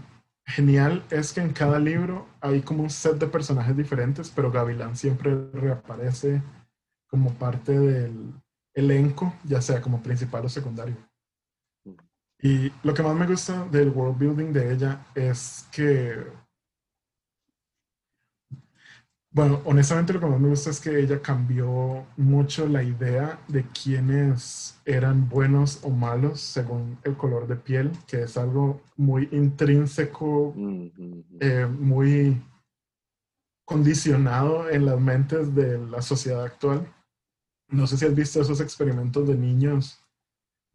genial 0.46 1.06
es 1.12 1.34
que 1.34 1.42
en 1.42 1.54
cada 1.54 1.80
libro 1.80 2.28
hay 2.42 2.62
como 2.62 2.84
un 2.84 2.90
set 2.90 3.18
de 3.18 3.28
personajes 3.28 3.78
diferentes, 3.78 4.32
pero 4.36 4.52
Gavilán 4.52 4.96
siempre 4.96 5.50
reaparece 5.52 6.42
como 7.08 7.34
parte 7.34 7.78
del 7.78 8.34
elenco, 8.74 9.34
ya 9.44 9.62
sea 9.62 9.82
como 9.82 10.02
principal 10.02 10.46
o 10.46 10.50
secundario. 10.50 10.96
Y 12.42 12.72
lo 12.84 12.94
que 12.94 13.04
más 13.04 13.16
me 13.16 13.28
gusta 13.28 13.66
del 13.66 13.90
world 13.90 14.18
building 14.18 14.54
de 14.54 14.74
ella 14.74 15.06
es 15.14 15.68
que, 15.74 16.26
bueno, 19.32 19.62
honestamente 19.66 20.14
lo 20.14 20.22
que 20.22 20.26
más 20.26 20.40
me 20.40 20.48
gusta 20.48 20.70
es 20.70 20.80
que 20.80 21.00
ella 21.00 21.22
cambió 21.22 22.08
mucho 22.16 22.66
la 22.68 22.82
idea 22.82 23.40
de 23.50 23.66
quiénes 23.68 24.80
eran 24.86 25.28
buenos 25.28 25.80
o 25.84 25.90
malos 25.90 26.40
según 26.40 26.98
el 27.04 27.18
color 27.18 27.46
de 27.46 27.58
piel, 27.58 27.92
que 28.08 28.24
es 28.24 28.38
algo 28.38 28.82
muy 28.96 29.28
intrínseco, 29.34 30.56
eh, 31.42 31.66
muy 31.66 32.42
condicionado 33.66 34.70
en 34.70 34.86
las 34.86 35.00
mentes 35.00 35.54
de 35.54 35.78
la 35.78 36.02
sociedad 36.02 36.46
actual. 36.46 36.88
No 37.68 37.86
sé 37.86 37.98
si 37.98 38.06
has 38.06 38.16
visto 38.16 38.42
esos 38.42 38.62
experimentos 38.62 39.28
de 39.28 39.36
niños 39.36 40.02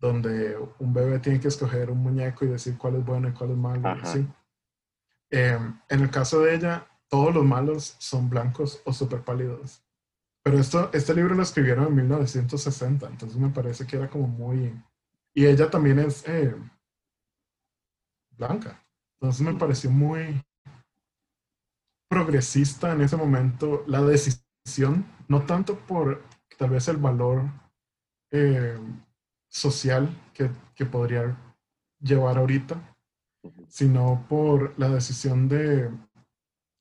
donde 0.05 0.59
un 0.79 0.93
bebé 0.93 1.19
tiene 1.19 1.41
que 1.41 1.49
escoger 1.49 1.91
un 1.91 2.03
muñeco 2.03 2.45
y 2.45 2.49
decir 2.49 2.77
cuál 2.77 2.97
es 2.97 3.05
bueno 3.07 3.29
y 3.29 3.33
cuál 3.33 3.53
es 3.53 3.57
malo. 3.57 4.03
Em, 5.31 5.81
en 5.89 6.01
el 6.01 6.11
caso 6.11 6.41
de 6.41 6.55
ella, 6.55 6.87
todos 7.09 7.35
los 7.35 7.45
malos 7.45 7.97
son 7.99 8.29
blancos 8.29 8.83
o 8.85 8.93
súper 8.93 9.23
pálidos. 9.23 9.83
Pero 10.43 10.59
esto, 10.59 10.91
este 10.93 11.15
libro 11.15 11.35
lo 11.35 11.43
escribieron 11.43 11.87
en 11.87 11.95
1960, 11.95 13.07
entonces 13.07 13.39
me 13.39 13.49
parece 13.49 13.87
que 13.87 13.97
era 13.97 14.11
como 14.11 14.29
muy... 14.29 14.79
Y 15.33 15.47
ella 15.47 15.71
también 15.71 15.99
es 15.99 16.29
eh, 16.29 16.55
blanca. 18.37 18.85
Entonces 19.19 19.41
me 19.41 19.55
pareció 19.55 19.91
muy 19.91 20.45
progresista 22.11 22.93
en 22.93 23.01
ese 23.01 23.17
momento 23.17 23.85
la 23.87 24.03
decisión, 24.03 25.07
no 25.29 25.47
tanto 25.47 25.79
por 25.79 26.23
tal 26.59 26.71
vez 26.71 26.87
el 26.89 26.99
valor 26.99 27.45
eh, 28.31 28.79
social 29.55 30.09
que, 30.35 30.51
que 30.75 30.85
podría 30.85 31.37
llevar 32.01 32.39
ahorita, 32.39 32.97
sino 33.69 34.27
por 34.29 34.77
la 34.79 34.89
decisión 34.89 35.49
de 35.49 35.91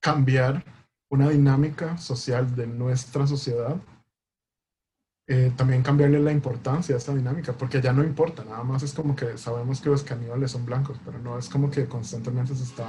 cambiar 0.02 0.66
una 1.10 1.30
dinámica 1.30 1.98
social 1.98 2.56
de 2.56 2.66
nuestra 2.66 3.28
sociedad, 3.28 3.78
eh, 5.28 5.54
también 5.56 5.84
cambiarle 5.84 6.20
la 6.20 6.32
importancia 6.32 6.96
a 6.96 6.98
esta 6.98 7.14
dinámica, 7.14 7.54
porque 7.54 7.80
ya 7.80 7.94
no 7.94 8.04
importa, 8.04 8.44
nada 8.44 8.64
más 8.64 8.82
es 8.82 8.94
como 8.94 9.16
que 9.16 9.38
sabemos 9.38 9.80
que 9.80 9.90
los 9.90 10.04
caníbales 10.04 10.52
son 10.52 10.66
blancos, 10.66 11.00
pero 11.06 11.20
no 11.20 11.38
es 11.38 11.48
como 11.50 11.70
que 11.70 11.88
constantemente 11.88 12.56
se 12.56 12.64
está 12.64 12.88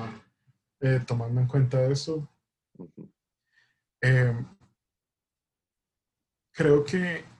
eh, 0.80 1.00
tomando 1.06 1.42
en 1.42 1.46
cuenta 1.46 1.84
eso. 1.84 2.26
Eh, 4.00 4.34
creo 6.52 6.84
que 6.84 7.33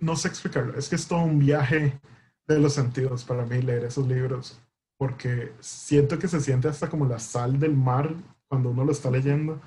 no 0.00 0.16
sé 0.16 0.28
explicarlo, 0.28 0.76
es 0.78 0.88
que 0.88 0.96
es 0.96 1.06
todo 1.06 1.20
un 1.20 1.38
viaje 1.38 2.00
de 2.46 2.58
los 2.58 2.74
sentidos 2.74 3.24
para 3.24 3.44
mí 3.44 3.60
leer 3.60 3.84
esos 3.84 4.06
libros, 4.06 4.60
porque 4.98 5.52
siento 5.60 6.18
que 6.18 6.28
se 6.28 6.40
siente 6.40 6.68
hasta 6.68 6.88
como 6.88 7.06
la 7.06 7.18
sal 7.18 7.58
del 7.58 7.76
mar 7.76 8.14
cuando 8.48 8.70
uno 8.70 8.84
lo 8.84 8.92
está 8.92 9.10
leyendo. 9.10 9.60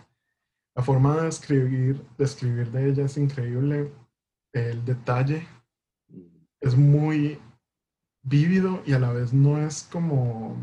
La 0.75 0.83
forma 0.83 1.21
de 1.21 1.29
escribir, 1.29 2.01
de 2.17 2.65
de 2.65 2.89
ella 2.89 3.05
es 3.05 3.17
increíble, 3.17 3.91
el 4.53 4.83
detalle 4.85 5.47
es 6.61 6.75
muy 6.75 7.39
vívido 8.23 8.81
y 8.85 8.93
a 8.93 8.99
la 8.99 9.11
vez 9.11 9.33
no 9.33 9.57
es 9.59 9.83
como... 9.83 10.57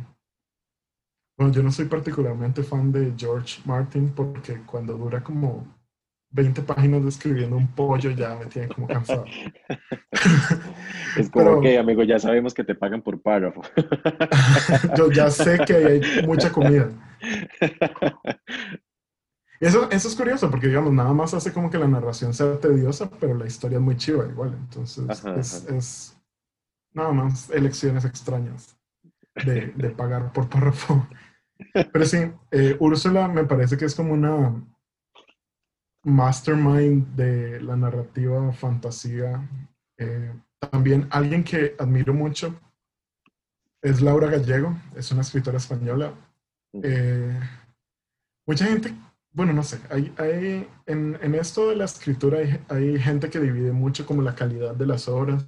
Bueno, 1.39 1.53
yo 1.53 1.63
no 1.63 1.71
soy 1.71 1.85
particularmente 1.85 2.63
fan 2.63 2.91
de 2.93 3.13
George 3.17 3.61
Martin 3.67 4.09
porque 4.09 4.63
cuando 4.63 4.97
dura 4.97 5.23
como 5.23 5.67
20 6.31 6.63
páginas 6.63 7.05
describiendo 7.05 7.57
un 7.57 7.69
pollo 7.69 8.11
ya 8.11 8.35
me 8.37 8.47
tiene 8.47 8.69
como 8.69 8.87
cansado. 8.87 9.25
es 11.17 11.31
como, 11.31 11.61
que, 11.61 11.79
amigo, 11.79 12.03
ya 12.03 12.19
sabemos 12.19 12.53
que 12.53 12.65
te 12.65 12.75
pagan 12.75 13.03
por 13.03 13.21
párrafo. 13.21 13.63
yo 14.97 15.11
ya 15.11 15.31
sé 15.31 15.59
que 15.67 15.75
hay 15.75 16.27
mucha 16.27 16.51
comida. 16.53 16.91
Eso, 19.61 19.91
eso 19.91 20.09
es 20.09 20.15
curioso 20.15 20.51
porque, 20.51 20.67
digamos, 20.67 20.93
nada 20.93 21.13
más 21.15 21.33
hace 21.33 21.53
como 21.53 21.71
que 21.71 21.79
la 21.79 21.89
narración 21.89 22.35
sea 22.35 22.59
tediosa, 22.59 23.11
pero 23.19 23.35
la 23.35 23.47
historia 23.47 23.79
es 23.79 23.83
muy 23.83 23.97
chiva 23.97 24.27
igual. 24.27 24.55
Entonces, 24.55 25.25
es, 25.69 26.17
nada 26.93 27.13
más 27.13 27.51
elecciones 27.51 28.05
extrañas 28.05 28.77
de, 29.45 29.73
de 29.75 29.91
pagar 29.91 30.33
por 30.33 30.49
párrafo. 30.49 31.07
Pero 31.93 32.05
sí, 32.05 32.19
eh, 32.51 32.77
Úrsula 32.81 33.29
me 33.29 33.45
parece 33.45 33.77
que 33.77 33.87
es 33.87 33.95
como 33.95 34.13
una 34.13 34.55
mastermind 36.07 37.05
de 37.17 37.61
la 37.61 37.77
narrativa 37.77 38.53
fantasía. 38.53 39.47
Eh, 39.99 40.33
también 40.71 41.09
alguien 41.11 41.43
que 41.43 41.75
admiro 41.79 42.15
mucho 42.15 42.55
es 43.83 44.01
Laura 44.01 44.29
Gallego, 44.31 44.75
es 44.95 45.11
una 45.11 45.23
escritora 45.23 45.59
española. 45.59 46.15
Eh, 46.83 47.39
mucha 48.47 48.67
gente, 48.67 48.95
bueno, 49.33 49.53
no 49.53 49.65
sé, 49.65 49.81
hay, 49.91 50.15
hay 50.17 50.69
en, 50.87 51.19
en, 51.21 51.35
esto 51.35 51.71
de 51.71 51.77
la 51.77 51.85
escritura 51.85 52.39
hay, 52.39 52.65
hay, 52.69 53.01
gente 53.01 53.29
que 53.29 53.41
divide 53.41 53.73
mucho 53.73 54.07
como 54.07 54.23
la 54.23 54.35
calidad 54.35 54.77
de 54.77 54.87
las 54.87 55.09
obras. 55.09 55.45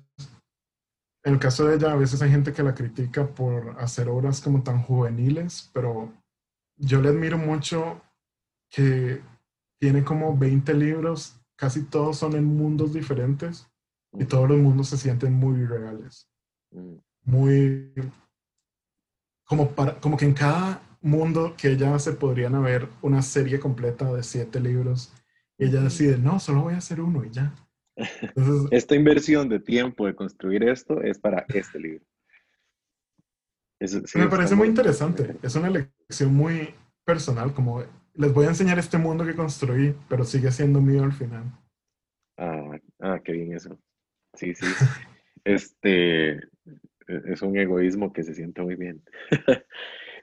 En 1.24 1.34
el 1.34 1.38
caso 1.38 1.66
de 1.66 1.76
ella, 1.76 1.92
a 1.92 1.96
veces 1.96 2.20
hay 2.20 2.30
gente 2.30 2.52
que 2.52 2.62
la 2.64 2.74
critica 2.74 3.26
por 3.26 3.76
hacer 3.78 4.08
obras 4.08 4.40
como 4.40 4.62
tan 4.62 4.82
juveniles, 4.82 5.70
pero 5.72 6.12
yo 6.76 7.00
le 7.00 7.10
admiro 7.10 7.38
mucho 7.38 8.00
que 8.70 9.22
tiene 9.78 10.04
como 10.04 10.36
20 10.36 10.74
libros, 10.74 11.40
casi 11.56 11.84
todos 11.84 12.18
son 12.18 12.34
en 12.34 12.44
mundos 12.44 12.92
diferentes 12.92 13.68
y 14.12 14.24
todos 14.24 14.48
los 14.48 14.58
mundos 14.58 14.88
se 14.88 14.96
sienten 14.96 15.32
muy 15.34 15.64
reales. 15.64 16.28
Mm. 16.70 16.96
Muy 17.24 17.92
como, 19.44 19.70
para, 19.70 19.94
como 20.00 20.16
que 20.16 20.26
en 20.26 20.34
cada 20.34 20.82
mundo 21.00 21.54
que 21.56 21.72
ella 21.72 21.94
hace 21.94 22.12
podrían 22.12 22.54
haber 22.54 22.88
una 23.02 23.22
serie 23.22 23.58
completa 23.58 24.12
de 24.12 24.22
siete 24.22 24.60
libros 24.60 25.12
y 25.56 25.66
ella 25.66 25.80
decide, 25.80 26.18
no, 26.18 26.38
solo 26.38 26.62
voy 26.62 26.74
a 26.74 26.78
hacer 26.78 27.00
uno 27.00 27.24
y 27.24 27.30
ya. 27.30 27.54
Esta 28.70 28.94
inversión 28.94 29.48
de 29.48 29.58
tiempo 29.58 30.06
de 30.06 30.14
construir 30.14 30.62
esto 30.62 31.02
es 31.02 31.18
para 31.18 31.44
este 31.48 31.80
libro. 31.80 32.04
me 34.14 34.28
parece 34.28 34.54
muy 34.54 34.68
interesante. 34.68 35.36
Es 35.42 35.54
una 35.56 35.70
lección 35.70 36.34
muy 36.34 36.74
personal, 37.04 37.52
como 37.52 37.82
les 38.18 38.34
voy 38.34 38.46
a 38.46 38.48
enseñar 38.48 38.78
este 38.78 38.98
mundo 38.98 39.24
que 39.24 39.36
construí, 39.36 39.94
pero 40.08 40.24
sigue 40.24 40.50
siendo 40.50 40.80
mío 40.80 41.04
al 41.04 41.12
final. 41.12 41.44
Ah, 42.36 42.76
ah 43.00 43.20
qué 43.24 43.32
bien 43.32 43.54
eso. 43.54 43.78
Sí, 44.34 44.54
sí. 44.54 44.66
este, 45.44 46.32
e-, 46.32 46.42
es 47.06 47.42
un 47.42 47.56
egoísmo 47.56 48.12
que 48.12 48.24
se 48.24 48.34
siente 48.34 48.60
muy 48.60 48.74
bien. 48.74 49.02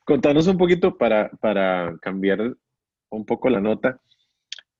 Contanos 0.05 0.45
un 0.47 0.57
poquito 0.57 0.97
para, 0.97 1.29
para, 1.29 1.97
cambiar 2.01 2.55
un 3.09 3.25
poco 3.25 3.49
la 3.49 3.61
nota. 3.61 3.99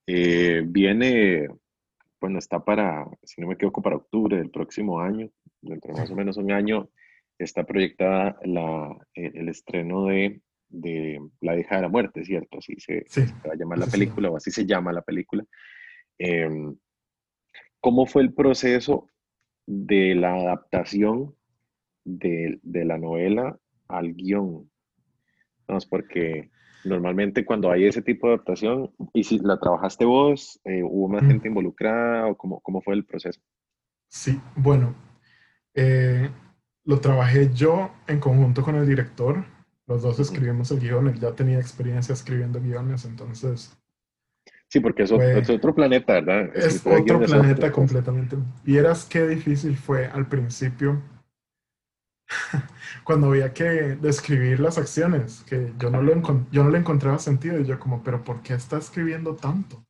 Eh, 0.06 0.62
viene, 0.66 1.48
bueno, 2.20 2.38
está 2.38 2.62
para, 2.62 3.06
si 3.22 3.40
no 3.40 3.48
me 3.48 3.54
equivoco, 3.54 3.80
para 3.80 3.96
octubre 3.96 4.36
del 4.36 4.50
próximo 4.50 5.00
año, 5.00 5.30
dentro 5.62 5.94
de 5.94 6.00
más 6.00 6.10
o 6.10 6.14
menos 6.14 6.36
un 6.36 6.52
año, 6.52 6.90
está 7.38 7.64
proyectada 7.64 8.38
la, 8.44 8.94
e-, 9.14 9.32
el 9.34 9.48
estreno 9.48 10.04
de, 10.04 10.42
de, 10.68 11.20
La 11.40 11.58
hija 11.58 11.76
de 11.76 11.82
la 11.82 11.88
muerte, 11.88 12.24
¿cierto? 12.24 12.58
Así 12.58 12.74
se, 12.78 13.04
va 13.46 13.52
a 13.52 13.56
llamar 13.56 13.78
la 13.78 13.86
película, 13.86 14.30
o 14.30 14.36
así 14.36 14.50
se 14.50 14.66
llama 14.66 14.92
la 14.92 15.02
película. 15.02 15.44
Em, 16.18 16.76
¿Cómo 17.80 18.06
fue 18.06 18.22
el 18.22 18.32
proceso 18.32 19.08
de 19.66 20.14
la 20.14 20.34
adaptación 20.34 21.34
de, 22.06 22.84
la 22.84 22.98
novela 22.98 23.58
al 23.88 24.14
guion. 24.14 24.70
Vamos, 25.66 25.86
porque 25.86 26.50
normalmente 26.84 27.44
cuando 27.44 27.70
hay 27.70 27.84
ese 27.84 28.02
tipo 28.02 28.28
de 28.28 28.34
adaptación, 28.34 28.92
y 29.12 29.24
si 29.24 29.38
la 29.40 29.58
trabajaste 29.58 30.04
vos, 30.04 30.60
eh, 30.64 30.82
¿hubo 30.84 31.08
más 31.08 31.26
gente 31.26 31.48
involucrada 31.48 32.28
o 32.28 32.36
cómo, 32.36 32.60
cómo, 32.60 32.80
fue 32.80 32.94
el 32.94 33.04
proceso? 33.04 33.40
Sí, 34.08 34.40
bueno, 34.54 34.94
eh, 35.74 36.30
lo 36.84 37.00
trabajé 37.00 37.52
yo 37.52 37.90
en 38.06 38.20
conjunto 38.20 38.62
con 38.62 38.76
el 38.76 38.86
director. 38.86 39.44
Los 39.86 40.02
dos 40.02 40.18
escribimos 40.18 40.70
el 40.70 40.80
guion, 40.80 41.08
él 41.08 41.20
ya 41.20 41.32
tenía 41.32 41.58
experiencia 41.58 42.12
escribiendo 42.12 42.60
guiones, 42.60 43.04
entonces... 43.04 43.76
Sí, 44.68 44.80
porque 44.80 45.04
es, 45.04 45.12
otro 45.12 45.74
planeta, 45.74 46.14
¿verdad? 46.14 46.50
Es 46.56 46.84
otro 46.84 47.20
planeta 47.20 47.70
completamente. 47.70 48.36
Vieras 48.64 49.04
qué 49.04 49.24
difícil 49.26 49.76
fue 49.76 50.06
al 50.06 50.26
principio 50.26 51.00
cuando 53.04 53.28
había 53.28 53.52
que 53.52 53.96
describir 53.96 54.58
las 54.58 54.76
acciones, 54.76 55.44
que 55.48 55.72
yo 55.78 55.90
no, 55.90 56.02
lo 56.02 56.12
yo 56.50 56.64
no 56.64 56.70
le 56.70 56.78
encontraba 56.78 57.18
sentido, 57.20 57.60
y 57.60 57.64
yo 57.64 57.78
como, 57.78 58.02
pero 58.02 58.24
¿por 58.24 58.42
qué 58.42 58.54
está 58.54 58.78
escribiendo 58.78 59.36
tanto? 59.36 59.84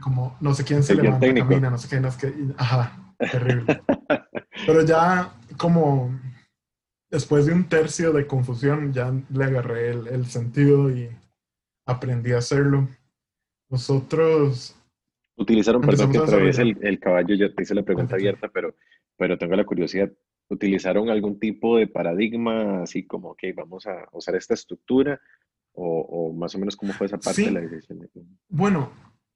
como, 0.00 0.36
no 0.40 0.54
sé 0.54 0.64
quién 0.64 0.82
se 0.82 0.94
levanta, 0.94 1.32
camina, 1.34 1.70
no 1.70 1.78
sé 1.78 1.88
qué, 1.88 2.00
no 2.00 2.10
sé 2.10 2.18
qué, 2.18 2.34
ajá, 2.56 3.14
terrible. 3.18 3.82
Pero 4.66 4.82
ya 4.84 5.32
como 5.56 6.18
después 7.10 7.46
de 7.46 7.52
un 7.52 7.68
tercio 7.68 8.12
de 8.12 8.26
confusión, 8.26 8.92
ya 8.92 9.12
le 9.30 9.44
agarré 9.44 9.90
el, 9.90 10.08
el 10.08 10.26
sentido 10.26 10.90
y 10.90 11.08
aprendí 11.86 12.32
a 12.32 12.38
hacerlo. 12.38 12.88
Nosotros... 13.70 14.74
Utilizaron, 15.36 15.80
perdón 15.82 16.10
que 16.10 16.18
otra 16.18 16.38
vez 16.38 16.58
el, 16.58 16.76
el, 16.82 16.98
caballo, 16.98 17.34
ya 17.34 17.54
te 17.54 17.62
hice 17.62 17.74
la 17.74 17.84
pregunta 17.84 18.16
abierta, 18.16 18.48
pero, 18.48 18.74
pero 19.16 19.38
tengo 19.38 19.54
la 19.54 19.64
curiosidad, 19.64 20.10
utilizaron 20.48 21.10
algún 21.10 21.38
tipo 21.38 21.76
de 21.76 21.86
paradigma, 21.86 22.82
así 22.82 23.06
como, 23.06 23.36
que 23.36 23.52
vamos 23.52 23.86
a 23.86 24.08
usar 24.12 24.34
esta 24.34 24.54
estructura, 24.54 25.20
o, 25.80 26.32
más 26.32 26.54
o 26.56 26.58
menos 26.58 26.74
cómo 26.74 26.92
fue 26.92 27.06
esa 27.06 27.18
parte 27.18 27.42
de 27.42 27.50
la 27.52 27.60
decisión. 27.60 28.10
Bueno, 28.48 28.90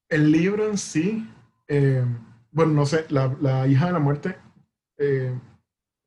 el 0.08 0.32
libro 0.32 0.68
en 0.68 0.76
sí, 0.76 1.24
eh, 1.68 2.04
bueno, 2.50 2.72
no 2.72 2.84
sé, 2.84 3.04
la, 3.10 3.66
hija 3.68 3.86
de 3.86 3.92
la 3.92 4.00
muerte, 4.00 4.36
eh, 4.98 5.32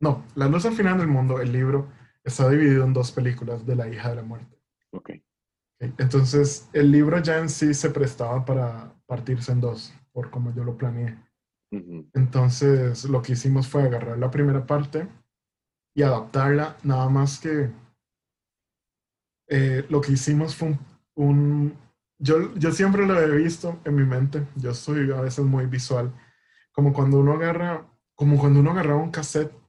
no, 0.06 0.24
La 0.36 0.48
luz 0.48 0.68
al 0.68 0.74
final 0.74 1.00
del 1.00 1.08
mundo, 1.08 1.42
el 1.42 1.52
libro, 1.52 1.88
está 2.24 2.48
dividido 2.48 2.86
en 2.86 2.94
dos 2.94 3.12
películas 3.12 3.66
de 3.66 3.76
la 3.76 3.88
hija 3.88 4.10
de 4.10 4.16
la 4.18 4.22
muerte. 4.22 4.56
Ok. 4.92 5.10
Entonces, 5.80 6.70
el 6.74 6.92
libro 6.92 7.18
ya 7.24 7.40
en 7.40 7.50
sí 7.50 7.74
se 7.74 7.90
prestaba 7.90 8.46
para 8.46 8.94
partirse 9.08 9.52
en 9.52 9.62
dos, 9.62 9.96
por 10.12 10.30
como 10.30 10.54
yo 10.54 10.64
lo 10.64 10.78
planeé. 10.78 11.18
Entonces, 12.14 13.06
lo 13.06 13.22
que 13.24 13.34
hicimos 13.34 13.68
fue 13.68 13.82
agarrar 13.82 14.20
la 14.20 14.30
primera 14.30 14.66
parte 14.66 15.08
y 15.96 16.04
adaptarla, 16.04 16.78
nada 16.84 17.10
más 17.10 17.40
que 17.40 17.72
eh, 19.48 19.86
lo 19.90 20.02
que 20.02 20.14
hicimos 20.14 20.56
fue 20.56 20.78
un, 21.16 21.76
yo, 22.20 22.54
yo, 22.56 22.72
siempre 22.72 23.06
lo 23.08 23.20
he 23.20 23.38
visto 23.38 23.80
en 23.84 23.96
mi 23.96 24.06
mente, 24.06 24.46
yo 24.56 24.74
soy 24.74 25.12
a 25.12 25.22
veces 25.22 25.44
muy 25.44 25.66
visual, 25.66 26.14
como 26.72 26.94
cuando 26.94 27.20
uno 27.20 27.34
agarra, 27.34 27.86
como 28.14 28.38
cuando 28.38 28.60
uno 28.60 28.72
agarraba 28.72 29.02
un 29.02 29.12
cassette 29.12 29.65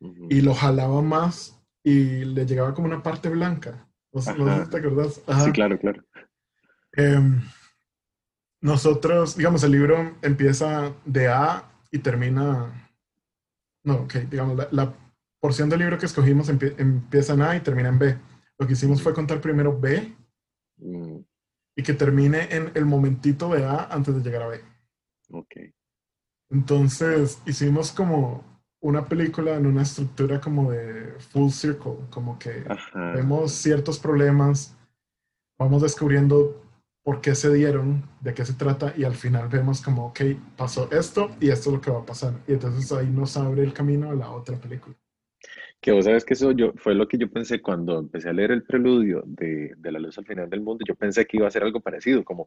y 0.00 0.40
lo 0.40 0.54
jalaba 0.54 1.02
más 1.02 1.60
y 1.84 2.24
le 2.24 2.46
llegaba 2.46 2.74
como 2.74 2.86
una 2.86 3.02
parte 3.02 3.28
blanca. 3.28 3.86
No, 4.12 4.20
sé 4.20 4.32
si 4.32 4.70
te 4.70 4.78
acordás. 4.78 5.22
Sí, 5.44 5.52
claro, 5.52 5.78
claro. 5.78 6.02
Em, 6.92 7.40
nosotros, 8.60 9.36
digamos, 9.36 9.62
el 9.62 9.72
libro 9.72 10.16
empieza 10.22 10.92
de 11.04 11.28
A 11.28 11.70
y 11.90 11.98
termina, 11.98 12.90
no, 13.84 13.94
ok, 13.94 14.14
digamos, 14.30 14.58
la, 14.72 14.94
porción 15.40 15.70
del 15.70 15.78
libro 15.78 15.98
que 15.98 16.04
escogimos 16.04 16.50
empieza 16.50 17.32
en 17.32 17.40
A 17.40 17.56
y 17.56 17.60
termina 17.60 17.88
en 17.88 17.98
B. 17.98 18.18
Lo 18.58 18.66
que 18.66 18.74
hicimos 18.74 19.02
fue 19.02 19.14
contar 19.14 19.40
primero 19.40 19.80
B 19.80 20.14
mm. 20.76 21.16
y 21.76 21.82
que 21.82 21.94
termine 21.94 22.46
en 22.54 22.70
el 22.74 22.84
momentito 22.84 23.48
de 23.48 23.64
A 23.64 23.84
antes 23.84 24.14
de 24.14 24.20
llegar 24.20 24.42
a 24.42 24.48
B. 24.48 24.60
Ok. 25.30 25.54
Entonces 26.50 27.40
hicimos 27.46 27.90
como 27.90 28.49
una 28.80 29.04
película 29.06 29.56
en 29.56 29.66
una 29.66 29.82
estructura 29.82 30.40
como 30.40 30.70
de 30.70 31.14
full 31.30 31.50
circle, 31.50 31.96
como 32.10 32.38
que 32.38 32.64
vemos 32.94 33.52
ciertos 33.52 33.98
problemas, 33.98 34.76
vamos 35.58 35.82
descubriendo 35.82 36.62
por 37.02 37.20
qué 37.20 37.34
se 37.34 37.52
dieron, 37.52 38.08
de 38.20 38.34
qué 38.34 38.44
se 38.44 38.54
trata, 38.54 38.94
y 38.96 39.04
al 39.04 39.14
final 39.14 39.48
vemos 39.48 39.80
como, 39.80 40.06
ok, 40.06 40.20
pasó 40.56 40.90
esto 40.90 41.30
y 41.40 41.50
esto 41.50 41.70
es 41.70 41.76
lo 41.76 41.80
que 41.80 41.90
va 41.90 42.00
a 42.00 42.06
pasar. 42.06 42.34
Y 42.46 42.52
entonces 42.52 42.90
ahí 42.92 43.08
nos 43.08 43.36
abre 43.36 43.62
el 43.62 43.72
camino 43.72 44.10
a 44.10 44.14
la 44.14 44.30
otra 44.30 44.56
película. 44.56 44.96
Que 45.80 45.92
vos 45.92 46.04
sabes 46.04 46.24
que 46.24 46.34
eso 46.34 46.52
yo, 46.52 46.72
fue 46.76 46.94
lo 46.94 47.08
que 47.08 47.16
yo 47.16 47.30
pensé 47.30 47.62
cuando 47.62 47.98
empecé 47.98 48.28
a 48.28 48.32
leer 48.34 48.50
el 48.50 48.64
preludio 48.64 49.22
de, 49.26 49.74
de 49.76 49.92
La 49.92 49.98
luz 49.98 50.18
al 50.18 50.26
final 50.26 50.50
del 50.50 50.60
mundo. 50.60 50.84
Yo 50.86 50.94
pensé 50.94 51.24
que 51.24 51.38
iba 51.38 51.48
a 51.48 51.50
ser 51.50 51.62
algo 51.62 51.80
parecido, 51.80 52.22
como, 52.22 52.46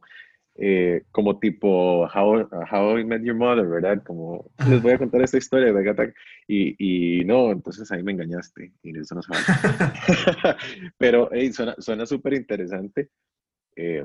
eh, 0.54 1.02
como 1.10 1.38
tipo 1.38 2.06
How, 2.06 2.48
How 2.70 2.98
I 2.98 3.04
Met 3.04 3.22
Your 3.24 3.34
Mother, 3.34 3.66
¿verdad? 3.66 4.02
Como 4.04 4.50
les 4.68 4.80
voy 4.80 4.92
a 4.92 4.98
contar 4.98 5.22
esta 5.22 5.38
historia 5.38 5.72
de 5.72 5.78
Agatha. 5.78 6.12
Y, 6.46 6.76
y 7.20 7.24
no, 7.24 7.50
entonces 7.50 7.90
ahí 7.90 8.02
me 8.02 8.12
engañaste 8.12 8.72
y 8.82 8.98
eso 8.98 9.14
no 9.16 9.22
se 9.22 9.32
Pero 10.98 11.28
hey, 11.32 11.50
suena 11.52 12.06
súper 12.06 12.34
interesante. 12.34 13.08
Eh, 13.76 14.04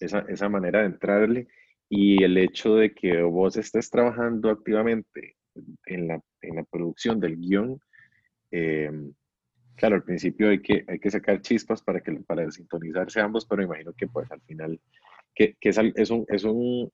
esa, 0.00 0.20
esa 0.28 0.48
manera 0.48 0.80
de 0.80 0.86
entrarle 0.86 1.48
y 1.88 2.22
el 2.22 2.36
hecho 2.38 2.76
de 2.76 2.92
que 2.92 3.22
vos 3.22 3.56
estés 3.56 3.90
trabajando 3.90 4.50
activamente 4.50 5.36
en 5.86 6.08
la, 6.08 6.20
en 6.42 6.56
la 6.56 6.64
producción 6.64 7.18
del 7.20 7.36
guion, 7.36 7.80
eh, 8.50 8.90
claro, 9.74 9.96
al 9.96 10.04
principio 10.04 10.50
hay 10.50 10.60
que, 10.60 10.84
hay 10.86 10.98
que 10.98 11.10
sacar 11.10 11.40
chispas 11.40 11.82
para, 11.82 12.00
que, 12.00 12.12
para 12.26 12.50
sintonizarse 12.50 13.20
ambos, 13.20 13.46
pero 13.46 13.62
imagino 13.62 13.92
que 13.92 14.06
pues 14.06 14.30
al 14.30 14.40
final, 14.42 14.80
que, 15.34 15.56
que 15.60 15.68
es, 15.70 15.78
es, 15.94 16.10
un, 16.10 16.24
es, 16.28 16.44
un 16.44 16.90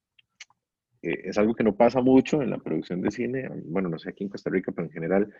eh, 1.02 1.22
es 1.24 1.38
algo 1.38 1.55
que 1.55 1.64
no 1.64 1.76
pasa 1.76 2.00
mucho 2.00 2.42
en 2.42 2.50
la 2.50 2.59
producción 2.59 3.00
de 3.00 3.11
cine, 3.11 3.48
bueno, 3.66 3.88
no 3.88 3.98
sé 3.98 4.11
aquí 4.11 4.24
en 4.24 4.30
Costa 4.30 4.50
Rica, 4.50 4.72
pero 4.72 4.86
en 4.86 4.92
general, 4.92 5.34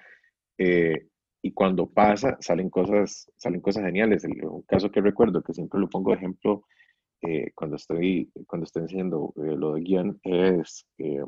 eh, 0.59 1.09
y 1.43 1.53
cuando 1.53 1.91
pasa, 1.91 2.39
salen 2.41 2.71
cosas, 2.71 3.31
salen 3.37 3.61
cosas 3.61 3.85
geniales. 3.85 4.25
El, 4.25 4.43
un 4.47 4.63
caso 4.63 4.91
que 4.91 5.03
recuerdo, 5.03 5.43
que 5.43 5.53
siempre 5.53 5.79
lo 5.79 5.91
pongo 5.91 6.11
de 6.11 6.17
ejemplo, 6.17 6.65
eh, 7.21 7.53
cuando, 7.55 7.77
estoy, 7.77 8.31
cuando 8.47 8.65
estoy 8.65 8.83
enseñando 8.83 9.35
eh, 9.37 9.55
lo 9.55 9.75
de 9.75 9.83
guion 9.83 10.19
es 10.23 10.87
eh, 10.97 11.23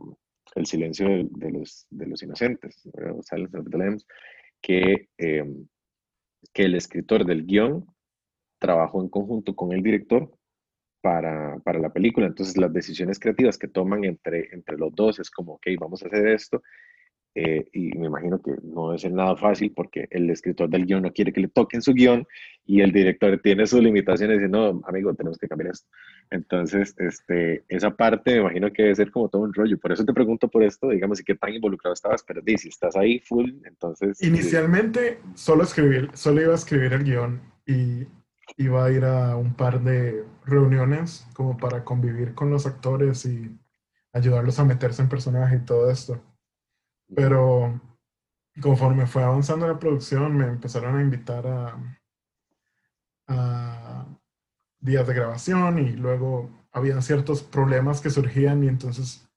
el 0.55 0.67
silencio 0.67 1.07
de, 1.07 1.51
los, 1.51 1.87
de 1.91 2.07
los 2.07 2.23
inocentes, 2.23 2.89
que, 4.61 5.09
em, 5.19 5.67
que 6.53 6.63
el 6.65 6.75
escritor 6.75 7.25
del 7.25 7.47
guion 7.47 7.87
trabajó 8.59 9.03
en 9.03 9.09
conjunto 9.09 9.55
con 9.55 9.73
el 9.73 9.83
director 9.83 10.31
para, 11.03 11.59
para, 11.61 11.79
la 11.79 11.93
película. 11.93 12.27
Entonces 12.27 12.57
las 12.57 12.73
decisiones 12.73 13.19
creativas 13.19 13.59
que 13.59 13.69
toman 13.69 14.05
entre, 14.05 14.49
entre 14.53 14.77
los 14.77 14.95
dos 14.95 15.19
es 15.21 15.31
como, 15.31 15.55
ok, 15.55 15.67
vamos 15.79 16.03
a 16.03 16.07
hacer 16.07 16.27
esto 16.29 16.63
eh, 17.39 17.69
y 17.75 17.91
me 17.99 18.07
imagino 18.07 18.41
que 18.41 18.53
no 18.63 18.95
es 18.95 19.05
nada 19.13 19.37
fácil 19.37 19.71
porque 19.77 20.09
el 20.11 20.31
escritor 20.31 20.71
del 20.71 20.87
guion 20.87 21.03
no 21.03 21.13
quiere 21.13 21.35
que 21.35 21.43
le 21.43 21.49
toquen 21.49 21.83
su 21.83 21.93
guion 21.93 22.27
y 22.65 22.81
el 22.81 22.93
director 22.93 23.39
tiene 23.43 23.67
sus 23.67 23.83
limitaciones 23.83 24.41
y 24.41 24.49
no, 24.49 24.81
amigo, 24.87 25.13
tenemos 25.13 25.37
que 25.37 25.47
cambiar 25.47 25.73
esto. 25.73 25.87
Entonces, 26.31 26.95
este, 26.97 27.63
esa 27.69 27.91
parte 27.91 28.37
me 28.37 28.41
imagino 28.41 28.73
que 28.73 28.85
debe 28.85 28.95
ser 28.95 29.11
como 29.11 29.29
todo 29.29 29.43
un 29.43 29.53
rollo. 29.53 29.79
Por 29.79 29.93
eso 29.93 30.03
te 30.03 30.15
pregunto 30.15 30.49
por 30.49 30.63
esto, 30.63 30.89
digamos, 30.89 31.21
y 31.21 31.25
qué 31.25 31.35
tan 31.35 31.53
involucrado 31.53 31.93
estabas, 31.93 32.25
pero 32.27 32.41
si 32.43 32.69
estás 32.69 32.97
ahí 32.97 33.19
full, 33.19 33.51
entonces... 33.67 34.23
Inicialmente 34.23 35.19
solo, 35.35 35.65
escribir, 35.65 36.09
solo 36.15 36.41
iba 36.41 36.53
a 36.53 36.57
escribir 36.57 36.95
el 36.95 37.05
guion 37.05 37.43
y 37.67 38.07
iba 38.57 38.87
a 38.87 38.91
ir 38.91 39.05
a 39.05 39.37
un 39.37 39.53
par 39.53 39.83
de 39.83 40.25
reuniones 40.47 41.27
como 41.35 41.59
para 41.59 41.85
convivir 41.85 42.33
con 42.33 42.49
los 42.49 42.67
actores 42.67 43.27
y 43.27 43.55
ayudarlos 44.15 44.59
a 44.59 44.65
meterse 44.65 45.03
en 45.03 45.11
personaje 45.11 45.57
y 45.57 45.67
todo 45.67 45.91
esto. 45.91 46.19
Pero 47.15 47.81
conforme 48.61 49.07
fue 49.07 49.23
avanzando 49.23 49.67
la 49.67 49.79
producción, 49.79 50.37
me 50.37 50.47
empezaron 50.47 50.97
a 50.97 51.03
invitar 51.03 51.47
a, 51.47 51.99
a 53.29 54.07
días 54.81 55.07
de 55.07 55.15
grabación 55.15 55.79
y 55.79 55.93
luego 55.93 56.51
habían 56.73 57.03
ciertos 57.03 57.43
problemas 57.43 58.01
que 58.01 58.11
surgían 58.11 58.65
y 58.65 58.69
entonces, 58.69 59.29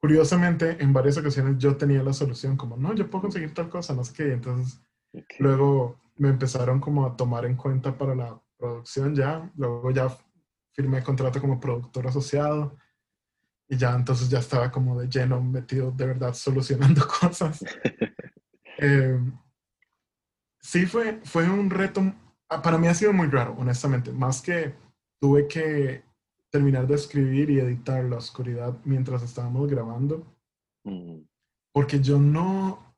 curiosamente, 0.00 0.82
en 0.82 0.92
varias 0.92 1.18
ocasiones 1.18 1.58
yo 1.58 1.76
tenía 1.76 2.02
la 2.02 2.12
solución 2.12 2.56
como, 2.56 2.76
no, 2.76 2.94
yo 2.94 3.10
puedo 3.10 3.22
conseguir 3.22 3.54
tal 3.54 3.68
cosa, 3.68 3.94
no 3.94 4.04
sé 4.04 4.12
qué. 4.14 4.32
Entonces, 4.32 4.80
luego 5.38 5.98
me 6.16 6.28
empezaron 6.28 6.80
como 6.80 7.06
a 7.06 7.16
tomar 7.16 7.44
en 7.44 7.56
cuenta 7.56 7.96
para 7.96 8.14
la 8.14 8.40
producción 8.56 9.14
ya, 9.14 9.50
luego 9.56 9.90
ya 9.90 10.08
firmé 10.72 11.02
contrato 11.02 11.40
como 11.40 11.60
productor 11.60 12.06
asociado 12.06 12.76
y 13.68 13.76
ya 13.76 13.94
entonces 13.94 14.28
ya 14.28 14.38
estaba 14.38 14.70
como 14.70 14.98
de 14.98 15.08
lleno 15.08 15.42
metido 15.42 15.90
de 15.90 16.06
verdad 16.06 16.34
solucionando 16.34 17.06
cosas. 17.20 17.64
Eh, 18.80 19.18
sí 20.60 20.86
fue, 20.86 21.20
fue 21.24 21.50
un 21.50 21.68
reto, 21.68 22.00
ah, 22.48 22.62
para 22.62 22.78
mí 22.78 22.86
ha 22.86 22.94
sido 22.94 23.12
muy 23.12 23.26
raro, 23.26 23.56
honestamente, 23.58 24.12
más 24.12 24.40
que 24.40 24.72
tuve 25.20 25.48
que 25.48 26.04
terminar 26.48 26.86
de 26.86 26.94
escribir 26.94 27.50
y 27.50 27.58
editar 27.58 28.04
La 28.04 28.18
Oscuridad 28.18 28.78
mientras 28.84 29.24
estábamos 29.24 29.68
grabando, 29.68 30.24
mm. 30.84 31.22
porque 31.72 31.98
yo 31.98 32.20
no, 32.20 32.94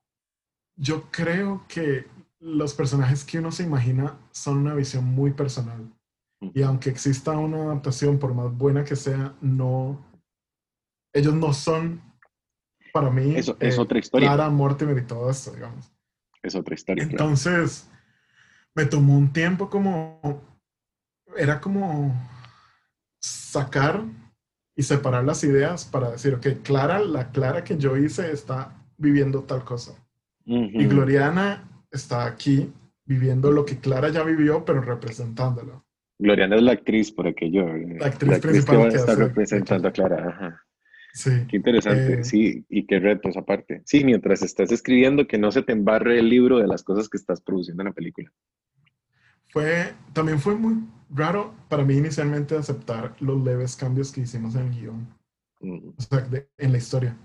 yo 0.76 1.10
creo 1.10 1.64
que 1.66 2.06
los 2.40 2.74
personajes 2.74 3.24
que 3.24 3.38
uno 3.38 3.50
se 3.50 3.62
imagina 3.62 4.18
son 4.32 4.58
una 4.58 4.74
visión 4.74 5.06
muy 5.06 5.32
personal. 5.32 5.90
Y 6.54 6.62
aunque 6.62 6.88
exista 6.88 7.32
una 7.32 7.64
adaptación, 7.64 8.18
por 8.18 8.34
más 8.34 8.56
buena 8.56 8.82
que 8.82 8.96
sea, 8.96 9.34
no 9.42 10.09
ellos 11.12 11.34
no 11.34 11.52
son, 11.52 12.00
para 12.92 13.10
mí, 13.10 13.34
Eso, 13.36 13.56
es 13.60 13.76
eh, 13.76 13.80
otra 13.80 13.98
historia. 13.98 14.28
Clara 14.28 14.50
Mortimer 14.50 14.98
y 14.98 15.06
todo 15.06 15.30
esto, 15.30 15.52
digamos. 15.52 15.92
Es 16.42 16.54
otra 16.54 16.74
historia. 16.74 17.04
Entonces, 17.04 17.88
me 18.74 18.86
tomó 18.86 19.16
un 19.16 19.32
tiempo 19.32 19.68
como, 19.68 20.42
era 21.36 21.60
como 21.60 22.14
sacar 23.20 24.02
y 24.74 24.82
separar 24.82 25.24
las 25.24 25.44
ideas 25.44 25.84
para 25.84 26.10
decir, 26.10 26.34
ok, 26.34 26.62
Clara, 26.62 27.00
la 27.00 27.30
Clara 27.30 27.64
que 27.64 27.76
yo 27.76 27.96
hice 27.96 28.32
está 28.32 28.74
viviendo 28.96 29.42
tal 29.42 29.64
cosa. 29.64 29.94
Y 30.46 30.86
Gloriana 30.86 31.68
está 31.92 32.26
aquí 32.26 32.72
viviendo 33.04 33.52
lo 33.52 33.64
que 33.64 33.78
Clara 33.78 34.08
ya 34.08 34.24
vivió, 34.24 34.64
pero 34.64 34.80
representándolo. 34.80 35.84
Gloriana 36.18 36.56
es 36.56 36.62
la 36.62 36.72
actriz 36.72 37.12
por 37.12 37.26
aquello. 37.26 37.66
La 37.98 38.06
actriz 38.06 38.40
principal 38.40 38.88
que, 38.88 38.96
está 38.96 39.14
representando 39.14 39.88
a 39.88 39.92
Clara. 39.92 40.28
Ajá. 40.28 40.66
Sí. 41.12 41.30
Qué 41.48 41.56
interesante, 41.56 42.20
eh, 42.20 42.24
sí, 42.24 42.64
y 42.68 42.86
qué 42.86 43.00
retos 43.00 43.36
aparte. 43.36 43.82
Sí, 43.84 44.04
mientras 44.04 44.42
estás 44.42 44.70
escribiendo, 44.70 45.26
que 45.26 45.38
no 45.38 45.50
se 45.50 45.62
te 45.62 45.72
embarre 45.72 46.18
el 46.18 46.28
libro 46.28 46.58
de 46.58 46.66
las 46.66 46.82
cosas 46.82 47.08
que 47.08 47.16
estás 47.16 47.40
produciendo 47.40 47.82
en 47.82 47.88
la 47.88 47.94
película. 47.94 48.32
Fue, 49.48 49.92
también 50.12 50.38
fue 50.38 50.54
muy 50.54 50.84
raro 51.10 51.54
para 51.68 51.84
mí 51.84 51.96
inicialmente 51.96 52.56
aceptar 52.56 53.16
los 53.20 53.42
leves 53.42 53.74
cambios 53.74 54.12
que 54.12 54.20
hicimos 54.20 54.54
en 54.54 54.68
el 54.68 54.70
guion, 54.70 55.08
o 55.60 56.00
sea, 56.00 56.26
en 56.56 56.72
la 56.72 56.78
historia. 56.78 57.16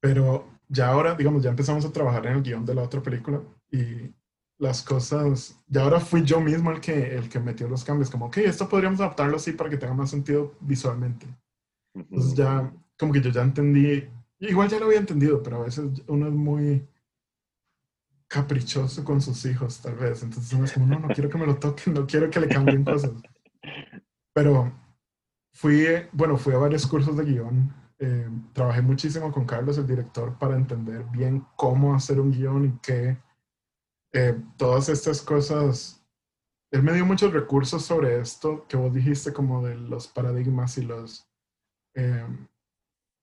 Pero 0.00 0.48
ya 0.68 0.88
ahora, 0.88 1.14
digamos, 1.14 1.42
ya 1.42 1.50
empezamos 1.50 1.84
a 1.84 1.92
trabajar 1.92 2.26
en 2.26 2.36
el 2.36 2.42
guion 2.42 2.66
de 2.66 2.74
la 2.74 2.82
otra 2.82 3.00
película 3.00 3.40
y 3.70 4.12
las 4.58 4.82
cosas, 4.82 5.56
ya 5.66 5.82
ahora 5.82 6.00
fui 6.00 6.22
yo 6.24 6.40
mismo 6.40 6.70
el 6.70 6.80
que, 6.80 7.16
el 7.16 7.28
que 7.28 7.40
metió 7.40 7.68
los 7.68 7.84
cambios, 7.84 8.10
como, 8.10 8.26
ok, 8.26 8.38
esto 8.38 8.68
podríamos 8.68 9.00
adaptarlo 9.00 9.36
así 9.36 9.52
para 9.52 9.70
que 9.70 9.76
tenga 9.76 9.94
más 9.94 10.10
sentido 10.10 10.54
visualmente. 10.60 11.26
Entonces 11.94 12.34
ya, 12.34 12.72
como 12.98 13.12
que 13.12 13.20
yo 13.20 13.30
ya 13.30 13.42
entendí, 13.42 14.08
igual 14.38 14.68
ya 14.68 14.78
lo 14.78 14.86
había 14.86 14.98
entendido, 14.98 15.42
pero 15.42 15.58
a 15.58 15.64
veces 15.64 16.02
uno 16.06 16.26
es 16.26 16.32
muy 16.32 16.86
caprichoso 18.32 19.04
con 19.04 19.20
sus 19.20 19.44
hijos, 19.44 19.80
tal 19.82 19.94
vez. 19.96 20.22
Entonces 20.22 20.52
uno 20.52 20.64
es 20.64 20.72
como, 20.72 20.86
no, 20.86 20.98
no 20.98 21.08
quiero 21.08 21.28
que 21.28 21.38
me 21.38 21.46
lo 21.46 21.56
toquen, 21.56 21.94
no 21.94 22.06
quiero 22.06 22.30
que 22.30 22.40
le 22.40 22.48
cambien 22.48 22.84
cosas. 22.84 23.12
Pero 24.32 24.72
fui, 25.52 25.86
bueno, 26.12 26.36
fui 26.38 26.54
a 26.54 26.58
varios 26.58 26.86
cursos 26.86 27.16
de 27.16 27.24
guion. 27.24 27.74
Eh, 27.98 28.28
trabajé 28.52 28.80
muchísimo 28.82 29.30
con 29.30 29.44
Carlos, 29.44 29.76
el 29.78 29.86
director, 29.86 30.36
para 30.38 30.56
entender 30.56 31.04
bien 31.12 31.46
cómo 31.56 31.94
hacer 31.94 32.18
un 32.18 32.32
guion 32.32 32.64
y 32.64 32.78
qué. 32.80 33.18
Eh, 34.12 34.40
todas 34.56 34.88
estas 34.88 35.20
cosas. 35.20 35.98
Él 36.70 36.82
me 36.82 36.94
dio 36.94 37.04
muchos 37.04 37.34
recursos 37.34 37.84
sobre 37.84 38.18
esto 38.18 38.66
que 38.66 38.78
vos 38.78 38.94
dijiste, 38.94 39.34
como 39.34 39.62
de 39.62 39.76
los 39.76 40.08
paradigmas 40.08 40.78
y 40.78 40.82
los 40.82 41.28
eh, 41.94 42.26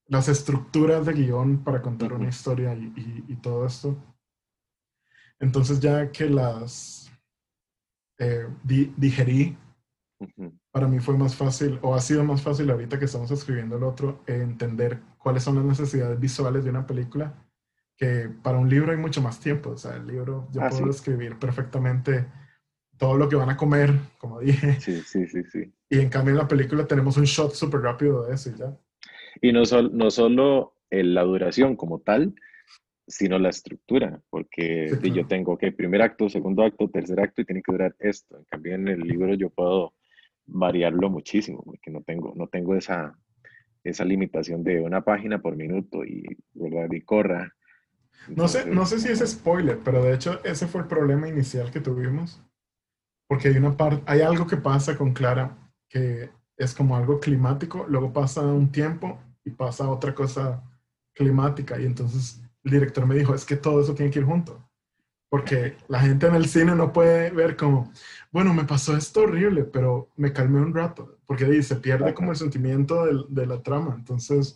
las 0.07 0.27
estructuras 0.27 1.05
de 1.05 1.13
guion 1.13 1.63
para 1.63 1.81
contar 1.81 2.13
una 2.13 2.29
historia 2.29 2.73
y, 2.73 3.35
todo 3.41 3.65
esto. 3.65 3.95
Entonces 5.39 5.79
ya 5.79 6.11
que 6.11 6.29
las 6.29 7.11
eh, 8.17 8.47
digerí, 8.63 9.57
para 10.71 10.87
mí 10.87 10.99
fue 10.99 11.17
más 11.17 11.35
fácil, 11.35 11.79
o 11.81 11.95
ha 11.95 12.01
sido 12.01 12.23
más 12.23 12.41
fácil 12.41 12.69
ahorita 12.69 12.99
que 12.99 13.05
estamos 13.05 13.31
escribiendo 13.31 13.77
el 13.77 13.83
otro, 13.83 14.23
entender 14.27 14.99
cuáles 15.17 15.43
son 15.43 15.55
las 15.55 15.65
necesidades 15.65 16.19
visuales 16.19 16.63
de 16.63 16.71
una 16.71 16.85
película, 16.85 17.45
que 17.95 18.29
para 18.41 18.57
un 18.57 18.69
libro 18.69 18.91
hay 18.91 18.97
mucho 18.97 19.21
más 19.21 19.39
tiempo. 19.39 19.71
O 19.71 19.77
sea, 19.77 19.95
el 19.95 20.07
libro 20.07 20.47
yo 20.51 20.61
ah, 20.63 20.69
puedo 20.69 20.89
escribir 20.89 21.37
perfectamente 21.37 22.25
todo 22.97 23.15
lo 23.15 23.29
que 23.29 23.35
van 23.35 23.49
a 23.49 23.57
comer, 23.57 23.93
como 24.17 24.39
dije. 24.39 24.79
Sí, 24.81 25.01
sí, 25.01 25.27
sí, 25.27 25.43
sí. 25.43 25.73
Y 25.89 25.99
en 25.99 26.09
cambio 26.09 26.31
en 26.31 26.37
la 26.37 26.47
película 26.47 26.85
tenemos 26.85 27.17
un 27.17 27.23
shot 27.23 27.53
súper 27.53 27.81
rápido 27.81 28.25
de 28.25 28.35
eso 28.35 28.49
y 28.49 28.57
ya. 28.57 28.77
Y 29.41 29.51
no, 29.51 29.63
no 29.91 30.11
solo 30.11 30.75
la 30.91 31.23
duración 31.23 31.75
como 31.75 31.99
tal, 31.99 32.33
sino 33.07 33.39
la 33.39 33.49
estructura, 33.49 34.21
porque 34.29 34.91
yo 35.13 35.25
tengo 35.25 35.57
que 35.57 35.71
primer 35.71 36.01
acto, 36.01 36.29
segundo 36.29 36.63
acto, 36.63 36.89
tercer 36.89 37.19
acto 37.19 37.41
y 37.41 37.45
tiene 37.45 37.63
que 37.63 37.71
durar 37.71 37.95
esto. 37.99 38.37
En 38.37 38.43
cambio 38.45 38.75
en 38.75 38.87
el 38.87 38.99
libro 38.99 39.33
yo 39.33 39.49
puedo 39.49 39.93
variarlo 40.45 41.09
muchísimo, 41.09 41.63
porque 41.63 41.89
no 41.89 42.03
tengo, 42.03 42.33
no 42.35 42.47
tengo 42.47 42.75
esa, 42.75 43.17
esa 43.83 44.05
limitación 44.05 44.63
de 44.63 44.81
una 44.81 45.03
página 45.03 45.41
por 45.41 45.55
minuto 45.55 46.05
y, 46.05 46.23
¿verdad? 46.53 46.91
y 46.91 47.01
corra. 47.01 47.51
no 48.27 48.47
sé, 48.47 48.67
no 48.67 48.85
sé 48.85 48.99
si 48.99 49.09
es 49.09 49.27
spoiler, 49.27 49.79
pero 49.83 50.03
de 50.03 50.13
hecho 50.13 50.43
ese 50.43 50.67
fue 50.67 50.81
el 50.81 50.87
problema 50.87 51.27
inicial 51.27 51.71
que 51.71 51.79
tuvimos 51.79 52.43
porque 53.27 53.49
hay 53.49 53.57
una 53.57 53.77
parte, 53.77 54.03
hay 54.07 54.21
algo 54.21 54.47
que 54.47 54.57
pasa 54.57 54.97
con 54.97 55.13
Clara 55.13 55.68
que 55.89 56.29
es 56.55 56.73
como 56.73 56.95
algo 56.95 57.19
climático, 57.19 57.85
luego 57.87 58.13
pasa 58.13 58.41
un 58.41 58.71
tiempo 58.71 59.19
y 59.43 59.51
pasa 59.51 59.89
otra 59.89 60.13
cosa 60.13 60.63
climática. 61.13 61.79
Y 61.79 61.85
entonces 61.85 62.41
el 62.63 62.71
director 62.71 63.05
me 63.05 63.15
dijo, 63.15 63.33
es 63.33 63.45
que 63.45 63.55
todo 63.55 63.81
eso 63.81 63.95
tiene 63.95 64.11
que 64.11 64.19
ir 64.19 64.25
junto, 64.25 64.63
porque 65.29 65.75
la 65.87 66.01
gente 66.01 66.27
en 66.27 66.35
el 66.35 66.45
cine 66.47 66.75
no 66.75 66.91
puede 66.91 67.31
ver 67.31 67.55
como, 67.55 67.91
bueno, 68.31 68.53
me 68.53 68.65
pasó 68.65 68.95
esto 68.95 69.21
horrible, 69.21 69.63
pero 69.63 70.09
me 70.17 70.33
calmé 70.33 70.59
un 70.59 70.73
rato, 70.73 71.17
porque 71.25 71.63
se 71.63 71.77
pierde 71.77 72.13
como 72.13 72.31
el 72.31 72.37
sentimiento 72.37 73.05
de, 73.27 73.45
la 73.45 73.63
trama, 73.63 73.95
entonces 73.97 74.53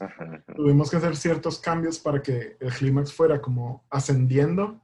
tuvimos 0.55 0.91
que 0.91 0.97
hacer 0.97 1.15
ciertos 1.15 1.59
cambios 1.59 1.99
para 1.99 2.21
que 2.21 2.57
el 2.59 2.71
clímax 2.71 3.13
fuera 3.13 3.41
como 3.41 3.85
ascendiendo 3.89 4.81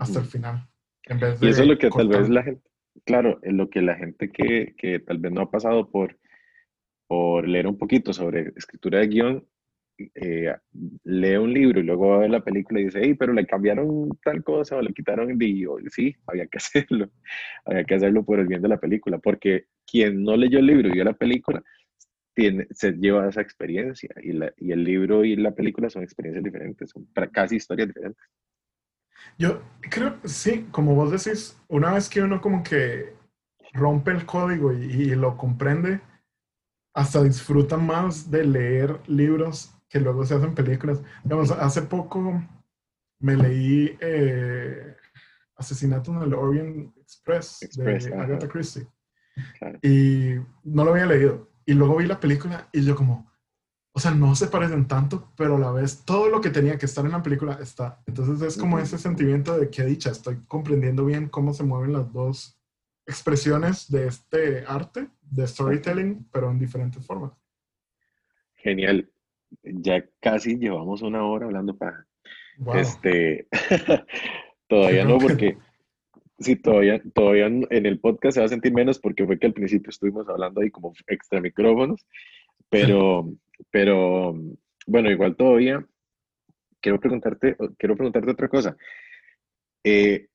hasta 0.00 0.20
el 0.20 0.26
final. 0.26 0.68
En 1.04 1.18
vez 1.18 1.40
de 1.40 1.46
y 1.46 1.50
eso 1.50 1.62
es 1.62 1.68
lo 1.68 1.76
que 1.76 1.90
tal 1.90 2.08
vez 2.08 2.28
la 2.28 2.44
gente 2.44 2.71
claro, 3.04 3.40
lo 3.42 3.70
que 3.70 3.82
la 3.82 3.96
gente 3.96 4.30
que, 4.30 4.74
que, 4.76 4.98
tal 5.00 5.18
vez 5.18 5.32
no 5.32 5.42
ha 5.42 5.50
pasado 5.50 5.90
por, 5.90 6.18
por 7.06 7.48
leer 7.48 7.66
un 7.66 7.78
poquito 7.78 8.12
sobre 8.12 8.52
escritura 8.56 9.00
de 9.00 9.08
guion, 9.08 9.46
eh, 10.14 10.54
lee 11.04 11.36
un 11.36 11.52
libro 11.52 11.80
y 11.80 11.82
luego 11.84 12.18
ve 12.18 12.28
la 12.28 12.42
película 12.42 12.80
y 12.80 12.84
dice, 12.84 13.00
hey, 13.02 13.14
pero 13.14 13.32
le 13.32 13.46
cambiaron 13.46 14.10
tal 14.24 14.42
cosa 14.42 14.76
o 14.76 14.82
le 14.82 14.92
quitaron 14.92 15.30
el 15.30 15.36
video. 15.36 15.78
Sí, 15.90 16.14
había 16.26 16.46
que 16.46 16.58
hacerlo, 16.58 17.10
había 17.64 17.84
que 17.84 17.94
hacerlo 17.94 18.24
por 18.24 18.40
el 18.40 18.46
bien 18.46 18.62
de 18.62 18.68
la 18.68 18.80
película, 18.80 19.18
porque 19.18 19.66
quien 19.86 20.22
no 20.22 20.36
leyó 20.36 20.58
el 20.58 20.66
libro 20.66 20.88
y 20.88 20.92
vio 20.92 21.04
la 21.04 21.12
película, 21.12 21.62
tiene, 22.34 22.66
se 22.70 22.92
lleva 22.92 23.28
esa 23.28 23.42
experiencia 23.42 24.10
y, 24.22 24.32
la, 24.32 24.52
y 24.56 24.72
el 24.72 24.84
libro 24.84 25.24
y 25.24 25.36
la 25.36 25.54
película 25.54 25.90
son 25.90 26.02
experiencias 26.02 26.42
diferentes, 26.42 26.90
son 26.90 27.06
casi 27.30 27.56
historias 27.56 27.88
diferentes. 27.88 28.24
Yo 29.38 29.62
creo, 29.80 30.18
sí, 30.24 30.68
como 30.70 30.94
vos 30.94 31.10
decís, 31.10 31.58
una 31.68 31.92
vez 31.92 32.08
que 32.08 32.22
uno 32.22 32.40
como 32.40 32.62
que 32.62 33.14
rompe 33.72 34.10
el 34.10 34.26
código 34.26 34.72
y, 34.72 34.84
y 34.84 35.14
lo 35.14 35.36
comprende, 35.36 36.00
hasta 36.94 37.22
disfruta 37.22 37.76
más 37.76 38.30
de 38.30 38.44
leer 38.44 39.00
libros 39.06 39.74
que 39.88 40.00
luego 40.00 40.24
se 40.24 40.34
hacen 40.34 40.54
películas. 40.54 41.02
Digamos, 41.24 41.50
hace 41.50 41.82
poco 41.82 42.42
me 43.18 43.36
leí 43.36 43.96
eh, 44.00 44.96
Asesinato 45.56 46.12
en 46.12 46.22
el 46.22 46.34
Orient 46.34 46.96
Express, 46.98 47.60
de 47.74 48.14
Agatha 48.18 48.48
Christie. 48.48 48.86
Y 49.82 50.34
no 50.64 50.84
lo 50.84 50.92
había 50.92 51.06
leído. 51.06 51.48
Y 51.64 51.74
luego 51.74 51.96
vi 51.96 52.06
la 52.06 52.20
película 52.20 52.68
y 52.72 52.84
yo 52.84 52.96
como, 52.96 53.31
o 53.94 54.00
sea, 54.00 54.12
no 54.12 54.34
se 54.34 54.46
parecen 54.46 54.88
tanto, 54.88 55.30
pero 55.36 55.56
a 55.56 55.58
la 55.58 55.70
vez 55.70 56.04
todo 56.04 56.28
lo 56.28 56.40
que 56.40 56.48
tenía 56.48 56.78
que 56.78 56.86
estar 56.86 57.04
en 57.04 57.12
la 57.12 57.22
película 57.22 57.58
está. 57.60 58.02
Entonces 58.06 58.40
es 58.40 58.56
como 58.56 58.78
ese 58.78 58.96
sentimiento 58.96 59.58
de 59.58 59.68
que 59.68 59.84
dicha, 59.84 60.10
estoy 60.10 60.38
comprendiendo 60.48 61.04
bien 61.04 61.28
cómo 61.28 61.52
se 61.52 61.64
mueven 61.64 61.92
las 61.92 62.10
dos 62.10 62.58
expresiones 63.06 63.90
de 63.90 64.06
este 64.06 64.64
arte, 64.66 65.08
de 65.20 65.46
storytelling, 65.46 66.26
pero 66.32 66.50
en 66.50 66.58
diferentes 66.58 67.04
formas. 67.04 67.32
Genial. 68.54 69.10
Ya 69.62 70.02
casi 70.20 70.56
llevamos 70.56 71.02
una 71.02 71.24
hora 71.24 71.46
hablando 71.46 71.76
para... 71.76 72.06
Este, 72.74 73.46
todavía 74.68 75.04
no, 75.04 75.18
porque 75.18 75.58
sí, 76.38 76.56
todavía, 76.56 77.02
todavía 77.14 77.46
en 77.46 77.86
el 77.86 77.98
podcast 77.98 78.34
se 78.34 78.40
va 78.40 78.46
a 78.46 78.50
sentir 78.50 78.72
menos 78.72 78.98
porque 78.98 79.26
fue 79.26 79.38
que 79.38 79.46
al 79.46 79.52
principio 79.52 79.90
estuvimos 79.90 80.28
hablando 80.28 80.60
ahí 80.60 80.70
como 80.70 80.94
extra 81.08 81.40
micrófonos, 81.40 82.06
pero, 82.72 83.30
pero 83.70 84.34
bueno, 84.86 85.10
igual 85.10 85.36
todavía 85.36 85.86
quiero 86.80 86.98
preguntarte, 86.98 87.56
quiero 87.78 87.94
preguntarte 87.94 88.30
otra 88.32 88.48
cosa. 88.48 88.76
Eh, 89.84 90.26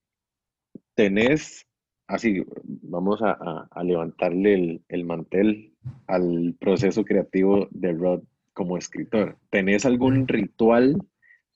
¿Tenés 0.94 1.68
así, 2.08 2.44
vamos 2.64 3.22
a, 3.22 3.68
levantarle 3.84 4.82
el, 4.88 5.06
mantel 5.06 5.74
al 6.08 6.56
proceso 6.60 7.04
creativo 7.04 7.68
de 7.72 7.94
Rod 7.94 8.24
como 8.54 8.78
escritor. 8.78 9.38
¿Tenés 9.50 9.86
algún 9.86 10.28
ritual 10.28 10.98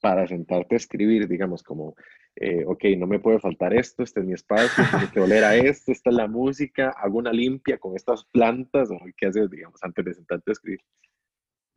para 0.02 0.28
sentarte 0.28 0.76
a 0.76 0.78
escribir, 0.78 1.28
digamos, 1.28 1.64
como, 1.64 1.96
eh, 2.36 2.64
ok, 2.66 2.84
no 2.98 3.08
me 3.08 3.20
puede 3.20 3.40
faltar 3.40 3.74
esto, 3.74 4.04
este 4.04 4.22
es 4.22 4.26
mi 4.26 4.34
espacio, 4.34 4.84
tengo 4.90 5.12
que 5.12 5.20
oler 5.20 5.44
a 5.44 5.56
esto, 5.58 5.92
esta 5.92 6.10
es 6.10 6.16
la 6.16 6.28
música, 6.28 6.90
hago 6.98 7.18
una 7.18 7.32
limpia 7.32 7.78
con 7.78 7.96
estas 7.96 8.26
plantas, 8.26 8.90
o 8.90 8.98
qué 9.18 9.28
haces, 9.28 9.50
digamos, 9.50 9.84
antes 9.84 10.06
de 10.06 10.14
sentarte 10.14 10.52
a 10.52 10.54
escribir? 10.54 10.80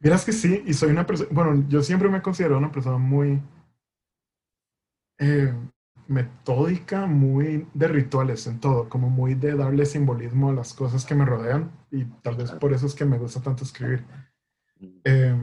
Miras 0.01 0.25
que 0.25 0.33
sí, 0.33 0.63
y 0.67 0.75
soy 0.75 0.91
una 0.91 1.07
persona, 1.07 1.31
bueno, 1.33 1.65
yo 1.69 1.83
siempre 1.83 2.09
me 2.09 2.23
considero 2.23 2.59
una 2.59 2.71
persona 2.71 2.99
muy, 2.99 3.41
eh, 5.19 5.53
metódica, 6.07 7.07
muy 7.07 7.67
de 7.73 7.89
rituales 7.89 8.47
en 8.47 8.61
todo, 8.61 8.89
como 8.89 9.09
muy 9.09 9.35
de 9.35 9.55
darle 9.55 9.87
simbolismo 9.87 10.51
a 10.51 10.55
las 10.55 10.75
cosas 10.75 11.05
que 11.05 11.15
me 11.15 11.25
rodean 11.25 11.73
y 11.91 12.05
tal 12.23 12.37
vez 12.37 12.53
por 12.53 12.73
eso 12.73 12.87
es 12.87 12.95
que 12.95 13.05
me 13.05 13.19
gusta 13.19 13.41
tanto 13.41 13.65
escribir. 13.65 14.05
Eh, 15.05 15.35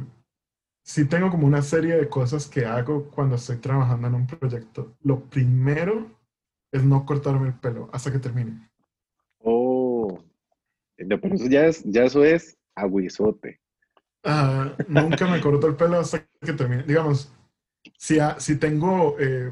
sí 0.83 1.05
tengo 1.05 1.29
como 1.29 1.47
una 1.47 1.61
serie 1.61 1.95
de 1.95 2.09
cosas 2.09 2.47
que 2.47 2.65
hago 2.65 3.09
cuando 3.09 3.35
estoy 3.35 3.57
trabajando 3.57 4.07
en 4.07 4.15
un 4.15 4.27
proyecto. 4.27 4.95
Lo 5.01 5.21
primero 5.29 6.11
es 6.71 6.83
no 6.83 7.05
cortarme 7.05 7.47
el 7.47 7.59
pelo 7.59 7.89
hasta 7.91 8.11
que 8.11 8.19
termine. 8.19 8.69
Oh, 9.39 10.23
pero 10.95 11.19
eso 11.33 11.47
ya, 11.47 11.65
es, 11.65 11.83
ya 11.83 12.03
eso 12.03 12.23
es 12.23 12.57
aguizote. 12.75 13.59
Ah, 14.23 14.75
nunca 14.87 15.27
me 15.27 15.41
corto 15.41 15.67
el 15.67 15.75
pelo 15.75 15.99
hasta 15.99 16.25
que 16.41 16.53
termine. 16.53 16.83
Digamos, 16.83 17.33
si, 17.97 18.17
si 18.37 18.57
tengo... 18.57 19.15
Eh, 19.19 19.51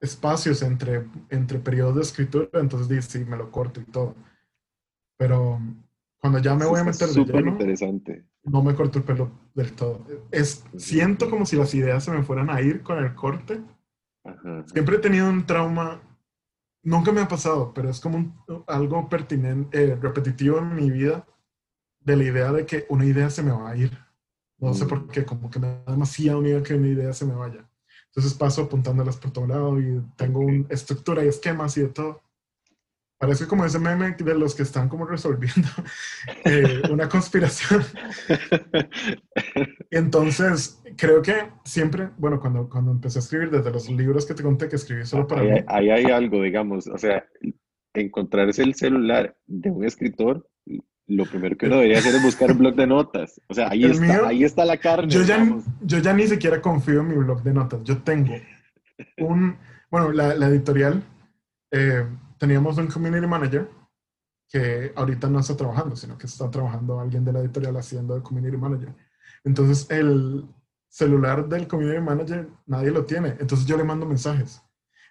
espacios 0.00 0.62
entre, 0.62 1.04
entre 1.28 1.58
periodos 1.58 1.94
de 1.96 2.02
escritura, 2.02 2.48
entonces 2.54 3.04
sí, 3.04 3.24
me 3.24 3.36
lo 3.36 3.50
corto 3.50 3.80
y 3.80 3.84
todo. 3.84 4.14
Pero 5.16 5.60
cuando 6.20 6.38
ya 6.38 6.54
me 6.54 6.66
voy 6.66 6.80
a 6.80 6.84
meter 6.84 7.08
de 7.08 7.24
lleno, 7.24 7.50
interesante. 7.52 8.26
no 8.44 8.62
me 8.62 8.74
corto 8.74 8.98
el 8.98 9.04
pelo 9.04 9.30
del 9.54 9.72
todo. 9.72 10.06
Es, 10.30 10.64
siento 10.76 11.30
como 11.30 11.46
si 11.46 11.56
las 11.56 11.74
ideas 11.74 12.04
se 12.04 12.10
me 12.10 12.22
fueran 12.22 12.50
a 12.50 12.60
ir 12.60 12.82
con 12.82 12.98
el 12.98 13.14
corte. 13.14 13.62
Siempre 14.66 14.96
he 14.96 14.98
tenido 14.98 15.28
un 15.28 15.46
trauma, 15.46 16.02
nunca 16.82 17.10
me 17.10 17.22
ha 17.22 17.28
pasado, 17.28 17.72
pero 17.72 17.88
es 17.88 18.00
como 18.00 18.44
algo 18.66 19.08
pertinente, 19.08 19.82
eh, 19.82 19.96
repetitivo 19.96 20.58
en 20.58 20.74
mi 20.74 20.90
vida, 20.90 21.26
de 22.00 22.16
la 22.16 22.24
idea 22.24 22.52
de 22.52 22.66
que 22.66 22.86
una 22.90 23.06
idea 23.06 23.30
se 23.30 23.42
me 23.42 23.52
va 23.52 23.70
a 23.70 23.76
ir. 23.76 23.96
No 24.58 24.74
sé 24.74 24.84
por 24.84 25.04
mm. 25.04 25.08
qué, 25.08 25.24
como 25.24 25.50
que 25.50 25.58
me 25.58 25.68
da 25.68 25.92
demasiado 25.92 26.42
miedo 26.42 26.62
que 26.62 26.74
una 26.74 26.88
idea 26.88 27.12
se 27.14 27.24
me 27.24 27.34
vaya. 27.34 27.66
Entonces 28.08 28.34
paso 28.34 28.62
apuntándolas 28.62 29.16
por 29.16 29.30
todo 29.30 29.46
lado 29.46 29.80
y 29.80 30.02
tengo 30.16 30.40
una 30.40 30.66
estructura 30.68 31.24
y 31.24 31.28
esquemas 31.28 31.76
y 31.78 31.82
de 31.82 31.88
todo. 31.88 32.22
Parece 33.20 33.46
como 33.46 33.66
ese 33.66 33.78
meme 33.78 34.12
de 34.12 34.34
los 34.34 34.54
que 34.54 34.62
están 34.62 34.88
como 34.88 35.04
resolviendo 35.04 35.68
eh, 36.46 36.80
una 36.90 37.06
conspiración. 37.06 37.82
Entonces, 39.90 40.82
creo 40.96 41.20
que 41.20 41.34
siempre, 41.62 42.08
bueno, 42.16 42.40
cuando, 42.40 42.66
cuando 42.66 42.92
empecé 42.92 43.18
a 43.18 43.20
escribir, 43.20 43.50
desde 43.50 43.70
los 43.70 43.90
libros 43.90 44.24
que 44.24 44.32
te 44.32 44.42
conté 44.42 44.70
que 44.70 44.76
escribí 44.76 45.04
solo 45.04 45.26
para 45.26 45.42
ahí, 45.42 45.64
Ahí 45.66 45.90
hay 45.90 46.04
algo, 46.04 46.42
digamos, 46.42 46.86
o 46.86 46.96
sea, 46.96 47.26
encontrarse 47.92 48.62
el 48.62 48.74
celular 48.74 49.36
de 49.46 49.70
un 49.70 49.84
escritor 49.84 50.48
lo 51.06 51.26
primero 51.26 51.58
que 51.58 51.66
uno 51.66 51.76
debería 51.76 51.98
hacer 51.98 52.14
es 52.14 52.22
buscar 52.22 52.52
un 52.52 52.58
blog 52.58 52.74
de 52.74 52.86
notas. 52.86 53.38
O 53.48 53.54
sea, 53.54 53.68
ahí, 53.68 53.84
está, 53.84 54.28
ahí 54.28 54.44
está 54.44 54.64
la 54.64 54.76
carne. 54.76 55.12
Yo 55.12 55.24
ya, 55.24 55.44
yo 55.82 55.98
ya 55.98 56.14
ni 56.14 56.26
siquiera 56.26 56.62
confío 56.62 57.00
en 57.00 57.08
mi 57.08 57.16
blog 57.16 57.42
de 57.42 57.52
notas. 57.52 57.82
Yo 57.82 57.98
tengo 57.98 58.32
un, 59.18 59.58
bueno, 59.90 60.12
la, 60.12 60.36
la 60.36 60.46
editorial, 60.46 61.02
eh, 61.72 62.06
teníamos 62.40 62.78
un 62.78 62.86
community 62.86 63.26
manager 63.26 63.70
que 64.48 64.92
ahorita 64.96 65.28
no 65.28 65.38
está 65.40 65.54
trabajando, 65.56 65.94
sino 65.94 66.16
que 66.16 66.26
está 66.26 66.50
trabajando 66.50 66.98
alguien 66.98 67.22
de 67.22 67.34
la 67.34 67.40
editorial 67.40 67.76
haciendo 67.76 68.16
el 68.16 68.22
community 68.22 68.56
manager. 68.56 68.94
Entonces, 69.44 69.86
el 69.90 70.48
celular 70.88 71.46
del 71.46 71.68
community 71.68 72.00
manager 72.00 72.48
nadie 72.66 72.90
lo 72.90 73.04
tiene. 73.04 73.36
Entonces, 73.38 73.66
yo 73.66 73.76
le 73.76 73.84
mando 73.84 74.06
mensajes. 74.06 74.62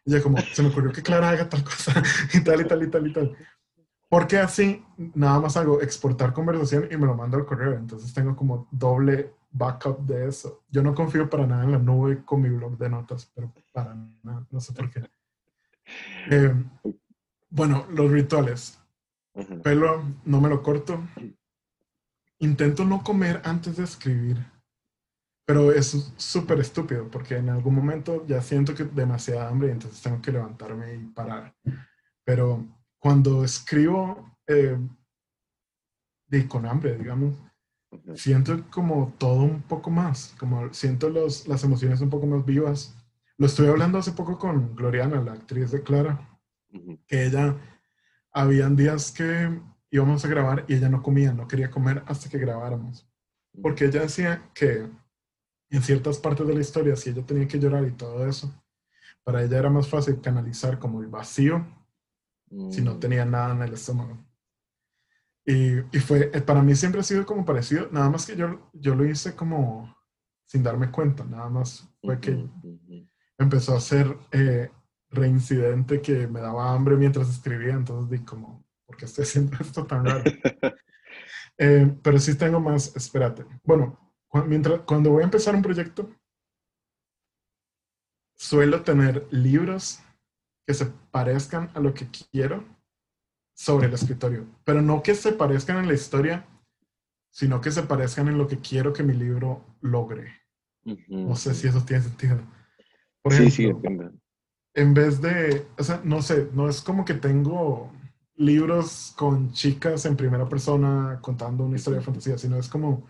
Y 0.05 0.11
ya 0.11 0.23
como, 0.23 0.39
se 0.39 0.63
me 0.63 0.69
ocurrió 0.69 0.91
que 0.91 1.03
Clara 1.03 1.29
haga 1.29 1.47
tal 1.47 1.63
cosa 1.63 1.93
y 2.33 2.43
tal 2.43 2.61
y 2.61 2.65
tal 2.65 2.83
y 2.83 2.87
tal 2.89 3.07
y 3.07 3.13
tal. 3.13 3.37
Porque 4.09 4.39
así 4.39 4.83
nada 5.13 5.39
más 5.39 5.55
hago 5.55 5.81
exportar 5.83 6.33
conversación 6.33 6.87
y 6.91 6.97
me 6.97 7.05
lo 7.05 7.13
mando 7.13 7.37
al 7.37 7.45
correo. 7.45 7.73
Entonces 7.73 8.11
tengo 8.11 8.35
como 8.35 8.67
doble 8.71 9.35
backup 9.51 9.99
de 9.99 10.27
eso. 10.27 10.63
Yo 10.71 10.81
no 10.81 10.95
confío 10.95 11.29
para 11.29 11.45
nada 11.45 11.63
en 11.63 11.73
la 11.73 11.77
nube 11.77 12.25
con 12.25 12.41
mi 12.41 12.49
blog 12.49 12.75
de 12.75 12.89
notas, 12.89 13.31
pero 13.35 13.53
para 13.71 13.95
nada, 14.23 14.47
no 14.49 14.59
sé 14.59 14.73
por 14.73 14.89
qué. 14.89 15.03
Eh, 16.29 16.53
bueno, 17.49 17.85
los 17.91 18.11
rituales. 18.11 18.79
Pelo, 19.63 20.03
no 20.25 20.41
me 20.41 20.49
lo 20.49 20.61
corto. 20.61 21.01
Intento 22.39 22.85
no 22.85 23.03
comer 23.03 23.41
antes 23.43 23.77
de 23.77 23.83
escribir. 23.83 24.37
Pero 25.45 25.71
es 25.71 26.13
súper 26.17 26.59
estúpido 26.59 27.09
porque 27.09 27.37
en 27.37 27.49
algún 27.49 27.73
momento 27.73 28.25
ya 28.27 28.41
siento 28.41 28.75
que 28.75 28.83
demasiada 28.83 29.49
hambre 29.49 29.69
y 29.69 29.71
entonces 29.71 30.01
tengo 30.01 30.21
que 30.21 30.31
levantarme 30.31 30.93
y 30.93 31.05
parar. 31.07 31.55
Pero 32.23 32.67
cuando 32.99 33.43
escribo 33.43 34.37
eh, 34.45 34.77
con 36.47 36.67
hambre, 36.67 36.97
digamos, 36.97 37.33
siento 38.13 38.63
como 38.69 39.13
todo 39.17 39.41
un 39.41 39.63
poco 39.63 39.89
más, 39.89 40.35
como 40.39 40.71
siento 40.73 41.09
los, 41.09 41.47
las 41.47 41.63
emociones 41.63 42.01
un 42.01 42.09
poco 42.09 42.27
más 42.27 42.45
vivas. 42.45 42.95
Lo 43.37 43.47
estoy 43.47 43.67
hablando 43.67 43.97
hace 43.97 44.11
poco 44.11 44.37
con 44.37 44.75
Gloriana, 44.75 45.21
la 45.21 45.33
actriz 45.33 45.71
de 45.71 45.81
Clara, 45.81 46.28
que 47.07 47.25
ella, 47.25 47.57
habían 48.31 48.75
días 48.75 49.11
que 49.11 49.61
íbamos 49.91 50.23
a 50.23 50.27
grabar 50.27 50.65
y 50.67 50.75
ella 50.75 50.89
no 50.89 51.01
comía, 51.01 51.33
no 51.33 51.47
quería 51.47 51.71
comer 51.71 52.03
hasta 52.05 52.29
que 52.29 52.37
grabáramos. 52.37 53.07
Porque 53.61 53.85
ella 53.85 54.01
decía 54.01 54.49
que 54.53 54.87
en 55.69 55.81
ciertas 55.81 56.17
partes 56.17 56.47
de 56.47 56.53
la 56.53 56.61
historia, 56.61 56.95
si 56.95 57.09
ella 57.09 57.25
tenía 57.25 57.47
que 57.47 57.59
llorar 57.59 57.85
y 57.87 57.91
todo 57.91 58.27
eso, 58.27 58.53
para 59.23 59.43
ella 59.43 59.57
era 59.57 59.69
más 59.69 59.87
fácil 59.87 60.21
canalizar 60.21 60.79
como 60.79 61.01
el 61.01 61.07
vacío 61.07 61.65
si 62.71 62.81
no 62.81 62.95
mm. 62.95 62.99
tenía 62.99 63.25
nada 63.25 63.53
en 63.53 63.61
el 63.61 63.73
estómago. 63.73 64.17
Y, 65.45 65.79
y, 65.79 65.99
fue, 65.99 66.31
eh, 66.33 66.41
para 66.41 66.61
mí 66.61 66.75
siempre 66.75 67.01
ha 67.01 67.03
sido 67.03 67.25
como 67.25 67.45
parecido, 67.45 67.89
nada 67.91 68.09
más 68.09 68.25
que 68.25 68.35
yo, 68.35 68.69
yo 68.73 68.95
lo 68.95 69.05
hice 69.05 69.35
como 69.35 69.95
sin 70.45 70.63
darme 70.63 70.91
cuenta, 70.91 71.23
nada 71.23 71.47
más 71.49 71.87
fue 72.01 72.19
que 72.19 72.49
empezó 73.37 73.75
a 73.75 73.79
ser 73.79 74.17
eh, 74.31 74.71
reincidente 75.11 76.01
que 76.01 76.27
me 76.27 76.39
daba 76.39 76.73
hambre 76.73 76.95
mientras 76.95 77.29
escribía, 77.29 77.73
entonces 77.73 78.09
di 78.09 78.25
como, 78.25 78.63
¿por 78.85 78.97
qué 78.97 79.05
estoy 79.05 79.23
haciendo 79.23 79.57
esto 79.59 79.85
tan 79.85 80.05
raro? 80.05 80.23
Eh, 81.61 81.93
pero 82.01 82.17
sí 82.19 82.37
tengo 82.37 82.61
más, 82.61 82.95
espérate. 82.95 83.45
Bueno, 83.65 84.15
mientras, 84.47 84.79
cuando 84.83 85.09
voy 85.09 85.23
a 85.23 85.25
empezar 85.25 85.53
un 85.53 85.61
proyecto, 85.61 86.09
suelo 88.37 88.81
tener 88.81 89.27
libros 89.29 89.99
que 90.65 90.73
se 90.73 90.85
parezcan 90.85 91.69
a 91.73 91.81
lo 91.81 91.93
que 91.93 92.07
quiero 92.31 92.63
sobre 93.53 93.87
el 93.87 93.93
escritorio, 93.93 94.47
pero 94.63 94.81
no 94.81 95.03
que 95.03 95.15
se 95.15 95.33
parezcan 95.33 95.79
en 95.79 95.87
la 95.89 95.95
historia, 95.95 96.47
sino 97.29 97.59
que 97.59 97.71
se 97.71 97.83
parezcan 97.83 98.29
en 98.29 98.37
lo 98.37 98.47
que 98.47 98.59
quiero 98.59 98.93
que 98.93 99.03
mi 99.03 99.13
libro 99.13 99.65
logre. 99.81 100.33
No 101.09 101.35
sé 101.35 101.53
si 101.53 101.67
eso 101.67 101.83
tiene 101.83 102.03
sentido. 102.03 102.39
Por 103.21 103.33
ejemplo, 103.33 103.51
sí, 103.51 103.67
sí, 103.67 103.73
en 104.73 104.93
vez 104.93 105.21
de, 105.21 105.67
o 105.77 105.83
sea, 105.83 106.01
no 106.03 106.21
sé, 106.21 106.49
no 106.53 106.69
es 106.69 106.81
como 106.81 107.05
que 107.05 107.15
tengo 107.15 107.91
libros 108.35 109.13
con 109.17 109.51
chicas 109.51 110.05
en 110.05 110.15
primera 110.15 110.47
persona 110.47 111.19
contando 111.21 111.65
una 111.65 111.75
historia 111.75 111.99
de 111.99 112.05
fantasía, 112.05 112.37
sino 112.37 112.57
es 112.57 112.69
como, 112.69 113.07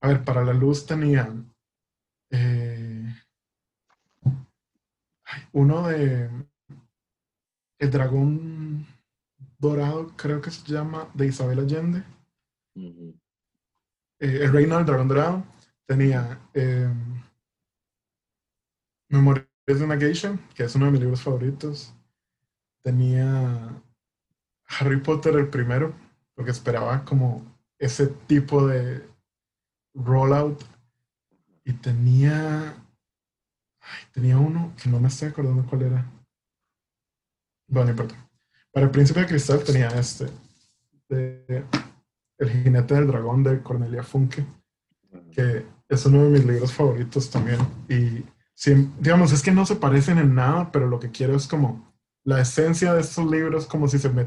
a 0.00 0.08
ver, 0.08 0.24
para 0.24 0.44
la 0.44 0.54
luz 0.54 0.86
tenía 0.86 1.32
eh, 2.30 3.14
uno 5.52 5.88
de 5.88 6.30
El 7.78 7.90
Dragón 7.90 8.86
Dorado, 9.58 10.08
creo 10.16 10.40
que 10.40 10.50
se 10.50 10.72
llama, 10.72 11.10
de 11.14 11.26
Isabel 11.26 11.58
Allende. 11.58 12.02
Eh, 12.74 13.14
el 14.20 14.52
Reino 14.52 14.76
del 14.76 14.86
Dragón 14.86 15.08
Dorado. 15.08 15.44
Tenía 15.86 16.40
eh, 16.54 16.88
Memorias 19.70 19.78
de 19.78 19.84
una 19.84 19.98
Geisha, 19.98 20.38
que 20.54 20.64
es 20.64 20.74
uno 20.74 20.86
de 20.86 20.92
mis 20.92 21.00
libros 21.00 21.22
favoritos. 21.22 21.94
Tenía 22.82 23.80
Harry 24.66 25.00
Potter 25.00 25.36
el 25.36 25.48
primero, 25.48 25.94
porque 26.34 26.50
esperaba 26.50 27.04
como 27.04 27.44
ese 27.78 28.08
tipo 28.26 28.66
de 28.66 29.06
rollout. 29.94 30.60
Y 31.64 31.74
tenía. 31.74 32.74
tenía 34.12 34.38
uno 34.38 34.72
que 34.82 34.90
no 34.90 34.98
me 34.98 35.06
estoy 35.06 35.28
acordando 35.28 35.64
cuál 35.66 35.82
era. 35.82 36.10
Bueno, 37.68 37.84
no 37.86 37.90
importa. 37.90 38.28
Para 38.72 38.86
el 38.86 38.90
Príncipe 38.90 39.20
de 39.20 39.26
Cristal 39.26 39.62
tenía 39.62 39.88
este. 39.88 40.26
De 41.08 41.64
El 42.38 42.50
jinete 42.50 42.94
del 42.94 43.06
dragón 43.06 43.44
de 43.44 43.62
Cornelia 43.62 44.02
Funke, 44.02 44.44
que 45.30 45.64
es 45.88 46.06
uno 46.06 46.24
de 46.24 46.30
mis 46.30 46.44
libros 46.44 46.72
favoritos 46.72 47.30
también. 47.30 47.60
Y 47.88 48.24
digamos, 48.98 49.32
es 49.32 49.42
que 49.42 49.52
no 49.52 49.64
se 49.64 49.76
parecen 49.76 50.18
en 50.18 50.34
nada, 50.34 50.70
pero 50.72 50.86
lo 50.86 51.00
que 51.00 51.10
quiero 51.10 51.34
es 51.34 51.46
como 51.46 51.90
la 52.24 52.40
esencia 52.40 52.92
de 52.92 53.00
estos 53.00 53.30
libros, 53.30 53.66
como 53.66 53.88
si 53.88 53.98
se 53.98 54.10
me 54.10 54.26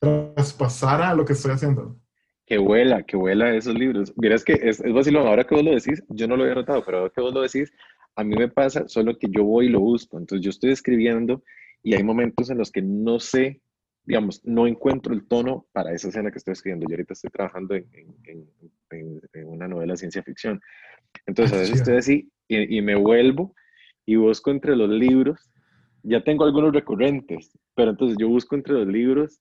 traspasara 0.00 1.10
a 1.10 1.14
lo 1.14 1.24
que 1.24 1.34
estoy 1.34 1.52
haciendo. 1.52 2.00
Que 2.46 2.56
vuela, 2.56 3.02
que 3.02 3.16
vuela 3.16 3.54
esos 3.54 3.74
libros. 3.74 4.14
Verás 4.16 4.42
que 4.44 4.54
es, 4.54 4.80
es 4.80 4.92
vacilón, 4.92 5.26
ahora 5.26 5.44
que 5.44 5.54
vos 5.54 5.64
lo 5.64 5.72
decís, 5.72 6.02
yo 6.08 6.26
no 6.26 6.36
lo 6.36 6.44
había 6.44 6.54
notado, 6.54 6.82
pero 6.84 6.98
ahora 6.98 7.12
que 7.14 7.20
vos 7.20 7.34
lo 7.34 7.42
decís, 7.42 7.70
a 8.16 8.24
mí 8.24 8.34
me 8.34 8.48
pasa 8.48 8.88
solo 8.88 9.18
que 9.18 9.28
yo 9.30 9.44
voy 9.44 9.66
y 9.66 9.68
lo 9.68 9.80
busco. 9.80 10.18
Entonces 10.18 10.42
yo 10.42 10.50
estoy 10.50 10.70
escribiendo 10.70 11.42
y 11.82 11.94
hay 11.94 12.02
momentos 12.02 12.48
en 12.48 12.56
los 12.56 12.72
que 12.72 12.80
no 12.80 13.20
sé, 13.20 13.60
digamos, 14.04 14.42
no 14.44 14.66
encuentro 14.66 15.12
el 15.12 15.28
tono 15.28 15.66
para 15.72 15.92
esa 15.92 16.08
escena 16.08 16.30
que 16.30 16.38
estoy 16.38 16.52
escribiendo. 16.52 16.86
Yo 16.88 16.94
ahorita 16.94 17.12
estoy 17.12 17.30
trabajando 17.30 17.74
en 17.74 17.86
una 19.44 19.68
novela 19.68 19.92
de 19.92 19.98
ciencia 19.98 20.22
ficción. 20.22 20.60
Entonces 21.26 21.56
a 21.56 21.60
veces 21.60 21.76
estoy 21.76 21.96
así 21.96 22.32
y, 22.48 22.80
me 22.80 22.94
vuelvo 22.94 23.54
y 24.06 24.16
busco 24.16 24.50
entre 24.50 24.76
los 24.76 24.88
libros. 24.88 25.50
Ya 26.02 26.22
tengo 26.22 26.44
algunos 26.44 26.72
recurrentes, 26.72 27.50
pero 27.74 27.90
entonces 27.90 28.16
yo 28.18 28.28
busco 28.28 28.54
entre 28.54 28.74
los 28.74 28.86
libros, 28.86 29.40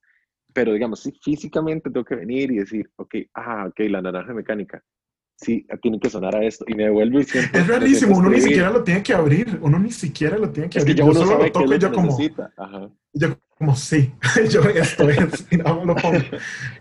pero 0.53 0.73
digamos, 0.73 1.01
sí, 1.01 1.13
físicamente 1.23 1.89
tengo 1.89 2.05
que 2.05 2.15
venir 2.15 2.51
y 2.51 2.57
decir, 2.57 2.89
ok, 2.97 3.15
ah, 3.35 3.67
ok, 3.69 3.79
la 3.89 4.01
naranja 4.01 4.33
mecánica. 4.33 4.83
Sí, 5.39 5.67
tiene 5.83 5.99
que 5.99 6.09
sonar 6.09 6.35
a 6.35 6.43
esto. 6.43 6.65
Y 6.67 6.73
me 6.73 6.85
devuelvo 6.85 7.19
y 7.19 7.23
siento. 7.23 7.59
Es 7.59 7.67
rarísimo, 7.67 8.17
uno 8.17 8.31
ni 8.31 8.41
siquiera 8.41 8.71
lo 8.71 8.83
tiene 8.83 9.03
que 9.03 9.13
abrir. 9.13 9.59
Uno 9.61 9.77
ni 9.77 9.91
siquiera 9.91 10.35
lo 10.35 10.49
tiene 10.49 10.67
que 10.67 10.79
abrir. 10.79 10.95
yo 10.95 11.13
solo 11.13 11.37
lo 11.37 11.51
toco 11.51 11.73
y 11.75 11.79
yo 11.79 11.91
como. 11.91 12.17
Yo 13.13 13.35
como 13.57 13.75
sí. 13.75 14.13
yo 14.51 14.61
estoy 14.61 15.13
así, 15.13 15.57
no, 15.57 15.83
lo 15.83 15.95
pongo. 15.95 16.19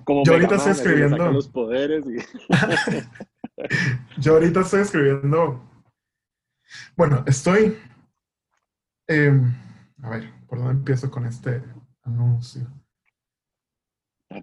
Como 0.04 0.22
yo 0.24 0.34
ahorita 0.34 0.56
estoy 0.56 0.72
escribiendo. 0.72 1.32
Los 1.32 1.48
poderes 1.48 2.04
y... 2.06 2.16
yo 4.18 4.34
ahorita 4.34 4.60
estoy 4.60 4.80
escribiendo 4.82 5.66
bueno, 6.96 7.24
estoy... 7.26 7.78
Em, 9.08 9.54
a 10.02 10.10
ver, 10.10 10.32
¿por 10.46 10.58
dónde 10.58 10.74
empiezo 10.74 11.10
con 11.10 11.26
este 11.26 11.62
anuncio? 12.02 12.66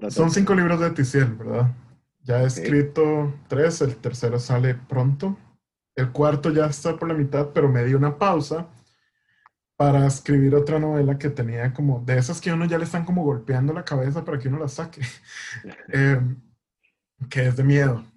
Son 0.09 0.32
cinco 0.32 0.55
libros 0.55 0.80
de 0.80 0.91
Ticiel, 0.91 1.36
¿verdad? 1.36 1.76
Ya 2.22 2.41
he 2.41 2.45
escrito 2.45 3.34
tres, 3.49 3.82
el 3.82 3.97
tercero 3.97 4.39
sale 4.39 4.76
pronto. 4.76 5.38
El 5.95 6.11
cuarto 6.11 6.49
ya 6.51 6.68
está 6.68 6.95
por 6.95 7.09
la 7.09 7.14
mitad, 7.14 7.49
pero 7.53 7.68
me 7.68 7.84
di 7.84 7.93
una 7.93 8.18
pausa 8.18 8.70
para 9.76 10.07
escribir 10.07 10.55
otra 10.55 10.80
novela 10.80 11.18
que 11.18 11.30
tenía 11.30 11.74
como, 11.74 11.99
de 11.99 12.18
esas 12.18 12.39
que 12.39 12.53
uno 12.53 12.66
ya 12.66 12.78
le 12.78 12.86
están 12.86 13.03
como 13.03 13.24
golpeando 13.24 13.74
la 13.74 13.84
cabeza 13.84 14.24
para 14.24 14.39
que 14.39 14.47
uno 14.47 14.59
la 14.59 14.70
saque, 14.70 15.01
em, 15.89 16.41
que 17.30 17.47
es 17.47 17.57
de 17.57 17.64
miedo. 17.64 18.12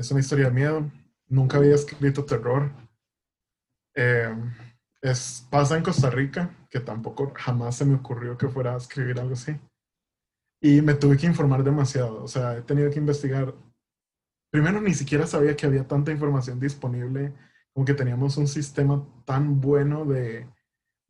Es 0.00 0.10
una 0.10 0.20
historia 0.20 0.46
de 0.46 0.52
miedo. 0.52 0.90
Nunca 1.28 1.58
había 1.58 1.74
escrito 1.74 2.24
terror. 2.24 2.72
Eh, 3.94 4.34
es, 5.02 5.46
pasa 5.50 5.76
en 5.76 5.82
Costa 5.82 6.08
Rica, 6.08 6.56
que 6.70 6.80
tampoco 6.80 7.34
jamás 7.36 7.76
se 7.76 7.84
me 7.84 7.96
ocurrió 7.96 8.38
que 8.38 8.48
fuera 8.48 8.72
a 8.72 8.78
escribir 8.78 9.20
algo 9.20 9.34
así. 9.34 9.54
Y 10.62 10.80
me 10.80 10.94
tuve 10.94 11.18
que 11.18 11.26
informar 11.26 11.62
demasiado, 11.62 12.24
o 12.24 12.28
sea, 12.28 12.56
he 12.56 12.62
tenido 12.62 12.90
que 12.90 12.98
investigar. 12.98 13.54
Primero, 14.50 14.80
ni 14.80 14.94
siquiera 14.94 15.26
sabía 15.26 15.54
que 15.54 15.66
había 15.66 15.86
tanta 15.86 16.10
información 16.10 16.58
disponible, 16.58 17.34
como 17.74 17.84
que 17.84 17.92
teníamos 17.92 18.38
un 18.38 18.48
sistema 18.48 19.06
tan 19.26 19.60
bueno 19.60 20.06
de 20.06 20.48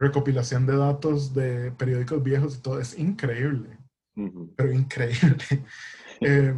recopilación 0.01 0.67
de 0.67 0.77
datos 0.77 1.33
de 1.33 1.71
periódicos 1.73 2.25
viejos 2.25 2.57
y 2.57 2.61
todo. 2.61 2.81
Es 2.81 2.99
increíble, 2.99 3.79
pero 4.57 4.73
increíble. 4.73 5.45
Eh, 6.23 6.55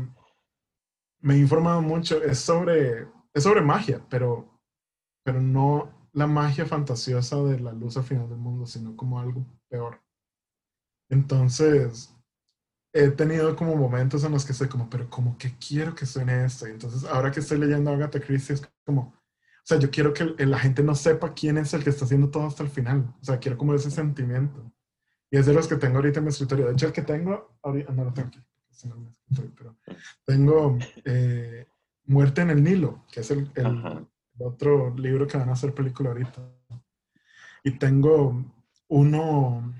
me 1.22 1.34
he 1.34 1.38
informado 1.38 1.80
mucho, 1.80 2.22
es 2.22 2.38
sobre, 2.38 3.08
es 3.32 3.42
sobre 3.42 3.62
magia, 3.62 4.04
pero, 4.10 4.60
pero 5.24 5.40
no, 5.40 6.08
la 6.12 6.26
magia 6.26 6.66
fantasiosa 6.66 7.42
de 7.42 7.60
la 7.60 7.72
luz 7.72 7.96
al 7.96 8.04
final 8.04 8.28
del 8.28 8.38
mundo, 8.38 8.66
sino 8.66 8.96
como 8.96 9.18
algo 9.18 9.46
peor. 9.68 10.02
Entonces, 11.08 12.14
he 12.92 13.10
tenido 13.10 13.56
como 13.56 13.76
momentos 13.76 14.24
en 14.24 14.32
los 14.32 14.44
que 14.44 14.52
estoy 14.52 14.68
como, 14.68 14.90
pero 14.90 15.08
como 15.08 15.38
que 15.38 15.56
quiero 15.58 15.94
que 15.94 16.06
suene 16.06 16.44
esto. 16.44 16.66
Y 16.66 16.72
entonces, 16.72 17.04
ahora 17.04 17.30
que 17.30 17.40
estoy 17.40 17.58
leyendo 17.58 17.90
Agatha 17.90 18.20
Christie, 18.20 18.54
es 18.54 18.72
como, 18.84 19.02
o 19.02 19.64
sea, 19.64 19.78
yo 19.78 19.90
quiero 19.90 20.12
que 20.12 20.24
la 20.44 20.58
gente 20.58 20.82
no 20.82 20.94
sepa 20.94 21.32
quién 21.32 21.56
es 21.56 21.72
el 21.72 21.84
que 21.84 21.90
está 21.90 22.04
haciendo 22.04 22.30
todo 22.30 22.46
hasta 22.46 22.64
el 22.64 22.68
final. 22.68 23.14
O 23.20 23.24
sea, 23.24 23.38
quiero 23.38 23.56
como 23.56 23.74
ese 23.74 23.90
sentimiento. 23.90 24.72
Y 25.30 25.38
es 25.38 25.46
de 25.46 25.54
los 25.54 25.68
que 25.68 25.76
tengo 25.76 25.96
ahorita 25.96 26.18
en 26.18 26.24
mi 26.24 26.30
escritorio. 26.30 26.66
De 26.66 26.72
hecho, 26.72 26.86
el 26.86 26.92
que 26.92 27.02
tengo, 27.02 27.56
ahorita, 27.62 27.92
no 27.92 28.04
lo 28.04 28.12
tengo 28.12 28.28
aquí, 28.28 28.44
pero 29.56 29.76
tengo 30.24 30.78
eh, 31.04 31.66
Muerte 32.06 32.42
en 32.42 32.50
el 32.50 32.62
Nilo, 32.62 33.04
que 33.10 33.20
es 33.20 33.30
el, 33.30 33.50
otro 34.38 34.94
libro 34.96 35.26
que 35.26 35.38
van 35.38 35.48
a 35.48 35.52
hacer 35.52 35.74
película 35.74 36.10
ahorita. 36.10 36.42
Y 37.62 37.72
tengo 37.72 38.44
uno 38.88 39.72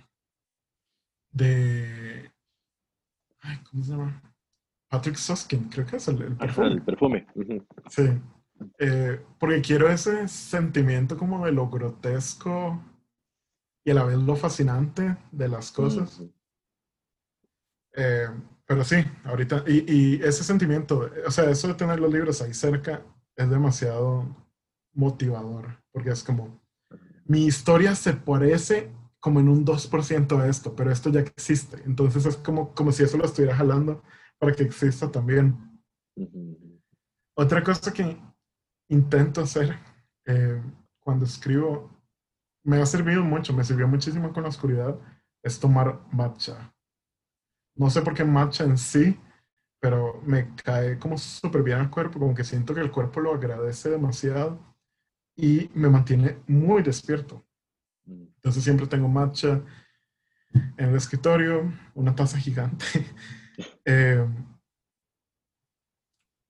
de. 1.32 2.30
¿Cómo 3.70 3.82
se 3.82 3.90
llama? 3.90 4.22
Patrick 4.88 5.16
Suskin, 5.16 5.68
creo 5.68 5.86
que 5.86 5.96
es 5.96 6.06
el, 6.08 6.36
perfume. 6.36 6.68
el 6.68 6.82
perfume. 6.82 7.26
Sí. 7.88 8.02
Eh, 8.78 9.20
porque 9.38 9.60
quiero 9.60 9.88
ese 9.88 10.28
sentimiento 10.28 11.16
como 11.16 11.44
de 11.44 11.52
lo 11.52 11.68
grotesco 11.68 12.80
y 13.84 13.90
a 13.90 13.94
la 13.94 14.04
vez 14.04 14.18
lo 14.18 14.36
fascinante 14.36 15.16
de 15.32 15.48
las 15.48 15.72
cosas. 15.72 16.22
Eh, 17.94 18.28
pero 18.72 18.84
sí, 18.84 19.04
ahorita, 19.24 19.64
y, 19.66 19.84
y, 19.86 20.22
ese 20.22 20.42
sentimiento, 20.42 21.10
o 21.26 21.30
sea, 21.30 21.50
eso 21.50 21.68
de 21.68 21.74
tener 21.74 22.00
los 22.00 22.10
libros 22.10 22.40
ahí 22.40 22.54
cerca 22.54 23.04
es 23.36 23.50
demasiado 23.50 24.34
motivador, 24.94 25.78
porque 25.92 26.08
es 26.08 26.24
como, 26.24 26.58
mi 27.26 27.44
historia 27.44 27.94
se 27.94 28.14
parece 28.14 28.90
como 29.20 29.40
en 29.40 29.50
un 29.50 29.62
2% 29.66 30.40
a 30.40 30.48
esto, 30.48 30.74
pero 30.74 30.90
esto 30.90 31.10
ya 31.10 31.20
existe. 31.20 31.82
Entonces 31.84 32.24
es 32.24 32.38
como, 32.38 32.74
como 32.74 32.92
si 32.92 33.02
eso 33.02 33.18
lo 33.18 33.26
estuviera 33.26 33.54
jalando 33.54 34.02
para 34.38 34.54
que 34.54 34.62
exista 34.62 35.12
también. 35.12 35.78
Otra 37.36 37.62
cosa 37.62 37.92
que 37.92 38.18
intento 38.88 39.42
hacer 39.42 39.78
eh, 40.24 40.62
cuando 40.98 41.26
escribo, 41.26 41.90
me 42.64 42.80
ha 42.80 42.86
servido 42.86 43.22
mucho, 43.22 43.52
me 43.52 43.64
sirvió 43.64 43.86
muchísimo 43.86 44.32
con 44.32 44.44
la 44.44 44.48
oscuridad, 44.48 44.98
es 45.42 45.60
tomar 45.60 46.00
matcha. 46.10 46.72
No 47.74 47.90
sé 47.90 48.02
por 48.02 48.14
qué 48.14 48.24
matcha 48.24 48.64
en 48.64 48.76
sí, 48.76 49.18
pero 49.80 50.20
me 50.24 50.54
cae 50.54 50.98
como 50.98 51.18
súper 51.18 51.62
bien 51.62 51.78
al 51.78 51.90
cuerpo, 51.90 52.20
como 52.20 52.34
que 52.34 52.44
siento 52.44 52.74
que 52.74 52.80
el 52.80 52.92
cuerpo 52.92 53.20
lo 53.20 53.34
agradece 53.34 53.90
demasiado 53.90 54.60
y 55.36 55.70
me 55.74 55.88
mantiene 55.88 56.38
muy 56.46 56.82
despierto. 56.82 57.44
Mm. 58.04 58.26
Entonces 58.36 58.62
siempre 58.62 58.86
tengo 58.86 59.08
matcha 59.08 59.60
en 60.54 60.88
el 60.88 60.94
escritorio, 60.94 61.72
una 61.94 62.14
taza 62.14 62.38
gigante. 62.38 62.84
eh, 63.84 64.24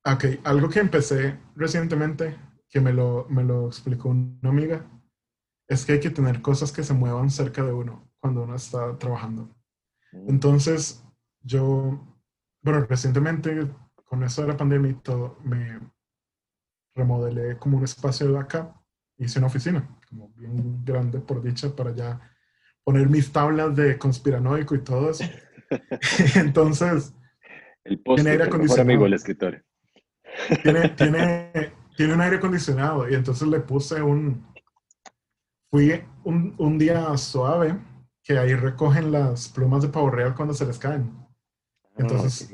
ok, 0.05 0.25
algo 0.45 0.69
que 0.69 0.81
empecé 0.81 1.39
recientemente, 1.55 2.37
que 2.69 2.81
me 2.81 2.93
lo, 2.93 3.27
me 3.29 3.45
lo 3.45 3.67
explicó 3.67 4.11
una 4.11 4.51
amiga, 4.51 4.85
es 5.69 5.87
que 5.87 5.93
hay 5.93 6.01
que 6.01 6.11
tener 6.11 6.43
cosas 6.43 6.73
que 6.73 6.83
se 6.83 6.95
muevan 6.95 7.31
cerca 7.31 7.63
de 7.63 7.73
uno 7.73 8.11
cuando 8.21 8.43
uno 8.43 8.57
está 8.57 8.99
trabajando. 8.99 9.49
Mm. 10.13 10.29
Entonces, 10.29 11.05
yo 11.45 12.13
bueno, 12.63 12.87
recientemente, 12.89 13.69
con 14.05 14.23
eso 14.23 14.43
de 14.43 14.49
la 14.49 14.57
pandemia 14.57 14.93
y 14.93 14.95
todo, 14.95 15.39
me 15.43 15.81
remodelé 16.95 17.59
como 17.59 17.79
un 17.79 17.85
espacio 17.85 18.33
de 18.33 18.39
acá, 18.39 18.73
hice 19.19 19.41
una 19.41 19.49
oficina, 19.49 19.89
como 20.09 20.29
bien 20.37 20.85
grande 20.85 21.19
por 21.19 21.43
dicha 21.43 21.75
para 21.75 21.93
ya 21.93 22.21
poner 22.85 23.09
mis 23.09 23.33
tablas 23.33 23.75
de 23.75 23.99
conspiranoico 23.99 24.77
y 24.77 24.85
todo 24.85 25.11
eso. 25.11 25.25
Entonces, 26.37 27.13
el 27.85 27.99
post 27.99 28.19
tiene 28.19 28.31
aire 28.31 28.45
acondicionado. 28.45 28.89
amigo 28.89 29.07
el 29.07 29.15
escritor. 29.15 29.65
Tiene, 30.63 30.89
tiene, 30.97 31.73
tiene 31.97 32.15
un 32.15 32.21
aire 32.21 32.37
acondicionado 32.37 33.11
y 33.11 33.15
entonces 33.15 33.49
le 33.49 33.59
puse 33.59 34.01
un, 34.01 34.47
fui 35.69 36.01
un, 36.23 36.55
un, 36.59 36.79
día 36.79 37.17
suave 37.17 37.77
que 38.23 38.39
ahí 38.39 38.55
recogen 38.55 39.11
las 39.11 39.49
plumas 39.49 39.83
de 39.83 39.89
pavo 39.89 40.11
real 40.11 40.35
cuando 40.37 40.55
se 40.55 40.65
les 40.65 40.79
caen. 40.79 41.22
Entonces, 41.97 42.51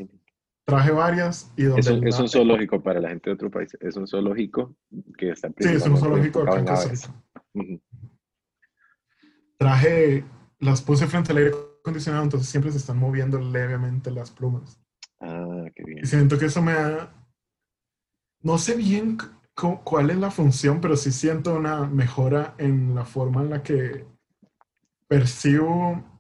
traje 0.65 0.91
varias 0.91 1.53
y 1.57 1.65
donde... 1.65 1.81
Es 1.81 1.89
un, 1.89 2.07
es 2.07 2.19
un, 2.19 2.29
zoológico 2.29 2.83
para 2.83 3.01
la 3.01 3.09
gente 3.09 3.31
de 3.31 3.35
otro 3.35 3.51
país. 3.51 3.77
Es 3.81 3.97
un 3.97 4.07
zoológico 4.07 4.77
que 5.17 5.31
está... 5.31 5.49
Sí, 5.59 5.69
es 5.69 5.87
un 5.87 5.97
zoológico 5.97 6.45
Traje, 9.57 10.25
las 10.61 10.83
puse 10.83 11.07
frente 11.07 11.33
al 11.33 11.39
aire 11.39 11.53
acondicionado, 11.81 12.23
entonces 12.23 12.49
siempre 12.49 12.71
se 12.71 12.79
están 12.79 12.99
moviendo 12.99 13.41
levemente 13.41 14.11
las 14.11 14.31
plumas. 14.31 14.81
Ah, 15.21 15.65
qué 15.75 15.83
bien. 15.85 16.01
Y 16.05 16.07
siento 16.07 16.39
que 16.39 16.47
eso 16.47 16.63
me 16.63 16.73
ha... 16.73 17.13
No 18.41 18.59
sé 18.59 18.77
bien 18.77 19.19
cuál 19.85 20.11
es 20.11 20.19
la 20.19 20.31
función, 20.31 20.81
pero 20.81 20.97
sí 20.97 21.11
siento 21.11 21.57
una 21.57 21.87
mejora 21.87 22.55
en 22.59 22.95
la 22.95 23.05
forma 23.05 23.43
en 23.43 23.51
la 23.51 23.63
que 23.63 24.07
percibo 25.09 26.18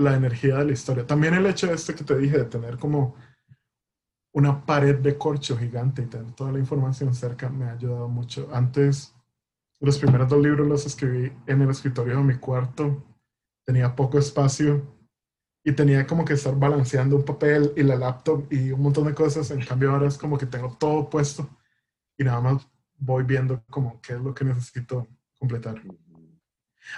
la 0.00 0.16
energía 0.16 0.56
de 0.56 0.64
la 0.64 0.72
historia. 0.72 1.06
También 1.06 1.34
el 1.34 1.46
hecho 1.46 1.66
de 1.66 1.74
este 1.74 1.94
que 1.94 2.04
te 2.04 2.16
dije, 2.16 2.38
de 2.38 2.44
tener 2.46 2.78
como 2.78 3.14
una 4.32 4.64
pared 4.64 4.96
de 4.96 5.18
corcho 5.18 5.56
gigante 5.56 6.02
y 6.02 6.06
tener 6.06 6.32
toda 6.32 6.52
la 6.52 6.58
información 6.58 7.14
cerca, 7.14 7.48
me 7.48 7.66
ha 7.66 7.72
ayudado 7.72 8.08
mucho. 8.08 8.48
Antes, 8.52 9.14
los 9.80 9.98
primeros 9.98 10.28
dos 10.28 10.42
libros 10.42 10.66
los 10.66 10.86
escribí 10.86 11.32
en 11.46 11.62
el 11.62 11.70
escritorio 11.70 12.16
de 12.16 12.24
mi 12.24 12.36
cuarto, 12.36 13.04
tenía 13.64 13.94
poco 13.94 14.18
espacio 14.18 14.82
y 15.62 15.72
tenía 15.72 16.06
como 16.06 16.24
que 16.24 16.32
estar 16.32 16.58
balanceando 16.58 17.16
un 17.16 17.24
papel 17.24 17.72
y 17.76 17.82
la 17.82 17.96
laptop 17.96 18.50
y 18.50 18.72
un 18.72 18.82
montón 18.82 19.06
de 19.06 19.14
cosas. 19.14 19.50
En 19.50 19.64
cambio 19.64 19.92
ahora 19.92 20.08
es 20.08 20.16
como 20.16 20.38
que 20.38 20.46
tengo 20.46 20.76
todo 20.78 21.10
puesto 21.10 21.50
y 22.16 22.24
nada 22.24 22.40
más 22.40 22.66
voy 22.96 23.24
viendo 23.24 23.62
como 23.68 24.00
qué 24.00 24.14
es 24.14 24.20
lo 24.20 24.34
que 24.34 24.44
necesito 24.44 25.06
completar. 25.38 25.82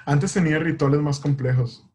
Antes 0.07 0.33
tenía 0.33 0.59
rituales 0.59 1.01
más 1.01 1.19
complejos. 1.19 1.89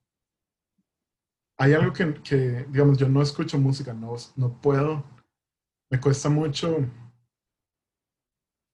Hay 1.57 1.73
algo 1.73 1.91
que, 1.91 2.13
que, 2.21 2.65
digamos, 2.69 2.97
yo 2.97 3.09
no 3.09 3.21
escucho 3.21 3.57
música, 3.57 3.93
no, 3.93 4.15
no 4.35 4.61
puedo, 4.61 5.03
me 5.89 5.99
cuesta 5.99 6.29
mucho 6.29 6.85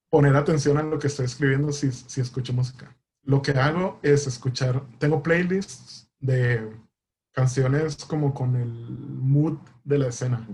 poner 0.09 0.35
atención 0.35 0.77
a 0.77 0.83
lo 0.83 0.99
que 0.99 1.07
estoy 1.07 1.25
escribiendo 1.25 1.71
si, 1.71 1.91
si 1.91 2.21
escucho 2.21 2.53
música. 2.53 2.95
Lo 3.23 3.41
que 3.41 3.51
hago 3.51 3.99
es 4.03 4.27
escuchar, 4.27 4.83
tengo 4.99 5.23
playlists 5.23 6.09
de 6.19 6.71
canciones 7.31 7.95
como 8.05 8.33
con 8.33 8.55
el 8.55 8.69
mood 8.69 9.57
de 9.83 9.97
la 9.97 10.07
escena. 10.07 10.47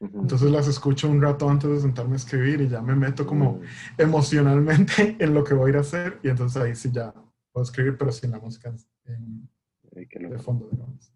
Entonces 0.00 0.50
las 0.50 0.68
escucho 0.68 1.08
un 1.08 1.20
rato 1.20 1.48
antes 1.48 1.70
de 1.70 1.80
sentarme 1.80 2.14
a 2.14 2.16
escribir 2.16 2.60
y 2.60 2.68
ya 2.68 2.80
me 2.80 2.94
meto 2.94 3.26
como 3.26 3.60
emocionalmente 3.96 5.16
en 5.18 5.34
lo 5.34 5.42
que 5.44 5.54
voy 5.54 5.66
a 5.66 5.70
ir 5.70 5.76
a 5.76 5.80
hacer 5.80 6.20
y 6.22 6.28
entonces 6.28 6.62
ahí 6.62 6.74
sí 6.74 6.90
ya 6.92 7.12
puedo 7.52 7.64
escribir, 7.64 7.96
pero 7.98 8.12
sin 8.12 8.30
la 8.30 8.38
música 8.38 8.72
en, 9.04 9.48
de 9.92 10.38
fondo, 10.38 10.68
digamos. 10.70 11.12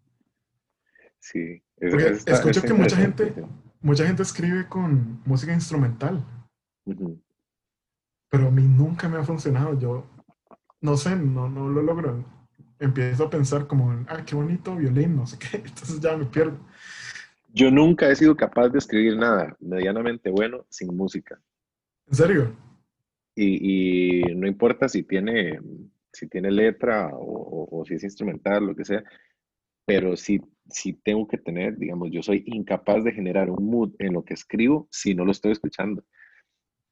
Sí. 1.23 1.63
escucho 2.25 2.61
que 2.61 2.73
mucha 2.73 2.97
gente, 2.97 3.33
mucha 3.79 4.05
gente 4.05 4.23
escribe 4.23 4.67
con 4.67 5.21
música 5.25 5.53
instrumental, 5.53 6.21
pero 8.29 8.47
a 8.47 8.51
mí 8.51 8.63
nunca 8.63 9.07
me 9.07 9.17
ha 9.17 9.23
funcionado. 9.23 9.79
Yo 9.79 10.05
no 10.81 10.97
sé, 10.97 11.15
no, 11.15 11.49
no 11.49 11.69
lo 11.69 11.81
logro. 11.81 12.25
Empiezo 12.77 13.23
a 13.23 13.29
pensar 13.29 13.67
como, 13.67 14.05
ah, 14.09 14.25
qué 14.25 14.35
bonito 14.35 14.75
violín, 14.75 15.15
no 15.15 15.25
sé 15.25 15.37
qué, 15.39 15.57
entonces 15.65 16.01
ya 16.01 16.17
me 16.17 16.25
pierdo. 16.25 16.59
Yo 17.53 17.71
nunca 17.71 18.09
he 18.09 18.15
sido 18.17 18.35
capaz 18.35 18.67
de 18.67 18.79
escribir 18.79 19.15
nada 19.15 19.55
medianamente 19.61 20.29
bueno 20.29 20.65
sin 20.67 20.93
música. 20.93 21.39
¿En 22.07 22.15
serio? 22.15 22.53
Y, 23.33 24.23
y 24.25 24.35
no 24.35 24.45
importa 24.45 24.89
si 24.89 25.03
tiene, 25.03 25.57
si 26.11 26.27
tiene 26.27 26.51
letra 26.51 27.11
o, 27.13 27.69
o, 27.71 27.85
si 27.85 27.93
es 27.93 28.03
instrumental, 28.03 28.65
lo 28.65 28.75
que 28.75 28.83
sea, 28.83 29.03
pero 29.85 30.17
si, 30.17 30.41
si 30.69 30.93
tengo 30.93 31.27
que 31.27 31.37
tener, 31.37 31.77
digamos, 31.77 32.09
yo 32.11 32.21
soy 32.23 32.43
incapaz 32.47 33.03
de 33.03 33.11
generar 33.11 33.49
un 33.49 33.65
mood 33.65 33.93
en 33.99 34.13
lo 34.13 34.23
que 34.23 34.33
escribo 34.33 34.87
si 34.91 35.13
no 35.13 35.25
lo 35.25 35.31
estoy 35.31 35.51
escuchando. 35.51 36.03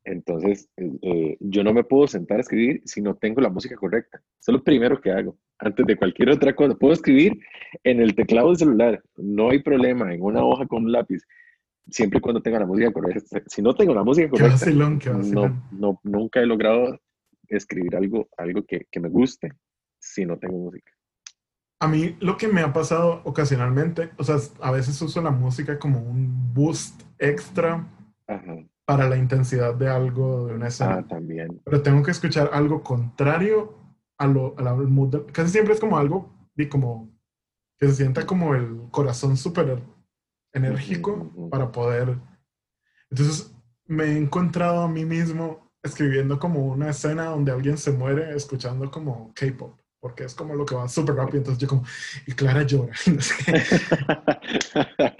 Entonces, 0.03 0.69
eh, 0.77 0.91
eh, 1.03 1.37
yo 1.39 1.63
no 1.63 1.73
me 1.73 1.83
puedo 1.83 2.07
sentar 2.07 2.37
a 2.37 2.41
escribir 2.41 2.81
si 2.85 3.01
no 3.01 3.15
tengo 3.15 3.39
la 3.39 3.49
música 3.49 3.75
correcta. 3.75 4.17
Eso 4.39 4.51
es 4.51 4.57
lo 4.57 4.63
primero 4.63 4.99
que 4.99 5.11
hago, 5.11 5.37
antes 5.59 5.85
de 5.85 5.95
cualquier 5.95 6.29
otra 6.31 6.55
cosa. 6.55 6.75
Puedo 6.75 6.93
escribir 6.93 7.39
en 7.83 8.01
el 8.01 8.15
teclado 8.15 8.47
del 8.47 8.57
celular, 8.57 9.03
no 9.15 9.51
hay 9.51 9.61
problema, 9.61 10.13
en 10.13 10.21
una 10.23 10.43
hoja 10.43 10.65
con 10.65 10.85
un 10.85 10.91
lápiz, 10.91 11.21
siempre 11.87 12.17
y 12.17 12.21
cuando 12.21 12.41
tenga 12.41 12.59
la 12.59 12.65
música 12.65 12.91
correcta. 12.91 13.43
Si 13.45 13.61
no 13.61 13.75
tengo 13.75 13.93
la 13.93 14.03
música 14.03 14.29
correcta, 14.29 14.65
no, 14.71 15.69
no, 15.71 15.99
nunca 16.03 16.41
he 16.41 16.45
logrado 16.47 16.99
escribir 17.47 17.95
algo, 17.95 18.27
algo 18.37 18.63
que, 18.63 18.87
que 18.89 18.99
me 18.99 19.09
guste 19.09 19.51
si 19.99 20.25
no 20.25 20.39
tengo 20.39 20.57
música. 20.57 20.91
A 21.81 21.87
mí 21.87 22.15
lo 22.21 22.37
que 22.37 22.47
me 22.47 22.61
ha 22.61 22.71
pasado 22.71 23.21
ocasionalmente, 23.25 24.11
o 24.17 24.23
sea, 24.23 24.37
a 24.61 24.71
veces 24.71 25.01
uso 25.01 25.21
la 25.21 25.31
música 25.31 25.77
como 25.77 25.99
un 25.99 26.53
boost 26.53 27.01
extra 27.17 27.85
Ajá 28.27 28.63
para 28.91 29.07
la 29.07 29.15
intensidad 29.15 29.73
de 29.75 29.87
algo, 29.87 30.47
de 30.47 30.55
una 30.55 30.67
escena. 30.67 30.95
Ah, 30.95 31.07
también. 31.07 31.61
Pero 31.63 31.81
tengo 31.81 32.03
que 32.03 32.11
escuchar 32.11 32.49
algo 32.51 32.83
contrario 32.83 33.73
a 34.17 34.27
lo, 34.27 34.53
a 34.57 34.61
la 34.61 34.73
mood. 34.73 35.31
casi 35.31 35.49
siempre 35.49 35.73
es 35.73 35.79
como 35.79 35.97
algo, 35.97 36.29
y 36.57 36.67
como 36.67 37.09
que 37.79 37.87
se 37.87 37.95
sienta 37.95 38.25
como 38.25 38.53
el 38.53 38.89
corazón 38.91 39.37
súper 39.37 39.81
enérgico 40.53 41.31
para 41.49 41.71
poder. 41.71 42.17
Entonces 43.09 43.55
me 43.85 44.05
he 44.05 44.17
encontrado 44.17 44.81
a 44.81 44.89
mí 44.89 45.05
mismo 45.05 45.71
escribiendo 45.81 46.37
como 46.37 46.65
una 46.65 46.89
escena 46.89 47.25
donde 47.25 47.53
alguien 47.53 47.77
se 47.77 47.91
muere 47.91 48.35
escuchando 48.35 48.91
como 48.91 49.33
K-pop, 49.33 49.79
porque 50.01 50.25
es 50.25 50.35
como 50.35 50.53
lo 50.55 50.65
que 50.65 50.75
va 50.75 50.89
súper 50.89 51.15
rápido. 51.15 51.37
Entonces 51.37 51.61
yo 51.61 51.69
como, 51.69 51.85
y 52.27 52.33
Clara 52.33 52.63
llora. 52.63 52.91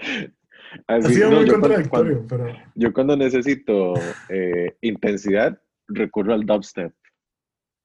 ha 0.88 1.02
sido 1.02 1.30
muy 1.30 1.46
contradictorio, 1.48 2.26
pero... 2.28 2.48
Yo 2.74 2.92
cuando 2.92 3.16
necesito 3.16 3.94
eh, 4.28 4.76
intensidad, 4.82 5.58
recurro 5.88 6.34
al 6.34 6.44
dubstep. 6.44 6.92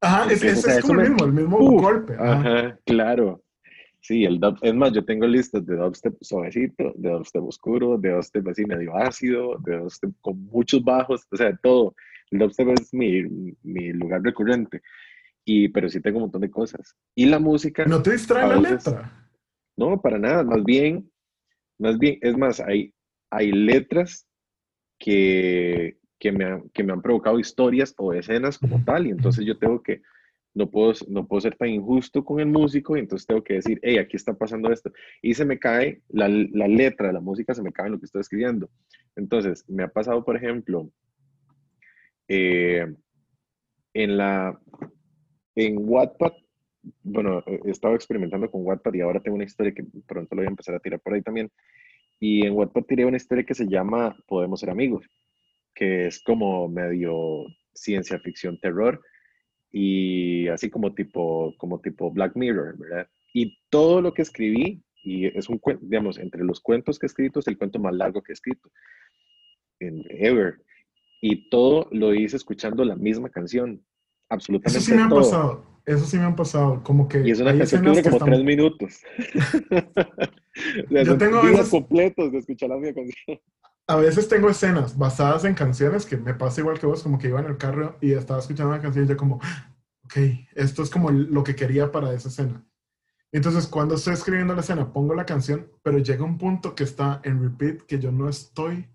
Ajá, 0.02 0.30
es, 0.32 0.44
es, 0.44 0.82
como 0.82 1.02
el 1.02 1.12
mismo, 1.12 1.26
el 1.26 1.34
mismo 1.34 1.58
golpe. 1.58 2.16
Ajá. 2.20 2.78
claro. 2.86 3.42
Sí, 4.02 4.26
el 4.26 4.40
dub, 4.40 4.58
es 4.62 4.74
más, 4.74 4.94
yo 4.94 5.04
tengo 5.04 5.28
listas 5.28 5.66
de 5.66 5.76
dubstep 5.76 6.16
suavecito, 6.22 6.94
de 6.96 7.10
dubstep 7.10 7.44
oscuro, 7.44 7.98
de 7.98 8.12
dubstep 8.12 8.48
así 8.48 8.64
medio 8.66 8.96
ácido, 8.96 9.58
de 9.66 9.80
dubstep 9.80 10.12
con 10.22 10.46
muchos 10.46 10.82
bajos, 10.84 11.28
o 11.32 11.36
sea, 11.36 11.54
todo. 11.62 11.94
El 12.32 12.40
dubstep 12.40 12.70
es 12.70 12.94
mi, 12.94 13.24
mi 13.64 13.92
lugar 13.94 14.22
recurrente. 14.22 14.82
Y, 15.50 15.70
pero 15.70 15.88
sí 15.88 16.02
tengo 16.02 16.18
un 16.18 16.24
montón 16.24 16.42
de 16.42 16.52
cosas. 16.52 16.94
Y 17.16 17.26
la 17.26 17.40
música... 17.40 17.86
¿No 17.86 18.02
te 18.02 18.12
distrae 18.12 18.50
la 18.50 18.58
letra? 18.58 19.30
No, 19.78 20.02
para 20.02 20.20
nada. 20.20 20.44
Más 20.44 20.62
bien, 20.66 21.10
más 21.80 21.98
bien, 21.98 22.18
es 22.22 22.36
más, 22.36 22.60
hay, 22.60 22.94
hay 23.32 23.54
letras 23.54 24.28
que, 25.00 26.00
que, 26.20 26.34
me 26.34 26.64
que 26.74 26.84
me 26.84 26.92
han 26.92 27.02
provocado 27.02 27.40
historias 27.40 27.94
o 27.98 28.12
escenas 28.12 28.58
como 28.58 28.84
tal, 28.84 29.08
y 29.08 29.12
entonces 29.12 29.46
yo 29.46 29.58
tengo 29.58 29.82
que, 29.82 30.02
no 30.54 30.70
puedo, 30.70 30.92
no 31.08 31.26
puedo 31.26 31.40
ser 31.40 31.56
tan 31.56 31.70
injusto 31.70 32.26
con 32.26 32.42
el 32.42 32.48
músico, 32.48 32.98
y 32.98 33.00
entonces 33.00 33.26
tengo 33.26 33.42
que 33.42 33.54
decir, 33.54 33.80
hey, 33.84 34.00
aquí 34.00 34.18
está 34.18 34.34
pasando 34.34 34.70
esto. 34.70 34.92
Y 35.22 35.34
se 35.34 35.46
me 35.46 35.60
cae, 35.60 36.02
la, 36.10 36.28
la 36.28 36.68
letra 36.68 37.14
la 37.14 37.22
música 37.22 37.54
se 37.54 37.64
me 37.64 37.72
cae 37.72 37.86
en 37.86 37.94
lo 37.94 38.00
que 38.00 38.06
estoy 38.06 38.20
escribiendo. 38.20 38.70
Entonces, 39.16 39.64
me 39.70 39.84
ha 39.84 39.88
pasado, 39.88 40.26
por 40.26 40.36
ejemplo, 40.36 40.92
eh, 42.28 42.86
en 43.94 44.18
la, 44.18 44.60
en 45.58 45.76
Wattpad, 45.80 46.34
bueno, 47.04 47.44
he 47.48 47.72
estado 47.72 47.96
experimentando 47.96 48.50
con 48.50 48.64
Wattpad 48.64 48.94
y 48.94 49.02
ahora 49.02 49.20
tengo 49.20 49.36
una 49.36 49.46
historia 49.46 49.74
que 49.74 49.84
pronto 50.06 50.36
lo 50.36 50.42
voy 50.42 50.46
a 50.46 50.52
empezar 50.52 50.76
a 50.76 50.80
tirar 50.80 51.00
por 51.00 51.14
ahí 51.14 51.24
también. 51.24 51.52
Y 52.20 52.46
en 52.46 52.54
Wattpad 52.54 52.84
tiré 52.84 53.06
una 53.06 53.18
historia 53.18 53.44
que 53.44 53.56
se 53.56 53.68
llama 53.68 54.16
Podemos 54.28 54.60
ser 54.60 54.70
amigos, 54.70 55.06
que 55.74 56.08
es 56.08 56.22
como 56.22 56.68
medio 56.68 57.46
ciencia 57.74 58.20
ficción 58.20 58.60
terror 58.60 59.02
y 59.72 60.48
así 60.48 60.70
como 60.70 60.94
tipo, 60.94 61.56
como 61.58 61.82
tipo 61.82 62.12
Black 62.12 62.36
Mirror, 62.36 62.78
¿verdad? 62.78 63.08
Y 63.34 63.58
todo 63.70 64.02
lo 64.02 64.14
que 64.14 64.22
escribí, 64.22 64.84
y 65.04 65.26
es 65.26 65.50
un 65.50 65.58
cuento, 65.58 65.86
digamos, 65.86 66.20
entre 66.20 66.44
los 66.44 66.62
cuentos 66.62 67.00
que 67.00 67.08
he 67.08 67.10
escrito, 67.10 67.40
es 67.40 67.48
el 67.48 67.58
cuento 67.58 67.80
más 67.80 67.96
largo 67.96 68.22
que 68.22 68.32
he 68.32 68.34
escrito, 68.34 68.70
en 69.80 70.04
ever. 70.10 70.62
Y 71.20 71.50
todo 71.50 71.88
lo 71.92 72.14
hice 72.14 72.38
escuchando 72.38 72.86
la 72.86 72.96
misma 72.96 73.30
canción, 73.30 73.84
absolutamente 74.30 74.78
Eso 74.78 74.86
sí 74.86 74.94
me 74.94 75.04
han 75.04 75.10
pasado, 75.10 75.66
eso 75.86 76.06
sí 76.06 76.18
me 76.18 76.24
han 76.24 76.36
pasado, 76.36 76.84
como 76.84 77.08
que... 77.08 77.22
Y 77.26 77.32
es 77.32 77.40
una 77.40 77.58
canción 77.58 77.82
que 77.84 77.90
dura 77.90 78.04
como 78.04 78.26
tres 78.26 78.44
minutos. 78.44 79.02
Yo 80.90 81.18
tengo 81.18 81.42
días 81.42 81.70
completos 81.70 82.32
de 82.32 82.40
escuchar 82.40 82.70
la 82.70 82.78
misma 82.78 82.96
canción. 82.96 83.40
A 83.90 83.96
veces 83.96 84.28
tengo 84.28 84.50
escenas 84.50 84.98
basadas 84.98 85.46
en 85.46 85.54
canciones 85.54 86.06
que 86.06 86.18
me 86.18 86.34
pasa 86.34 86.60
igual 86.60 86.78
que 86.78 86.86
vos, 86.86 87.04
como 87.04 87.18
que 87.18 87.30
iba 87.30 87.40
en 87.40 87.46
el 87.46 87.58
carro 87.58 87.98
y 88.02 88.12
estaba 88.12 88.40
escuchando 88.40 88.74
una 88.74 88.82
canción 88.82 89.06
y 89.06 89.08
yo 89.08 89.16
como, 89.16 89.36
ok, 90.04 90.18
esto 90.56 90.84
es 90.84 90.90
como 90.90 91.10
lo 91.10 91.44
que 91.44 91.56
quería 91.56 91.92
para 91.92 92.14
esa 92.14 92.28
escena. 92.28 92.66
Entonces, 93.32 93.68
cuando 93.68 93.96
estoy 93.96 94.14
escribiendo 94.14 94.54
la 94.56 94.62
escena, 94.62 94.92
pongo 94.92 95.14
la 95.14 95.26
canción, 95.26 95.70
pero 95.84 96.00
llega 96.00 96.24
un 96.24 96.38
punto 96.38 96.76
que 96.76 96.84
está 96.84 97.22
en 97.24 97.42
repeat 97.42 97.82
que 97.82 98.00
yo 98.00 98.12
no 98.12 98.30
estoy 98.30 98.90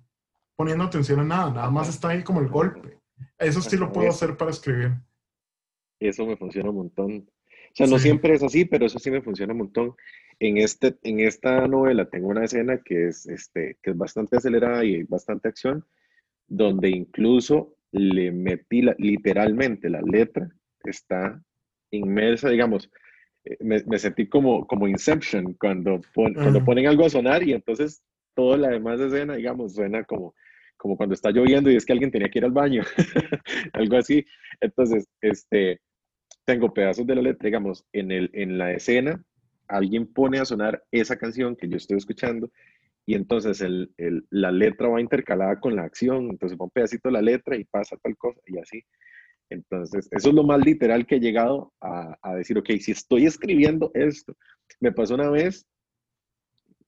poniendo 0.57 0.85
atención 0.85 1.21
a 1.21 1.25
nada, 1.25 1.51
nada 1.51 1.71
más 1.71 1.89
está 1.89 2.09
ahí 2.09 2.23
como 2.23 2.41
el 2.41 2.49
golpe. 2.49 2.99
Eso 3.39 3.61
sí 3.61 3.77
lo 3.77 3.93
puedo 3.93 4.11
hacer 4.11 4.37
para 4.37 4.51
escribir. 4.51 4.95
Eso 6.09 6.27
me 6.27 6.37
funciona 6.37 6.71
un 6.71 6.77
montón. 6.77 7.29
O 7.29 7.75
sea, 7.75 7.87
no 7.87 7.99
siempre 7.99 8.35
es 8.35 8.43
así, 8.43 8.65
pero 8.65 8.87
eso 8.87 8.99
sí 8.99 9.11
me 9.11 9.23
funciona 9.23 9.53
un 9.53 9.61
montón. 9.61 9.95
En, 10.39 10.59
este, 10.59 10.97
en 11.03 11.21
esta 11.21 11.67
novela 11.67 12.09
tengo 12.09 12.29
una 12.29 12.45
escena 12.45 12.79
que 12.85 13.09
es, 13.09 13.27
este, 13.27 13.79
que 13.83 13.93
es 13.93 13.97
bastante 13.97 14.37
acelerada 14.37 14.85
y 14.85 15.05
bastante 15.05 15.49
acción, 15.49 15.85
donde 16.47 16.91
incluso 16.91 17.77
le 17.93 18.33
metí 18.33 18.83
literalmente 18.99 19.89
la 19.89 20.03
letra, 20.03 20.51
está 20.85 21.41
inmersa, 21.91 22.51
digamos, 22.51 22.91
eh, 23.45 23.57
me, 23.61 23.99
sentí 23.99 24.29
como, 24.29 24.67
como 24.67 24.89
Inception 24.89 25.55
cuando, 25.55 26.01
cuando 26.15 26.65
ponen 26.65 26.87
algo 26.87 27.05
a 27.05 27.11
sonar 27.11 27.43
y 27.43 27.53
entonces 27.53 28.03
toda 28.35 28.57
la 28.57 28.69
demás 28.69 29.01
escena, 29.01 29.37
digamos, 29.37 29.75
suena 29.75 30.05
como, 30.05 30.35
como 30.77 30.97
cuando 30.97 31.15
está 31.15 31.31
lloviendo 31.31 31.71
y 31.71 31.77
es 31.77 31.85
que 31.85 31.93
alguien 31.93 32.11
tenía 32.11 32.29
que 32.29 32.39
ir 32.39 32.45
al 32.45 32.53
baño, 32.53 32.83
algo 33.73 33.97
así. 33.97 34.25
Entonces, 34.61 35.07
este, 35.21 35.81
tengo 36.45 36.73
pedazos 36.73 37.07
de 37.07 37.15
la 37.15 37.23
letra, 37.23 37.47
digamos, 37.47 37.85
en, 37.93 38.11
el, 38.11 38.31
en 38.33 38.59
la 38.59 38.73
escena, 38.73 39.23
alguien 39.69 40.07
pone 40.07 40.39
a 40.39 40.45
sonar 40.45 40.83
esa 40.91 41.17
canción 41.17 41.57
que 41.57 41.69
yo 41.69 41.77
estoy 41.77 41.97
escuchando 41.97 42.51
y 43.07 43.15
entonces 43.15 43.61
el, 43.61 43.93
el, 43.97 44.27
la 44.31 44.53
letra 44.53 44.89
va 44.89 45.01
intercalada 45.01 45.59
con 45.61 45.77
la 45.77 45.83
acción, 45.83 46.31
entonces 46.31 46.59
va 46.59 46.65
un 46.65 46.71
pedacito 46.71 47.09
de 47.09 47.15
la 47.15 47.23
letra 47.23 47.57
y 47.57 47.65
pasa 47.65 47.97
tal 47.97 48.17
cosa 48.17 48.41
y 48.47 48.59
así. 48.59 48.85
Entonces, 49.51 50.09
eso 50.11 50.29
es 50.31 50.35
lo 50.35 50.45
más 50.45 50.65
literal 50.65 51.05
que 51.07 51.17
he 51.17 51.21
llegado 51.21 51.73
a, 51.81 52.17
a 52.23 52.35
decir, 52.35 52.57
ok, 52.57 52.71
si 52.81 52.93
estoy 52.93 53.27
escribiendo 53.27 53.91
esto, 53.93 54.35
me 54.81 54.93
pasó 54.93 55.15
una 55.15 55.31
vez 55.31 55.67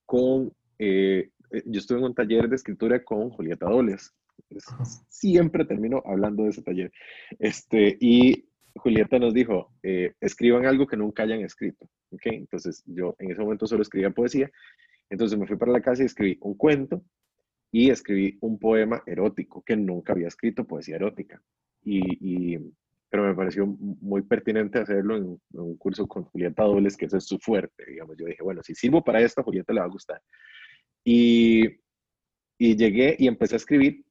con, 0.06 0.52
eh, 0.78 1.30
yo 1.66 1.78
estuve 1.78 1.98
en 1.98 2.04
un 2.04 2.14
taller 2.14 2.48
de 2.48 2.56
escritura 2.56 3.02
con 3.02 3.30
Julieta 3.30 3.66
Doles, 3.66 4.14
siempre 5.08 5.64
termino 5.64 6.02
hablando 6.06 6.44
de 6.44 6.50
ese 6.50 6.62
taller, 6.62 6.92
este, 7.38 7.96
y 8.00 8.46
Julieta 8.76 9.18
nos 9.18 9.34
dijo, 9.34 9.72
eh, 9.82 10.14
escriban 10.20 10.66
algo 10.66 10.86
que 10.86 10.96
nunca 10.96 11.22
hayan 11.22 11.40
escrito, 11.40 11.88
¿ok? 12.10 12.26
Entonces 12.26 12.82
yo 12.86 13.14
en 13.18 13.30
ese 13.30 13.40
momento 13.40 13.66
solo 13.66 13.82
escribía 13.82 14.10
poesía, 14.10 14.50
entonces 15.10 15.38
me 15.38 15.46
fui 15.46 15.56
para 15.56 15.72
la 15.72 15.80
casa 15.80 16.02
y 16.02 16.06
escribí 16.06 16.38
un 16.40 16.54
cuento 16.54 17.04
y 17.70 17.90
escribí 17.90 18.38
un 18.40 18.58
poema 18.58 19.02
erótico 19.06 19.62
que 19.62 19.76
nunca 19.76 20.12
había 20.12 20.28
escrito, 20.28 20.64
poesía 20.64 20.96
erótica. 20.96 21.42
Y, 21.82 22.56
pero 23.10 23.24
me 23.24 23.34
pareció 23.34 23.66
muy 23.66 24.22
pertinente 24.22 24.78
hacerlo 24.78 25.16
en, 25.16 25.40
un 25.52 25.76
curso 25.76 26.06
con 26.06 26.24
Julieta 26.24 26.64
Dobles, 26.64 26.96
que 26.96 27.06
ese 27.06 27.18
es 27.18 27.26
su 27.26 27.38
fuerte, 27.38 27.84
digamos. 27.86 28.16
Yo 28.16 28.26
dije, 28.26 28.42
bueno, 28.42 28.62
si 28.62 28.74
sirvo 28.74 29.04
para 29.04 29.20
esto, 29.20 29.40
a 29.40 29.44
Julieta 29.44 29.72
le 29.72 29.80
va 29.80 29.86
a 29.86 29.90
gustar. 29.90 30.20
Y, 31.04 31.64
y 32.58 32.76
llegué 32.76 33.16
y 33.18 33.26
empecé 33.26 33.54
a 33.54 33.58
escribir 33.58 34.04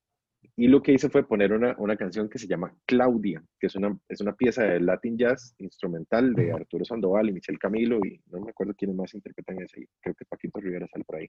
y 0.56 0.68
lo 0.68 0.84
que 0.84 0.94
hice 0.94 1.10
fue 1.10 1.28
poner 1.28 1.52
una, 1.52 1.76
una, 1.80 1.98
canción 1.98 2.30
que 2.30 2.38
se 2.38 2.48
llama 2.48 2.76
Claudia, 2.86 3.44
que 3.60 3.68
es 3.68 3.76
una, 3.76 3.98
es 4.08 4.22
una 4.22 4.36
pieza 4.36 4.64
de 4.64 4.80
Latin 4.80 5.18
Jazz 5.18 5.56
instrumental 5.58 6.34
de 6.34 6.52
Arturo 6.52 6.86
Sandoval 6.86 7.30
y 7.30 7.34
Michel 7.34 7.58
Camilo, 7.58 8.00
y 8.06 8.22
no 8.28 8.42
me 8.42 8.52
acuerdo 8.52 8.76
quiénes 8.76 8.96
más 8.96 9.14
interpretan 9.16 9.62
ese, 9.64 9.88
creo 10.00 10.14
que 10.14 10.26
Paquito 10.26 10.60
Rivera 10.60 10.88
sale 10.88 11.04
por 11.06 11.16
ahí. 11.16 11.28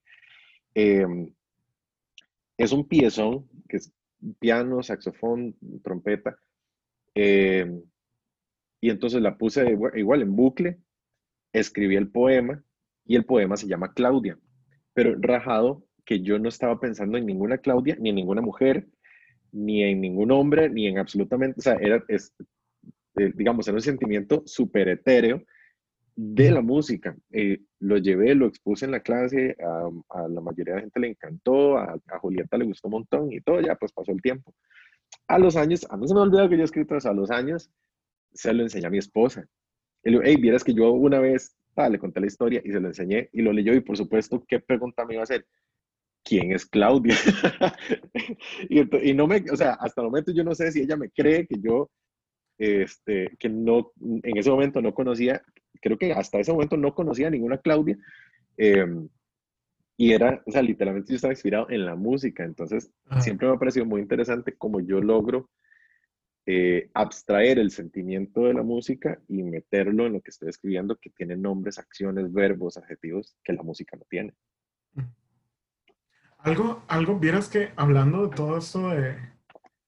Em, 0.75 1.33
es 2.59 2.73
un 2.73 2.87
piezón, 2.87 3.49
que 3.67 3.79
es 3.79 3.93
piano, 4.39 4.83
saxofón, 4.83 5.57
trompeta, 5.83 6.39
em, 7.15 7.83
y 8.81 8.91
entonces 8.91 9.23
la 9.23 9.39
puse 9.39 9.79
igual 9.95 10.21
en 10.21 10.37
bucle, 10.37 10.81
escribí 11.53 11.97
el 11.97 12.11
poema, 12.11 12.63
y 13.07 13.17
el 13.17 13.25
poema 13.25 13.57
se 13.57 13.69
llama 13.69 13.95
Claudia, 13.95 14.39
pero 14.93 15.15
rajado 15.19 15.87
que 16.05 16.21
yo 16.21 16.39
no 16.39 16.51
estaba 16.51 16.79
pensando 16.79 17.17
en 17.17 17.25
ninguna 17.25 17.59
Claudia, 17.59 17.97
ni 17.99 18.11
en 18.11 18.17
ninguna 18.17 18.43
mujer, 18.43 18.87
ni 19.55 19.85
en 19.85 20.01
ningún 20.01 20.33
hombre, 20.33 20.69
ni 20.69 20.89
en 20.89 20.99
absolutamente, 20.99 21.61
o 21.61 21.63
sea, 21.63 21.75
era, 21.81 22.05
es, 22.09 22.35
eh, 23.17 23.33
digamos, 23.35 23.67
era 23.69 23.77
un 23.77 23.83
sentimiento 23.83 24.43
súper 24.47 24.89
etéreo 24.89 25.43
de 26.17 26.51
la 26.51 26.61
música. 26.61 27.17
Eh, 27.31 27.61
lo 27.79 27.99
llevé, 27.99 28.35
lo 28.35 28.47
expuse 28.47 28.85
en 28.85 28.91
la 28.91 29.01
clase, 29.01 29.57
a, 29.61 30.29
la 30.29 30.41
mayoría 30.41 30.75
de 30.75 30.79
la 30.79 30.83
gente 30.83 31.01
le 31.01 31.09
encantó, 31.09 31.79
a, 31.79 32.01
Julieta 32.21 32.59
le 32.59 32.65
gustó 32.65 32.89
un 32.89 32.93
montón 32.93 33.33
y 33.33 33.41
todo, 33.41 33.61
ya 33.61 33.77
pues 33.77 33.93
pasó 33.93 34.11
el 34.11 34.21
tiempo. 34.21 34.53
A 35.29 35.39
los 35.39 35.57
años, 35.57 35.87
a 35.89 35.97
mí 35.97 36.09
se 36.09 36.15
me 36.15 36.21
olvidó 36.21 36.49
que 36.49 36.57
yo 36.57 36.63
he 36.63 36.65
escrito 36.65 36.97
eso, 36.97 37.09
a 37.09 37.15
los 37.15 37.31
años 37.31 37.71
se 38.33 38.53
lo 38.53 38.63
enseñé 38.63 38.87
a 38.87 38.91
mi 38.91 38.99
esposa. 38.99 39.47
Y 40.03 40.11
le 40.11 40.19
digo, 40.19 40.23
hey, 40.25 40.37
vieras 40.37 40.65
que 40.65 40.75
yo 40.75 40.91
una 40.91 41.21
vez, 41.21 41.57
le 41.91 41.99
conté 41.99 42.21
la 42.21 42.27
historia 42.27 42.61
y 42.65 42.73
se 42.73 42.81
lo 42.81 42.89
enseñé 42.89 43.29
y 43.33 43.43
lo 43.43 43.53
leyó 43.53 43.73
y 43.75 43.81
por 43.81 43.97
supuesto, 43.97 44.45
¿qué 44.47 44.61
pregunta 44.61 45.05
me 45.05 45.15
iba 45.15 45.23
a 45.23 45.25
hacer? 45.25 45.47
¿Quién 46.25 46.53
es 46.53 46.67
Claudia? 46.67 47.15
y, 48.69 49.13
no 49.15 49.27
me, 49.27 49.45
o 49.51 49.57
sea, 49.57 49.75
hasta 49.75 50.01
el 50.01 50.07
momento 50.07 50.33
yo 50.33 50.43
no 50.43 50.55
sé 50.55 50.73
si 50.73 50.81
ella 50.81 50.97
me 50.97 51.11
cree 51.11 51.47
que 51.47 51.57
yo, 51.61 51.91
este, 52.59 53.37
que 53.39 53.49
no, 53.49 53.93
en 54.01 54.37
ese 54.37 54.51
momento 54.51 54.81
no 54.81 54.95
conocía, 54.95 55.43
creo 55.81 55.99
que 55.99 56.13
hasta 56.13 56.39
ese 56.39 56.53
momento 56.53 56.77
no 56.77 56.95
conocía 56.95 57.31
ninguna 57.31 57.59
Claudia. 57.59 57.99
Em, 58.57 59.09
y 59.97 60.13
era, 60.13 60.43
o 60.45 60.51
sea, 60.51 60.63
literalmente 60.63 61.11
yo 61.11 61.17
estaba 61.17 61.33
inspirado 61.33 61.71
en 61.71 61.87
la 61.87 61.95
música, 61.95 62.45
entonces 62.45 62.91
siempre 63.21 63.47
me 63.47 63.55
ha 63.55 63.59
parecido 63.59 63.87
muy 63.87 64.01
interesante 64.01 64.57
cómo 64.57 64.81
yo 64.81 65.01
logro 65.01 65.51
eh, 66.47 66.91
abstraer 66.95 67.59
el 67.59 67.71
sentimiento 67.71 68.43
de 68.43 68.55
la 68.55 68.63
música 68.63 69.21
y 69.29 69.43
meterlo 69.43 70.07
en 70.07 70.15
lo 70.15 70.21
que 70.21 70.31
estoy 70.31 70.49
escribiendo, 70.49 70.97
que 70.97 71.11
tiene 71.11 71.37
nombres, 71.37 71.79
acciones, 71.79 72.33
verbos, 72.33 72.77
adjetivos 72.77 73.37
que 73.45 73.53
la 73.53 73.63
música 73.63 73.97
no 73.97 74.05
tiene. 74.11 74.35
Algo, 76.45 76.83
algo, 76.89 77.19
vieras 77.19 77.49
que 77.49 77.73
hablando 77.75 78.27
de 78.27 78.37
todo 78.37 78.59
esto 78.59 78.91
de, 78.91 79.17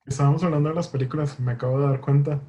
estábamos 0.07 0.43
hablando 0.43 0.71
de 0.71 0.75
las 0.75 0.89
películas, 0.89 1.39
me 1.39 1.53
acabo 1.53 1.79
de 1.79 1.87
dar 1.87 2.01
cuenta, 2.01 2.41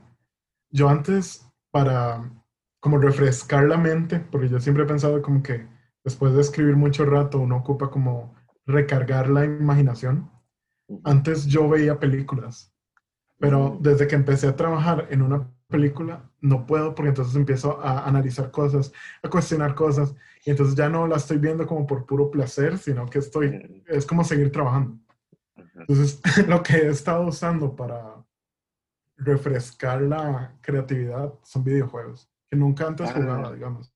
yo 0.70 0.88
antes 0.88 1.46
para 1.72 2.32
como 2.80 3.00
refrescar 3.00 3.66
la 3.66 3.78
mente, 3.78 4.22
porque 4.22 4.48
yo 4.48 4.62
siempre 4.62 4.86
he 4.86 4.88
pensado 4.88 5.22
como 5.22 5.44
que 5.44 5.68
después 6.06 6.34
de 6.34 6.40
escribir 6.40 6.78
mucho 6.78 7.04
rato 7.04 7.38
uno 7.40 7.58
ocupa 7.58 7.90
como 7.90 8.34
recargar 8.66 9.28
la 9.28 9.44
imaginación. 9.44 10.32
Antes 11.04 11.46
yo 11.46 11.68
veía 11.68 12.00
películas, 12.00 12.74
pero 13.40 13.78
desde 13.82 14.08
que 14.08 14.16
empecé 14.16 14.48
a 14.48 14.56
trabajar 14.56 15.08
en 15.10 15.22
una 15.22 15.52
película, 15.68 16.30
no 16.42 16.66
puedo 16.66 16.96
porque 16.96 17.10
entonces 17.10 17.36
empiezo 17.36 17.80
a 17.82 18.08
analizar 18.08 18.52
cosas, 18.52 18.92
a 19.22 19.30
cuestionar 19.30 19.76
cosas, 19.76 20.16
y 20.46 20.52
entonces 20.52 20.76
ya 20.76 20.90
no 20.90 21.08
la 21.08 21.18
estoy 21.18 21.38
viendo 21.38 21.68
como 21.68 21.86
por 21.86 22.06
puro 22.06 22.32
placer, 22.32 22.78
sino 22.78 23.06
que 23.06 23.20
estoy, 23.20 23.84
es 23.88 24.06
como 24.06 24.24
seguir 24.24 24.52
trabajando. 24.52 24.98
Entonces, 25.76 26.22
lo 26.48 26.64
que 26.64 26.78
he 26.78 26.90
estado 26.90 27.28
usando 27.28 27.76
para 27.76 28.16
refrescar 29.18 30.02
la 30.02 30.56
creatividad 30.62 31.34
son 31.44 31.64
videojuegos, 31.64 32.30
que 32.50 32.56
nunca 32.56 32.88
antes 32.88 33.12
jugaba, 33.12 33.50
ah. 33.50 33.54
digamos. 33.54 33.94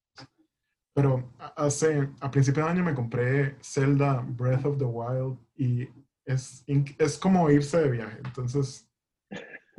Pero 0.93 1.31
hace, 1.55 2.09
a 2.19 2.29
principio 2.29 2.65
de 2.65 2.69
año 2.69 2.83
me 2.83 2.93
compré 2.93 3.55
Zelda 3.61 4.21
Breath 4.27 4.65
of 4.65 4.77
the 4.77 4.83
Wild 4.83 5.37
y 5.55 5.87
es, 6.25 6.65
es 6.67 7.17
como 7.17 7.49
irse 7.49 7.79
de 7.79 7.91
viaje. 7.91 8.17
Entonces, 8.25 8.89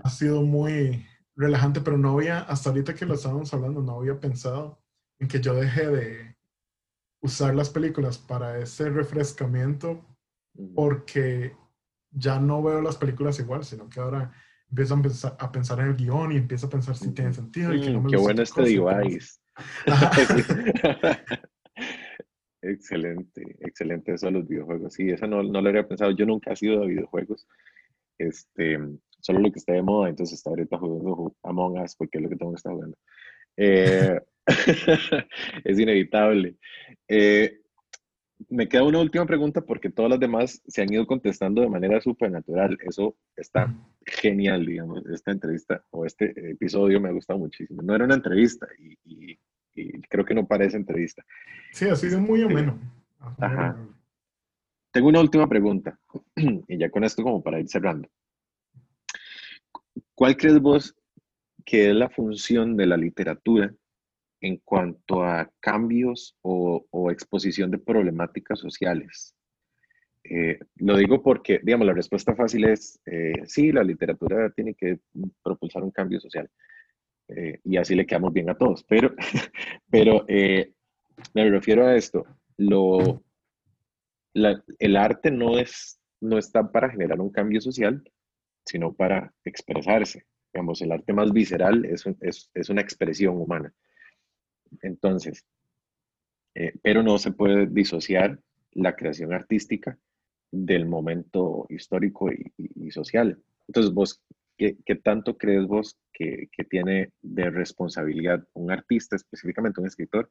ha 0.02 0.08
sido 0.08 0.42
muy, 0.42 1.06
relajante, 1.36 1.80
pero 1.80 1.98
no 1.98 2.12
había, 2.12 2.40
hasta 2.40 2.70
ahorita 2.70 2.94
que 2.94 3.06
lo 3.06 3.14
estábamos 3.14 3.52
hablando, 3.54 3.82
no 3.82 3.98
había 3.98 4.18
pensado 4.20 4.82
en 5.18 5.28
que 5.28 5.40
yo 5.40 5.54
dejé 5.54 5.88
de 5.88 6.36
usar 7.20 7.54
las 7.54 7.70
películas 7.70 8.18
para 8.18 8.58
ese 8.58 8.90
refrescamiento 8.90 10.04
porque 10.74 11.56
ya 12.10 12.38
no 12.38 12.62
veo 12.62 12.82
las 12.82 12.96
películas 12.96 13.38
igual, 13.38 13.64
sino 13.64 13.88
que 13.88 14.00
ahora 14.00 14.32
empiezo 14.68 14.94
a 15.38 15.52
pensar, 15.52 15.80
en 15.80 15.86
el 15.86 15.96
guion 15.96 16.32
y 16.32 16.36
empiezo 16.36 16.66
a 16.66 16.70
pensar 16.70 16.96
si 16.96 17.12
tiene 17.12 17.32
sentido. 17.32 17.74
Y 17.74 17.80
que 17.80 17.90
no 17.90 18.00
me 18.00 18.10
Qué 18.10 18.16
bueno 18.16 18.42
este 18.42 18.62
device. 18.62 19.38
excelente, 22.62 23.56
excelente 23.60 24.14
eso 24.14 24.26
de 24.26 24.32
los 24.32 24.48
videojuegos. 24.48 24.94
Sí, 24.94 25.10
eso 25.10 25.26
no, 25.26 25.42
no 25.42 25.60
lo 25.60 25.68
había 25.68 25.86
pensado. 25.86 26.10
Yo 26.12 26.26
nunca 26.26 26.52
he 26.52 26.56
sido 26.56 26.80
de 26.80 26.86
videojuegos. 26.88 27.46
Este, 28.18 28.78
solo 29.22 29.38
lo 29.38 29.50
que 29.50 29.60
está 29.60 29.72
de 29.72 29.82
moda, 29.82 30.10
entonces 30.10 30.36
está 30.36 30.50
ahorita 30.50 30.76
jugando 30.78 31.34
Among 31.44 31.80
Us 31.80 31.96
porque 31.96 32.18
es 32.18 32.24
lo 32.24 32.28
que 32.28 32.36
tengo 32.36 32.52
que 32.52 32.56
estar 32.56 32.72
jugando. 32.72 32.96
Eh, 33.56 34.20
es 35.64 35.78
inevitable. 35.78 36.56
Eh, 37.08 37.60
me 38.48 38.68
queda 38.68 38.82
una 38.82 38.98
última 38.98 39.24
pregunta 39.24 39.60
porque 39.60 39.90
todas 39.90 40.10
las 40.10 40.20
demás 40.20 40.60
se 40.66 40.82
han 40.82 40.92
ido 40.92 41.06
contestando 41.06 41.62
de 41.62 41.68
manera 41.68 42.00
súper 42.00 42.32
natural. 42.32 42.76
Eso 42.84 43.16
está 43.36 43.72
genial, 44.04 44.66
digamos. 44.66 45.06
Esta 45.06 45.30
entrevista 45.30 45.84
o 45.90 46.04
este 46.04 46.50
episodio 46.50 47.00
me 47.00 47.08
ha 47.08 47.12
gustado 47.12 47.38
muchísimo. 47.38 47.80
No 47.82 47.94
era 47.94 48.04
una 48.04 48.14
entrevista 48.14 48.66
y, 48.78 49.38
creo 50.08 50.24
que 50.24 50.34
no 50.34 50.46
parece 50.46 50.76
entrevista. 50.76 51.24
Sí, 51.70 51.88
ha 51.88 51.96
sido 51.96 52.20
muy 52.20 52.42
ameno. 52.42 52.78
Ajá. 53.38 53.76
Tengo 54.90 55.08
una 55.08 55.20
última 55.20 55.48
pregunta 55.48 55.98
y 56.68 56.76
ya 56.76 56.90
con 56.90 57.04
esto 57.04 57.22
como 57.22 57.42
para 57.42 57.60
ir 57.60 57.68
cerrando. 57.68 58.08
¿Cuál 60.14 60.36
crees 60.36 60.60
vos 60.60 60.94
que 61.64 61.90
es 61.90 61.94
la 61.94 62.10
función 62.10 62.76
de 62.76 62.86
la 62.86 62.96
literatura 62.96 63.72
en 64.42 64.56
cuanto 64.58 65.24
a 65.24 65.50
cambios 65.60 66.36
o, 66.42 67.10
exposición 67.10 67.70
de 67.70 67.78
problemáticas 67.78 68.58
sociales. 68.58 69.34
Eh, 70.24 70.58
lo 70.76 70.96
digo 70.96 71.22
porque, 71.22 71.60
digamos, 71.62 71.86
la 71.86 71.92
respuesta 71.92 72.34
fácil 72.34 72.64
es, 72.64 73.00
eh, 73.06 73.42
sí, 73.44 73.70
la 73.72 73.84
literatura 73.84 74.50
tiene 74.50 74.74
que 74.74 75.00
propulsar 75.42 75.82
un 75.82 75.90
cambio 75.90 76.20
social. 76.20 76.48
Eh, 77.28 77.60
y 77.64 77.76
así 77.76 77.94
le 77.94 78.06
quedamos 78.06 78.32
bien 78.32 78.50
a 78.50 78.56
todos. 78.56 78.84
Pero, 78.84 79.14
pero 79.90 80.26
me 81.34 81.50
refiero 81.50 81.86
a 81.86 81.96
esto. 81.96 82.24
Lo, 82.56 83.22
el 84.34 84.96
arte 84.96 85.30
no, 85.30 85.58
es, 85.58 86.00
no 86.20 86.38
está 86.38 86.70
para 86.70 86.90
generar 86.90 87.20
un 87.20 87.30
cambio 87.30 87.60
social, 87.60 88.02
sino 88.64 88.92
para 88.92 89.32
expresarse. 89.44 90.26
Digamos, 90.52 90.82
el 90.82 90.92
arte 90.92 91.12
más 91.12 91.32
visceral 91.32 91.84
es, 91.84 92.04
es, 92.20 92.50
es 92.54 92.68
una 92.68 92.82
expresión 92.82 93.36
humana. 93.36 93.72
Entonces, 94.82 95.44
eh, 96.54 96.74
pero 96.82 97.02
no 97.02 97.18
se 97.18 97.32
puede 97.32 97.66
disociar 97.66 98.38
la 98.72 98.94
creación 98.94 99.32
artística 99.32 99.98
del 100.50 100.86
momento 100.86 101.66
histórico 101.70 102.30
y, 102.30 102.90
social. 102.90 103.42
Entonces, 103.66 103.92
vos, 103.92 104.22
¿qué, 104.58 104.76
tanto 105.02 105.38
crees 105.38 105.66
vos 105.66 105.98
que, 106.12 106.48
que, 106.52 106.64
tiene 106.64 107.12
de 107.22 107.48
responsabilidad 107.48 108.46
un 108.52 108.70
artista, 108.70 109.16
específicamente 109.16 109.80
un 109.80 109.86
escritor, 109.86 110.28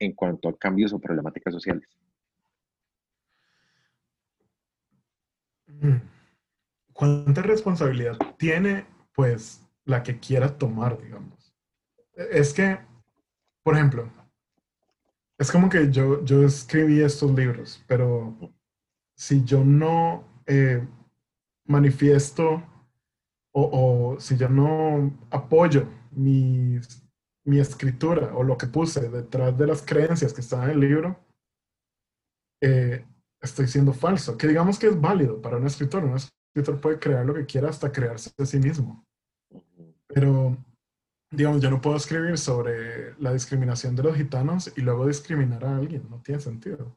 en 0.00 0.12
cuanto 0.12 0.48
a 0.48 0.58
cambios 0.58 0.92
o 0.92 0.98
problemáticas 0.98 1.54
sociales? 1.54 1.88
Mm. 5.68 6.13
¿Cuánta 6.94 7.42
responsabilidad 7.42 8.16
tiene, 8.38 8.86
pues, 9.14 9.60
la 9.84 10.02
que 10.02 10.18
quiera 10.18 10.56
tomar, 10.56 10.98
digamos? 10.98 11.54
Es 12.16 12.54
que 12.54 12.78
por 13.64 13.74
ejemplo, 13.74 14.12
es 15.38 15.50
como 15.50 15.70
que 15.70 15.90
yo, 15.90 16.22
yo 16.22 16.44
escribí 16.44 17.00
estos 17.00 17.32
libros, 17.32 17.82
pero 17.88 18.36
si 19.16 19.42
yo 19.42 19.64
no 19.64 20.22
eh, 20.46 20.86
manifiesto 21.64 22.62
o, 23.52 24.16
si 24.18 24.36
yo 24.36 24.48
no 24.48 25.16
apoyo 25.30 25.88
mi, 26.10 26.78
mi 27.44 27.58
escritura 27.58 28.34
o 28.34 28.42
lo 28.42 28.58
que 28.58 28.66
puse 28.66 29.08
detrás 29.08 29.56
de 29.56 29.66
las 29.66 29.80
creencias 29.80 30.34
que 30.34 30.42
están 30.42 30.64
en 30.64 30.70
el 30.70 30.80
libro, 30.80 31.18
eh, 32.60 33.06
estoy 33.40 33.66
siendo 33.66 33.94
falso. 33.94 34.36
Que 34.36 34.48
digamos 34.48 34.78
que 34.78 34.88
es 34.88 35.00
válido 35.00 35.40
para 35.40 35.56
un 35.56 35.66
escritor. 35.66 36.04
Un 36.04 36.16
escritor 36.54 36.80
puede 36.80 36.98
crear 37.00 37.26
lo 37.26 37.34
que 37.34 37.46
quiera 37.46 37.68
hasta 37.68 37.90
crearse 37.90 38.30
a 38.38 38.46
sí 38.46 38.58
mismo. 38.58 39.04
Pero 40.06 40.56
digamos, 41.30 41.60
yo 41.60 41.68
no 41.68 41.80
puedo 41.80 41.96
escribir 41.96 42.38
sobre 42.38 43.14
la 43.18 43.32
discriminación 43.32 43.96
de 43.96 44.04
los 44.04 44.16
gitanos 44.16 44.72
y 44.76 44.82
luego 44.82 45.06
discriminar 45.06 45.64
a 45.64 45.76
alguien, 45.76 46.06
no 46.08 46.20
tiene 46.22 46.40
sentido. 46.40 46.96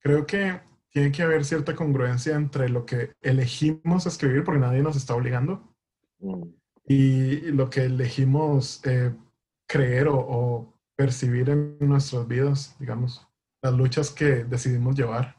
Creo 0.00 0.26
que 0.26 0.60
tiene 0.88 1.12
que 1.12 1.22
haber 1.22 1.44
cierta 1.44 1.74
congruencia 1.74 2.34
entre 2.34 2.70
lo 2.70 2.86
que 2.86 3.12
elegimos 3.20 4.06
escribir, 4.06 4.42
porque 4.42 4.60
nadie 4.60 4.82
nos 4.82 4.96
está 4.96 5.14
obligando, 5.14 5.62
mm. 6.20 6.42
y 6.86 7.40
lo 7.50 7.68
que 7.68 7.84
elegimos 7.84 8.80
eh, 8.86 9.14
creer 9.66 10.08
o, 10.10 10.74
percibir 10.96 11.48
en 11.48 11.78
nuestras 11.78 12.26
vidas, 12.26 12.74
digamos, 12.80 13.24
las 13.62 13.72
luchas 13.72 14.10
que 14.10 14.42
decidimos 14.42 14.96
llevar. 14.96 15.36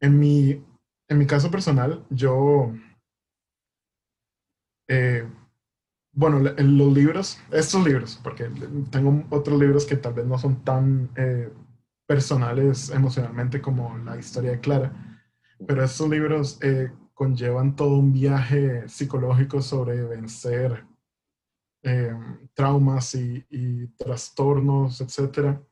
En 0.00 0.18
mi, 0.18 0.64
en 1.10 1.18
mi 1.18 1.26
caso 1.26 1.50
personal, 1.50 2.06
yo 2.08 2.72
eh, 4.88 5.28
bueno, 6.12 6.38
los 6.40 6.92
libros, 6.92 7.38
estos 7.50 7.84
libros, 7.84 8.18
porque 8.22 8.50
tengo 8.90 9.24
otros 9.30 9.58
libros 9.60 9.86
que 9.86 9.96
tal 9.96 10.14
vez 10.14 10.26
no 10.26 10.38
son 10.38 10.64
tan 10.64 11.10
eh, 11.16 11.52
personales 12.06 12.90
emocionalmente 12.90 13.60
como 13.60 13.96
la 13.98 14.16
historia 14.18 14.52
de 14.52 14.60
Clara, 14.60 15.20
pero 15.66 15.84
estos 15.84 16.08
libros 16.08 16.58
eh, 16.62 16.92
conllevan 17.14 17.74
todo 17.74 17.98
un 17.98 18.12
viaje 18.12 18.88
psicológico 18.88 19.60
sobre 19.60 20.02
vencer 20.02 20.86
traumas 22.52 23.14
y, 23.14 23.46
y, 23.48 23.86
trastornos, 23.96 25.00
etcétera, 25.00 25.62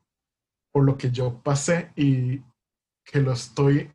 por 0.73 0.85
lo 0.85 0.97
que 0.97 1.11
yo 1.11 1.43
pasé 1.43 1.93
y 1.97 2.41
que 3.05 3.21
lo 3.21 3.33
estoy 3.33 3.91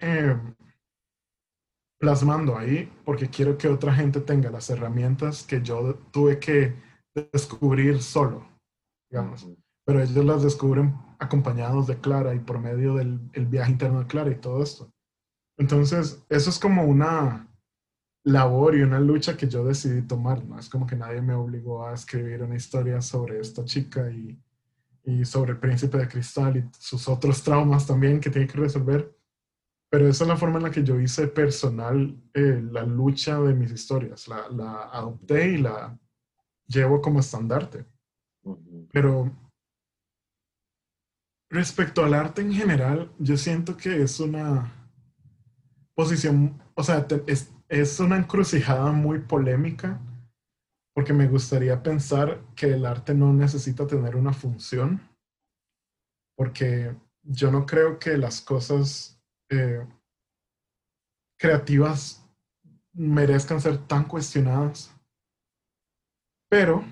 plasmando 2.03 2.57
ahí 2.57 2.91
porque 3.05 3.29
quiero 3.29 3.57
que 3.57 3.69
otra 3.69 3.95
gente 3.95 4.19
tenga 4.19 4.51
las 4.51 4.69
herramientas 4.69 5.43
que 5.43 5.61
yo 5.61 5.95
tuve 6.11 6.37
que 6.37 6.75
descubrir 7.31 8.01
solo, 8.01 8.45
digamos. 9.09 9.47
Pero 9.85 10.01
ellos 10.03 10.25
las 10.25 10.43
descubren 10.43 10.95
acompañados 11.17 11.87
de 11.87 12.01
Clara 12.01 12.35
y 12.35 12.39
por 12.39 12.59
medio 12.59 12.95
del 12.95 13.45
viaje 13.45 13.71
interno 13.71 13.99
de 13.99 14.07
Clara 14.07 14.29
y 14.31 14.35
todo 14.35 14.61
esto. 14.61 14.91
Entonces, 15.57 16.21
eso 16.27 16.49
es 16.49 16.59
como 16.59 16.83
una 16.83 17.47
labor 18.25 18.75
y 18.75 18.81
una 18.81 18.99
lucha 18.99 19.37
que 19.37 19.47
yo 19.47 19.63
decidí 19.63 20.01
tomar, 20.01 20.43
¿no? 20.43 20.59
Es 20.59 20.67
como 20.67 20.85
que 20.85 20.97
nadie 20.97 21.21
me 21.21 21.35
obligó 21.35 21.87
a 21.87 21.93
escribir 21.93 22.43
una 22.43 22.57
historia 22.57 22.99
sobre 22.99 23.39
esta 23.39 23.63
chica 23.63 24.11
y, 24.11 24.37
y 25.05 25.23
sobre 25.23 25.53
el 25.53 25.57
príncipe 25.57 25.99
de 25.99 26.09
cristal 26.09 26.57
y 26.57 26.69
sus 26.77 27.07
otros 27.07 27.41
traumas 27.43 27.87
también 27.87 28.19
que 28.19 28.29
tiene 28.29 28.47
que 28.47 28.57
resolver 28.57 29.22
pero 29.93 30.09
esa 30.09 30.23
es 30.23 30.27
la 30.27 30.37
forma 30.37 30.57
en 30.57 30.63
la 30.63 30.71
que 30.71 30.83
yo 30.83 30.99
hice 30.99 31.27
personal 31.27 32.19
eh, 32.33 32.67
la 32.71 32.81
lucha 32.81 33.39
de 33.39 33.53
mis 33.53 33.71
historias. 33.71 34.27
La, 34.27 34.49
la, 34.49 34.85
adopté 34.85 35.51
y 35.51 35.57
la 35.57 35.95
llevo 36.65 36.99
como 36.99 37.19
estandarte. 37.19 37.85
Pero 38.91 39.31
respecto 41.47 42.03
al 42.03 42.15
arte 42.15 42.41
en 42.41 42.53
general, 42.53 43.13
yo 43.19 43.37
siento 43.37 43.77
que 43.77 44.01
es 44.01 44.19
una 44.19 44.73
posición, 45.93 46.59
o 46.73 46.81
sea, 46.83 47.05
es, 47.27 47.53
es 47.69 47.99
una 47.99 48.17
encrucijada 48.17 48.91
muy 48.91 49.19
polémica, 49.19 50.01
porque 50.95 51.13
me 51.13 51.27
gustaría 51.27 51.83
pensar 51.83 52.41
que 52.55 52.73
el 52.73 52.87
arte 52.87 53.13
no 53.13 53.31
necesita 53.31 53.85
tener 53.85 54.15
una 54.15 54.33
función, 54.33 55.07
porque 56.35 56.95
yo 57.21 57.51
no 57.51 57.67
creo 57.67 57.99
que 57.99 58.17
las 58.17 58.41
cosas 58.41 59.19
eh, 59.49 59.85
creativas 61.37 62.23
merezcan 62.93 63.59
ser 63.59 63.77
tan 63.77 64.05
cuestionadas. 64.05 64.95
Pero 66.49 66.83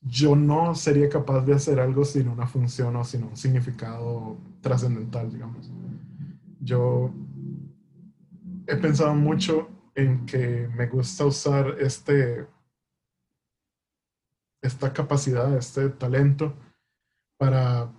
yo 0.00 0.36
no 0.36 0.74
sería 0.74 1.08
capaz 1.08 1.40
de 1.42 1.54
hacer 1.54 1.80
algo 1.80 2.04
sin 2.04 2.28
una 2.28 2.46
función 2.46 2.94
o 2.96 3.04
sin 3.04 3.24
un 3.24 3.36
significado 3.36 4.38
trascendental, 4.60 5.32
digamos. 5.32 5.70
Yo 6.60 7.12
he 8.66 8.76
pensado 8.76 9.14
mucho 9.14 9.68
en 9.94 10.26
que 10.26 10.68
me 10.76 10.86
gusta 10.86 11.24
usar 11.24 11.76
este, 11.80 12.46
esta 14.62 14.92
capacidad, 14.92 15.56
este 15.56 15.88
talento 15.90 16.54
para 17.38 17.92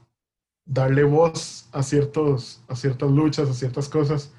darle 0.68 1.03
voz 1.03 1.69
a, 1.72 1.81
ciertos, 1.81 2.64
a 2.68 2.76
ciertas 2.76 3.10
luchas, 3.10 3.49
a 3.49 3.53
ciertas 3.53 3.88
cosas, 3.89 4.34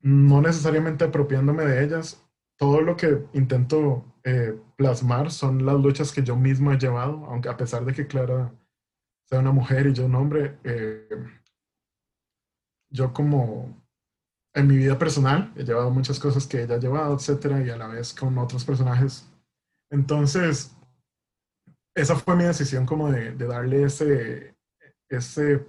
no 0.00 0.40
necesariamente 0.40 1.04
apropiándome 1.04 1.64
de 1.64 1.84
ellas. 1.84 2.22
Todo 2.58 2.80
lo 2.80 2.96
que 2.96 3.26
intento 3.34 4.04
eh, 4.24 4.58
plasmar 4.76 5.30
son 5.30 5.66
las 5.66 5.76
luchas 5.76 6.10
que 6.10 6.22
yo 6.22 6.36
mismo 6.36 6.72
he 6.72 6.78
llevado, 6.78 7.26
aunque 7.26 7.50
a 7.50 7.56
pesar 7.56 7.84
de 7.84 7.92
que 7.92 8.06
Clara 8.06 8.52
sea 9.26 9.40
una 9.40 9.52
mujer 9.52 9.86
y 9.86 9.92
yo 9.92 10.06
un 10.06 10.14
hombre, 10.14 10.58
eh, 10.64 11.08
yo 12.90 13.12
como 13.12 13.84
en 14.54 14.66
mi 14.68 14.76
vida 14.78 14.98
personal 14.98 15.52
he 15.56 15.64
llevado 15.64 15.90
muchas 15.90 16.18
cosas 16.18 16.46
que 16.46 16.62
ella 16.62 16.76
ha 16.76 16.80
llevado, 16.80 17.14
etcétera, 17.14 17.60
y 17.60 17.68
a 17.68 17.76
la 17.76 17.88
vez 17.88 18.14
con 18.14 18.38
otros 18.38 18.64
personajes. 18.64 19.30
Entonces, 19.90 20.74
esa 21.94 22.16
fue 22.16 22.36
mi 22.36 22.44
decisión 22.44 22.86
como 22.86 23.10
de 23.10 23.34
darle 23.34 23.82
ese, 23.82 24.55
ese 25.08 25.66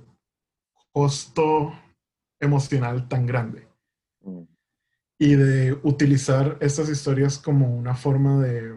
costo 0.91 1.73
emocional 2.39 3.07
tan 3.07 3.25
grande. 3.25 3.67
Mm. 4.21 4.43
Y 5.19 5.35
de 5.35 5.73
utilizar 5.83 6.57
estas 6.59 6.89
historias 6.89 7.39
como 7.39 7.75
una 7.75 7.95
forma 7.95 8.39
de 8.41 8.75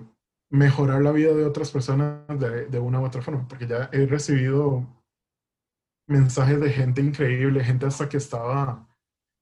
mejorar 0.50 1.02
la 1.02 1.12
vida 1.12 1.32
de 1.32 1.44
otras 1.44 1.70
personas 1.70 2.26
de, 2.38 2.78
una 2.78 3.00
u 3.00 3.04
otra 3.04 3.22
forma, 3.22 3.46
porque 3.46 3.66
ya 3.66 3.88
he 3.92 4.04
recibido 4.06 4.86
mensajes 6.08 6.60
de 6.60 6.70
gente 6.70 7.00
increíble, 7.00 7.62
gente 7.62 7.86
hasta 7.86 8.08
que 8.08 8.16
estaba 8.16 8.88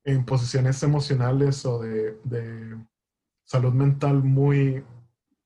en 0.05 0.25
posiciones 0.25 0.83
emocionales 0.83 1.65
o 1.65 1.81
de, 1.81 2.79
salud 3.47 3.73
mental 3.73 4.23
muy 4.23 4.85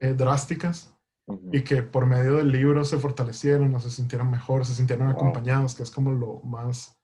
eh, 0.01 0.15
drásticas 0.15 0.93
y 1.53 1.63
que 1.63 1.83
por 1.83 2.07
medio 2.07 2.37
del 2.37 2.51
libro 2.51 2.85
se 2.85 2.99
fortalecieron 2.99 3.75
o 3.75 3.81
se 3.81 3.91
sintieron 3.91 4.31
mejor, 4.31 4.67
se 4.67 4.75
sintieron 4.75 5.09
acompañados, 5.09 5.75
que 5.75 5.83
es 5.83 5.91
como 5.91 6.11
lo 6.13 6.41
más, 6.41 6.99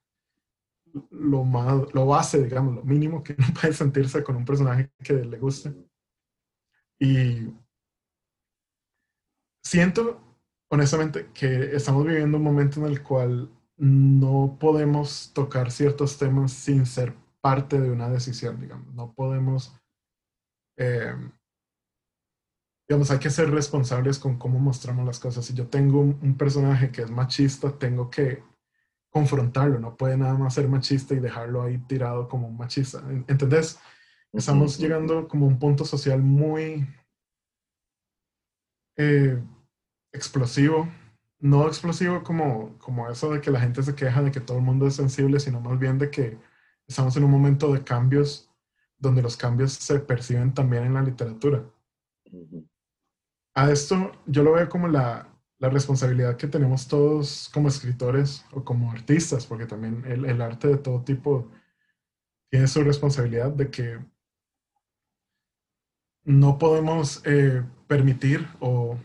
lo 1.09 1.43
más, 1.43 1.93
lo 1.93 2.05
base, 2.05 2.43
digamos, 2.43 2.75
lo 2.75 2.83
mínimo 2.83 3.23
que 3.23 3.35
uno 3.37 3.47
puede 3.61 3.73
sentirse 3.73 4.23
con 4.23 4.35
un 4.35 4.45
personaje 4.45 4.91
que 5.03 5.13
le 5.13 5.37
guste. 5.37 5.73
Y 6.99 7.53
siento 9.63 10.21
honestamente 10.71 11.31
que 11.33 11.75
estamos 11.75 12.05
viviendo 12.05 12.37
un 12.37 12.43
momento 12.43 12.79
en 12.79 12.85
el 12.87 13.01
cual 13.01 13.49
no 13.77 14.57
podemos 14.59 15.31
tocar 15.33 15.71
ciertos 15.71 16.17
temas 16.17 16.51
sin 16.51 16.85
ser 16.85 17.15
parte 17.41 17.79
de 17.79 17.89
una 17.89 18.09
decisión, 18.09 18.59
digamos. 18.59 18.93
No 18.93 19.13
podemos, 19.13 19.75
eh, 20.77 21.15
digamos, 22.89 23.11
hay 23.11 23.19
que 23.19 23.29
ser 23.29 23.51
responsables 23.51 24.17
con 24.17 24.39
cómo 24.39 24.57
mostramos 24.57 25.05
las 25.05 25.19
cosas. 25.19 25.45
Si 25.45 25.53
yo 25.53 25.67
tengo 25.67 25.99
un, 25.99 26.35
personaje 26.35 26.91
que 26.91 27.03
es 27.03 27.11
machista, 27.11 27.77
tengo 27.77 28.09
que 28.09 28.41
confrontarlo. 29.11 29.79
No 29.79 29.95
puede 29.95 30.17
nada 30.17 30.33
más 30.33 30.55
ser 30.55 30.67
machista 30.67 31.13
y 31.13 31.19
dejarlo 31.19 31.61
ahí 31.61 31.77
tirado 31.87 32.27
como 32.27 32.47
un 32.47 32.57
machista. 32.57 33.03
¿Entendés? 33.27 33.79
Estamos 34.33 34.79
llegando 34.79 35.27
como 35.27 35.45
a 35.45 35.49
un 35.49 35.59
punto 35.59 35.85
social 35.85 36.19
muy 36.23 36.87
eh, 38.97 39.39
explosivo. 40.11 40.89
No 41.39 41.67
explosivo 41.67 42.23
como, 42.23 42.75
como 42.79 43.07
eso 43.07 43.31
de 43.31 43.39
que 43.39 43.51
la 43.51 43.61
gente 43.61 43.83
se 43.83 43.93
queja 43.93 44.23
de 44.23 44.31
que 44.31 44.41
todo 44.41 44.57
el 44.57 44.63
mundo 44.63 44.87
es 44.87 44.95
sensible, 44.95 45.39
sino 45.39 45.61
más 45.61 45.77
bien 45.77 45.99
de 45.99 46.09
que 46.09 46.39
estamos 46.87 47.15
en 47.15 47.23
un 47.23 47.31
momento 47.31 47.71
de 47.71 47.83
cambios 47.83 48.49
donde 48.97 49.21
los 49.21 49.37
cambios 49.37 49.73
se 49.73 49.99
perciben 49.99 50.55
también 50.55 50.85
en 50.85 50.95
la 50.95 51.03
literatura. 51.03 51.63
A 53.59 53.69
esto 53.71 54.13
yo 54.25 54.43
lo 54.43 54.53
veo 54.53 54.69
como 54.69 54.87
la, 54.87 55.27
la, 55.57 55.69
responsabilidad 55.69 56.37
que 56.37 56.47
tenemos 56.47 56.87
todos 56.87 57.49
como 57.53 57.67
escritores 57.67 58.45
o 58.53 58.63
como 58.63 58.89
artistas, 58.89 59.45
porque 59.45 59.65
también 59.65 60.05
el, 60.05 60.23
el 60.23 60.41
arte 60.41 60.69
de 60.69 60.77
todo 60.77 61.03
tipo 61.03 61.51
tiene 62.49 62.67
su 62.67 62.81
responsabilidad 62.85 63.51
de 63.51 63.69
que 63.69 63.99
no 66.23 66.57
podemos 66.57 67.21
eh, 67.25 67.65
permitir 67.85 68.47
o 68.61 68.97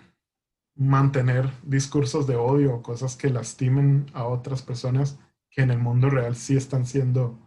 mantener 0.77 1.51
discursos 1.65 2.29
de 2.29 2.37
odio 2.37 2.77
o 2.77 2.83
cosas 2.83 3.17
que 3.17 3.31
lastimen 3.31 4.07
a 4.13 4.25
otras 4.25 4.63
personas 4.63 5.19
que 5.51 5.63
en 5.63 5.73
el 5.73 5.81
mundo 5.81 6.11
real 6.11 6.37
sí 6.37 6.57
están 6.57 6.87
siendo 6.87 7.41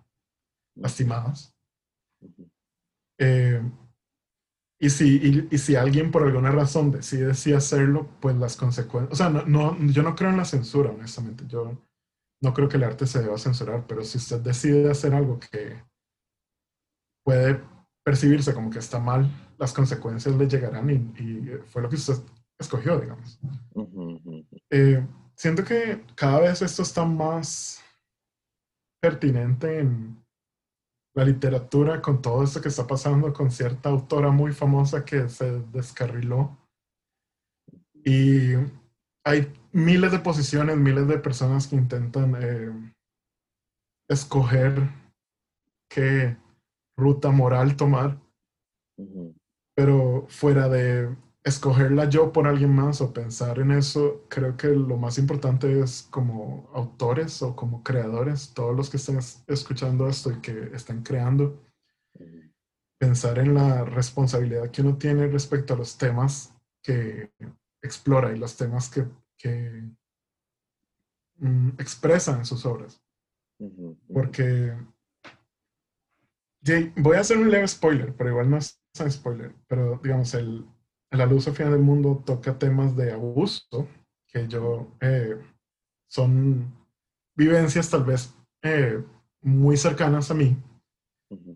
lastimados. 0.76 1.56
Eh, 3.18 3.62
y, 4.80 4.90
si, 4.90 5.48
y, 5.50 5.58
si 5.58 5.76
alguien 5.76 6.12
por 6.12 6.24
alguna 6.24 6.52
razón 6.52 6.92
decide 6.92 7.34
sí 7.34 7.54
hacerlo, 7.54 8.08
pues 8.20 8.36
las 8.36 8.56
consecuencias, 8.56 9.12
o 9.12 9.16
sea, 9.16 9.30
no, 9.30 9.44
no, 9.46 9.78
yo 9.92 10.04
no 10.04 10.16
creo 10.16 10.30
en 10.30 10.38
la 10.38 10.46
censura, 10.46 10.92
honestamente, 10.92 11.46
yo 11.48 11.78
no 12.42 12.54
creo 12.54 12.70
que 12.70 12.78
el 12.78 12.84
arte 12.84 13.08
se 13.08 13.22
deba 13.22 13.38
censurar, 13.38 13.86
pero 13.88 14.04
si 14.04 14.20
usted 14.20 14.40
decide 14.42 14.92
hacer 14.92 15.16
algo 15.16 15.40
que 15.40 15.82
puede 17.24 17.60
percibirse 18.06 18.54
como 18.54 18.70
que 18.70 18.80
está 18.80 19.00
mal, 19.00 19.30
las 19.58 19.74
consecuencias 19.74 20.36
le 20.36 20.48
llegarán 20.48 20.90
y, 20.90 21.50
fue 21.66 21.82
lo 21.82 21.90
que 21.90 21.96
usted 21.96 22.16
escogió, 22.60 23.00
digamos. 23.00 23.40
Eh, 24.70 25.06
siento 25.36 25.64
que 25.64 26.06
cada 26.16 26.40
vez 26.42 26.62
esto 26.62 26.84
está 26.84 27.04
más 27.04 27.84
pertinente 29.02 29.80
en 29.80 30.24
la 31.18 31.26
literatura 31.26 32.00
con 32.00 32.22
todo 32.22 32.44
esto 32.44 32.62
que 32.62 32.68
está 32.68 32.86
pasando 32.86 33.34
con 33.34 33.50
cierta 33.50 33.90
autora 33.90 34.30
muy 34.30 34.54
famosa 34.54 35.04
que 35.04 35.28
se 35.30 35.62
descarriló. 35.74 36.56
Y 38.06 38.54
hay 39.26 39.52
miles 39.72 40.12
de 40.12 40.20
posiciones, 40.20 40.78
miles 40.78 41.08
de 41.08 41.18
personas 41.18 41.66
que 41.68 41.76
intentan 41.76 42.36
eh, 42.40 42.94
escoger 44.08 44.92
qué 45.90 46.38
ruta 46.96 47.32
moral 47.32 47.76
tomar. 47.76 48.22
Pero 49.76 50.28
fuera 50.30 50.70
de 50.70 51.16
escogerla 51.48 52.10
yo 52.10 52.34
por 52.34 52.46
alguien 52.46 52.76
más 52.76 53.00
o 53.00 53.14
pensar 53.14 53.60
en 53.60 53.72
eso, 53.72 54.26
creo 54.30 54.58
que 54.58 54.68
lo 54.68 54.98
más 54.98 55.18
importante 55.18 55.80
es 55.80 56.08
como 56.12 56.70
autores 56.74 57.42
o 57.42 57.56
como 57.56 57.84
creadores, 57.84 58.54
todos 58.54 58.76
los 58.76 58.90
que 58.90 58.98
estén 58.98 59.20
escuchando 59.48 60.08
esto 60.10 60.32
y 60.32 60.42
que 60.42 60.72
están 60.74 61.04
creando, 61.04 61.64
pensar 63.00 63.40
en 63.40 63.54
la 63.54 63.86
responsabilidad 63.86 64.70
que 64.72 64.82
uno 64.82 64.98
tiene 64.98 65.28
respecto 65.28 65.74
a 65.74 65.78
los 65.78 65.98
temas 65.98 66.54
que 66.84 67.32
explora 67.82 68.34
y 68.34 68.38
los 68.38 68.58
temas 68.58 68.90
que, 68.90 69.08
que 69.38 69.84
mm, 71.38 71.70
expresa 71.80 72.38
en 72.38 72.46
sus 72.46 72.66
obras. 72.66 73.02
Porque 74.12 74.76
voy 76.98 77.16
a 77.16 77.22
hacer 77.22 77.38
un 77.38 77.50
leve 77.50 77.68
spoiler, 77.68 78.14
pero 78.16 78.32
igual 78.32 78.50
no 78.50 78.58
es 78.58 78.82
un 79.00 79.12
spoiler, 79.12 79.56
pero 79.68 80.00
digamos, 80.04 80.34
el, 80.34 80.66
la 81.12 81.26
luz 81.26 81.48
al 81.48 81.56
final 81.56 81.74
del 81.74 81.82
mundo 81.82 82.22
toca 82.26 82.58
temas 82.58 82.96
de 82.96 83.12
abuso 83.12 83.88
que 84.28 84.48
yo 84.48 84.96
eh, 85.00 85.38
son 86.08 86.74
vivencias 87.36 87.90
tal 87.90 88.04
vez 88.04 88.36
eh, 88.62 89.02
muy 89.42 89.78
cercanas 89.78 90.32
a 90.32 90.34
mí 90.34 90.58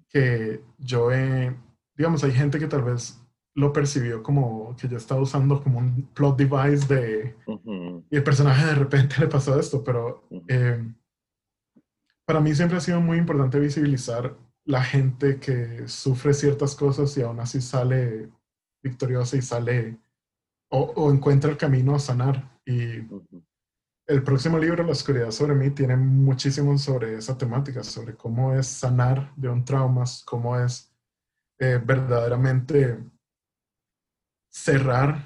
que 0.09 0.61
yo 0.77 1.11
he, 1.11 1.55
digamos, 1.95 2.23
hay 2.23 2.31
gente 2.31 2.59
que 2.59 2.67
tal 2.67 2.83
vez 2.83 3.21
lo 3.53 3.73
percibió 3.73 4.23
como 4.23 4.75
que 4.77 4.87
yo 4.87 4.97
estaba 4.97 5.21
usando 5.21 5.61
como 5.61 5.79
un 5.79 6.03
plot 6.13 6.37
device 6.37 6.93
de 6.93 7.35
y 8.09 8.15
el 8.15 8.23
personaje 8.23 8.65
de 8.65 8.75
repente 8.75 9.15
le 9.19 9.27
pasó 9.27 9.59
esto, 9.59 9.83
pero 9.83 10.23
eh, 10.47 10.83
para 12.25 12.39
mí 12.39 12.53
siempre 12.55 12.77
ha 12.77 12.81
sido 12.81 13.01
muy 13.01 13.17
importante 13.17 13.59
visibilizar 13.59 14.37
la 14.65 14.83
gente 14.83 15.39
que 15.39 15.87
sufre 15.87 16.33
ciertas 16.33 16.75
cosas 16.75 17.17
y 17.17 17.21
aún 17.23 17.39
así 17.39 17.61
sale 17.61 18.29
victoriosa 18.81 19.37
y 19.37 19.41
sale 19.41 19.99
o, 20.69 21.11
encuentra 21.11 21.51
el 21.51 21.57
camino 21.57 21.95
a 21.95 21.99
sanar. 21.99 22.59
Y 22.65 23.07
el 24.07 24.23
próximo 24.23 24.57
libro, 24.57 24.83
La 24.83 24.91
oscuridad 24.91 25.31
sobre 25.31 25.55
mí, 25.55 25.69
tiene 25.71 25.95
muchísimo 25.97 26.77
sobre 26.77 27.15
esa 27.15 27.37
temática, 27.37 27.83
sobre 27.83 28.15
cómo 28.15 28.53
es 28.53 28.67
sanar 28.67 29.33
de 29.35 29.49
un 29.49 29.65
trauma, 29.65 30.05
cómo 30.25 30.57
es 30.57 30.93
eh, 31.59 31.79
verdaderamente 31.83 32.97
cerrar 34.49 35.25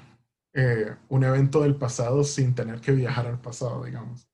eh, 0.54 0.96
un 1.08 1.24
evento 1.24 1.62
del 1.62 1.76
pasado 1.76 2.24
sin 2.24 2.54
tener 2.54 2.80
que 2.80 2.92
viajar 2.92 3.26
al 3.26 3.40
pasado, 3.40 3.84
digamos. 3.84 4.28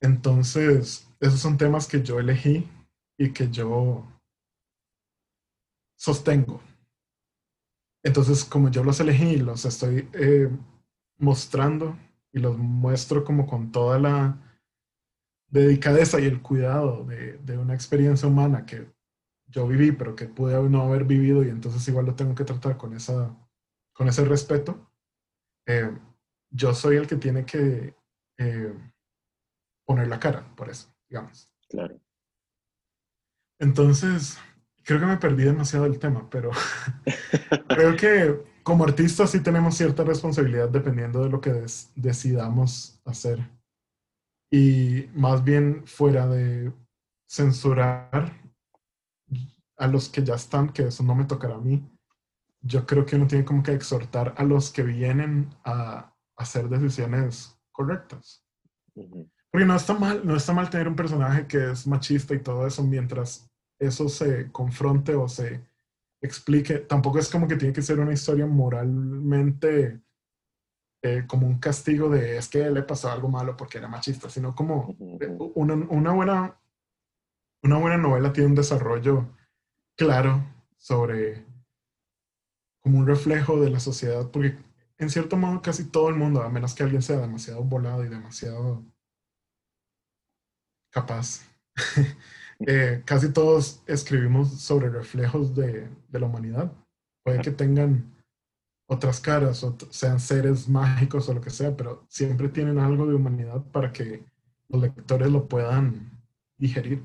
Entonces, 0.00 1.08
esos 1.20 1.40
son 1.40 1.56
temas 1.58 1.86
que 1.86 2.02
yo 2.02 2.18
elegí 2.18 2.68
y 3.18 3.32
que 3.32 3.50
yo 3.50 4.06
sostengo. 5.96 6.60
Entonces, 8.02 8.44
como 8.44 8.70
yo 8.70 8.82
los 8.82 9.00
elegí 9.00 9.34
y 9.34 9.38
los 9.38 9.64
estoy 9.64 10.08
eh, 10.14 10.48
mostrando 11.18 11.98
y 12.32 12.38
los 12.38 12.56
muestro 12.56 13.24
como 13.24 13.46
con 13.46 13.72
toda 13.72 13.98
la 13.98 14.38
dedicadeza 15.48 16.20
y 16.20 16.26
el 16.26 16.40
cuidado 16.40 17.04
de, 17.04 17.58
una 17.58 17.74
experiencia 17.74 18.28
humana 18.28 18.64
que 18.64 18.90
yo 19.48 19.66
viví, 19.66 19.92
pero 19.92 20.14
que 20.14 20.26
pude 20.26 20.60
no 20.68 20.82
haber 20.82 21.04
vivido 21.04 21.44
y 21.44 21.48
entonces 21.48 21.86
igual 21.88 22.06
lo 22.06 22.14
tengo 22.14 22.34
que 22.34 22.44
tratar 22.44 22.76
con, 22.76 22.94
esa, 22.94 23.36
con 23.92 24.08
ese 24.08 24.24
respeto, 24.24 24.90
eh, 25.66 25.90
yo 26.50 26.72
soy 26.72 26.96
el 26.96 27.06
que 27.06 27.16
tiene 27.16 27.44
que 27.44 27.94
eh, 28.38 28.72
poner 29.84 30.08
la 30.08 30.20
cara 30.20 30.54
por 30.54 30.70
eso, 30.70 30.94
digamos. 31.08 31.52
Claro. 31.68 32.00
Entonces, 33.58 34.38
creo 34.84 35.00
que 35.00 35.06
me 35.06 35.16
perdí 35.16 35.44
demasiado 35.44 35.86
el 35.86 35.98
tema, 35.98 36.28
pero 36.30 36.50
creo 37.68 37.96
que 37.96 38.40
como 38.62 38.84
artistas 38.84 39.30
sí 39.30 39.40
tenemos 39.40 39.76
cierta 39.76 40.04
responsabilidad 40.04 40.68
dependiendo 40.68 41.22
de 41.22 41.30
lo 41.30 41.40
que 41.40 41.64
decidamos 41.94 43.00
hacer. 43.04 43.50
Y 44.50 45.06
más 45.14 45.44
bien 45.44 45.82
fuera 45.86 46.26
de 46.26 46.72
censurar 47.28 48.32
a 49.76 49.86
los 49.86 50.08
que 50.08 50.22
ya 50.22 50.34
están, 50.34 50.70
que 50.70 50.88
eso 50.88 51.02
no 51.02 51.14
me 51.14 51.24
tocará 51.24 51.54
a 51.54 51.60
mí, 51.60 51.82
yo 52.60 52.86
creo 52.86 53.06
que 53.06 53.16
uno 53.16 53.26
tiene 53.26 53.44
como 53.44 53.62
que 53.62 53.72
exhortar 53.72 54.34
a 54.36 54.44
los 54.44 54.70
que 54.70 54.82
vienen 54.82 55.48
a 55.64 56.14
hacer 56.36 56.68
decisiones 56.68 57.58
correctas. 57.72 58.44
Porque 58.94 59.66
no 59.66 59.74
está 59.74 59.94
mal, 59.94 60.24
no 60.24 60.36
está 60.36 60.52
mal 60.52 60.68
tener 60.68 60.86
un 60.86 60.96
personaje 60.96 61.46
que 61.46 61.70
es 61.70 61.86
machista 61.86 62.34
y 62.34 62.40
todo 62.40 62.66
eso 62.66 62.84
mientras 62.84 63.49
eso 63.80 64.08
se 64.08 64.52
confronte 64.52 65.14
o 65.14 65.28
se 65.28 65.60
explique. 66.20 66.78
Tampoco 66.78 67.18
es 67.18 67.28
como 67.28 67.48
que 67.48 67.56
tiene 67.56 67.74
que 67.74 67.82
ser 67.82 67.98
una 67.98 68.12
historia 68.12 68.46
moralmente 68.46 70.00
eh, 71.02 71.24
como 71.26 71.46
un 71.46 71.58
castigo 71.58 72.10
de 72.10 72.36
es 72.36 72.48
que 72.48 72.70
le 72.70 72.82
pasó 72.82 73.10
algo 73.10 73.28
malo 73.28 73.56
porque 73.56 73.78
era 73.78 73.88
machista, 73.88 74.28
sino 74.28 74.54
como 74.54 74.94
una, 75.54 75.74
una, 75.74 76.12
buena, 76.12 76.60
una 77.62 77.78
buena 77.78 77.96
novela 77.96 78.32
tiene 78.34 78.50
un 78.50 78.54
desarrollo 78.54 79.26
claro 79.96 80.44
sobre 80.76 81.46
como 82.80 82.98
un 82.98 83.06
reflejo 83.06 83.60
de 83.60 83.70
la 83.70 83.80
sociedad, 83.80 84.30
porque 84.30 84.56
en 84.98 85.08
cierto 85.08 85.38
modo 85.38 85.62
casi 85.62 85.84
todo 85.84 86.10
el 86.10 86.16
mundo, 86.16 86.42
a 86.42 86.50
menos 86.50 86.74
que 86.74 86.82
alguien 86.82 87.02
sea 87.02 87.18
demasiado 87.18 87.64
volado 87.64 88.04
y 88.04 88.08
demasiado 88.08 88.84
capaz, 90.90 91.46
Eh, 92.66 93.02
casi 93.06 93.32
todos 93.32 93.82
escribimos 93.86 94.60
sobre 94.60 94.90
reflejos 94.90 95.54
de, 95.54 95.88
la 96.12 96.26
humanidad. 96.26 96.72
Puede 97.22 97.40
que 97.40 97.50
tengan 97.50 98.14
otras 98.86 99.20
caras, 99.20 99.62
o 99.64 99.76
sean 99.90 100.20
seres 100.20 100.68
mágicos 100.68 101.28
o 101.28 101.34
lo 101.34 101.40
que 101.40 101.50
sea, 101.50 101.76
pero 101.76 102.04
siempre 102.08 102.48
tienen 102.48 102.78
algo 102.78 103.06
de 103.06 103.14
humanidad 103.14 103.64
para 103.72 103.92
que 103.92 104.24
los 104.68 104.82
lectores 104.82 105.30
lo 105.30 105.48
puedan 105.48 106.10
digerir. 106.58 107.02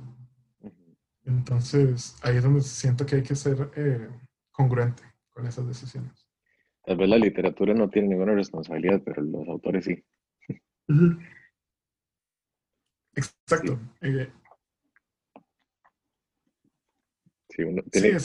Entonces, 1.23 2.17
ahí 2.21 2.37
es 2.37 2.43
donde 2.43 2.61
siento 2.61 3.05
que 3.05 3.17
hay 3.17 3.23
que 3.23 3.35
ser 3.35 3.71
eh, 3.75 4.09
congruente 4.51 5.03
con 5.31 5.47
esas 5.47 5.67
decisiones. 5.67 6.27
Tal 6.83 6.97
vez 6.97 7.09
la 7.09 7.17
literatura 7.17 7.73
no 7.73 7.89
tiene 7.89 8.09
ninguna 8.09 8.33
responsabilidad, 8.33 9.01
pero 9.03 9.21
los 9.21 9.47
autores 9.47 9.85
sí. 9.85 10.03
Exacto. 13.15 13.79
Eh, 14.01 14.29
Sí, 17.55 17.63
uno 17.63 17.81
tiene, 17.89 18.17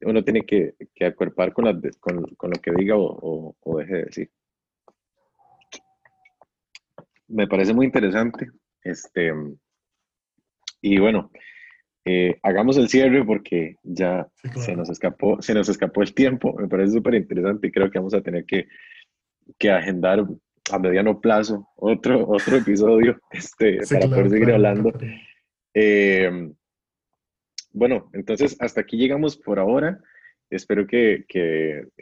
uno 0.00 0.24
tiene 0.24 0.40
que, 0.42 0.74
que 0.94 1.04
acuerpar 1.04 1.52
con, 1.52 1.64
con, 2.00 2.22
con, 2.34 2.50
lo 2.50 2.60
que 2.60 2.72
diga 2.76 2.96
o, 2.96 3.54
o, 3.60 3.78
deje 3.78 3.94
de 3.94 4.04
decir. 4.04 4.30
Me 7.28 7.46
parece 7.46 7.72
muy 7.72 7.86
interesante. 7.86 8.50
Este, 8.82 9.32
y 10.80 10.98
bueno, 10.98 11.30
eh, 12.04 12.36
hagamos 12.42 12.76
el 12.78 12.88
cierre 12.88 13.24
porque 13.24 13.76
ya 13.84 14.26
se, 14.56 14.74
nos 14.74 14.90
escapó, 14.90 15.40
se 15.40 15.54
nos 15.54 15.68
escapó 15.68 16.02
el 16.02 16.12
tiempo. 16.12 16.52
Me 16.58 16.66
parece 16.66 16.94
súper 16.94 17.14
interesante 17.14 17.68
y 17.68 17.70
creo 17.70 17.92
que 17.92 18.00
vamos 18.00 18.14
a 18.14 18.22
tener 18.22 18.44
que, 18.44 18.66
que 19.56 19.70
agendar 19.70 20.26
a 20.72 20.78
mediano 20.80 21.20
plazo 21.20 21.68
otro, 21.76 22.28
otro 22.28 22.56
episodio 22.56 23.20
este, 23.30 23.78
para 23.88 24.08
poder 24.08 24.30
seguir 24.30 24.50
hablando. 24.50 24.92
Eh, 25.74 26.52
bueno, 27.72 28.10
entonces 28.12 28.56
hasta 28.60 28.80
aquí 28.80 28.96
llegamos 28.96 29.36
por 29.36 29.58
ahora. 29.58 30.00
Espero 30.50 30.86
que, 30.86 31.24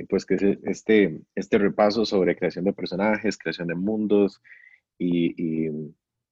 pues 0.09 0.27
que 0.27 0.59
este, 0.65 1.21
este 1.37 1.59
repaso 1.59 2.05
sobre 2.05 2.37
creación 2.37 2.65
de 2.65 2.73
personajes, 2.73 3.39
creación 3.39 3.69
de 3.69 3.77
mundos 3.77 4.43
y, 4.99 5.69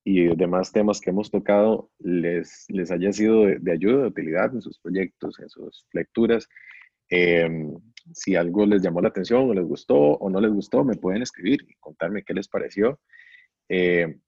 y, 0.05 0.37
demás 0.37 0.73
temas 0.73 1.01
que 1.01 1.11
hemos 1.11 1.31
tocado 1.31 1.91
les, 1.99 2.65
les 2.71 2.91
haya 2.91 3.13
sido 3.13 3.45
de, 3.45 3.73
ayuda, 3.73 4.03
de 4.03 4.09
utilidad 4.09 4.53
en 4.55 4.63
sus 4.63 4.79
proyectos, 4.81 5.39
en 5.39 5.49
sus 5.49 5.87
lecturas. 5.93 6.49
Em, 7.09 7.75
si 8.13 8.35
algo 8.35 8.67
les 8.67 8.83
llamó 8.83 9.01
la 9.01 9.09
atención 9.09 9.49
o 9.49 9.55
les 9.55 9.65
gustó 9.65 9.97
o 9.97 10.31
no 10.31 10.41
les 10.41 10.51
gustó, 10.51 10.83
me 10.85 10.97
pueden 10.97 11.23
escribir 11.23 11.61
y 11.69 11.75
contarme 11.75 12.23
qué 12.25 12.35
les 12.35 12.49
pareció. 12.49 13.01
Eh, 13.69 14.19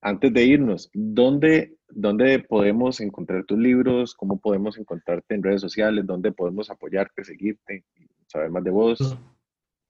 antes 0.00 0.32
de 0.32 0.44
irnos, 0.44 0.90
¿dónde, 0.92 1.76
¿dónde 1.88 2.38
podemos 2.38 3.00
encontrar 3.00 3.44
tus 3.44 3.58
libros? 3.58 4.14
¿Cómo 4.14 4.38
podemos 4.38 4.78
encontrarte 4.78 5.34
en 5.34 5.42
redes 5.42 5.60
sociales? 5.60 6.06
¿Dónde 6.06 6.32
podemos 6.32 6.70
apoyarte, 6.70 7.24
seguirte, 7.24 7.84
saber 8.26 8.50
más 8.50 8.64
de 8.64 8.70
vos? 8.70 9.18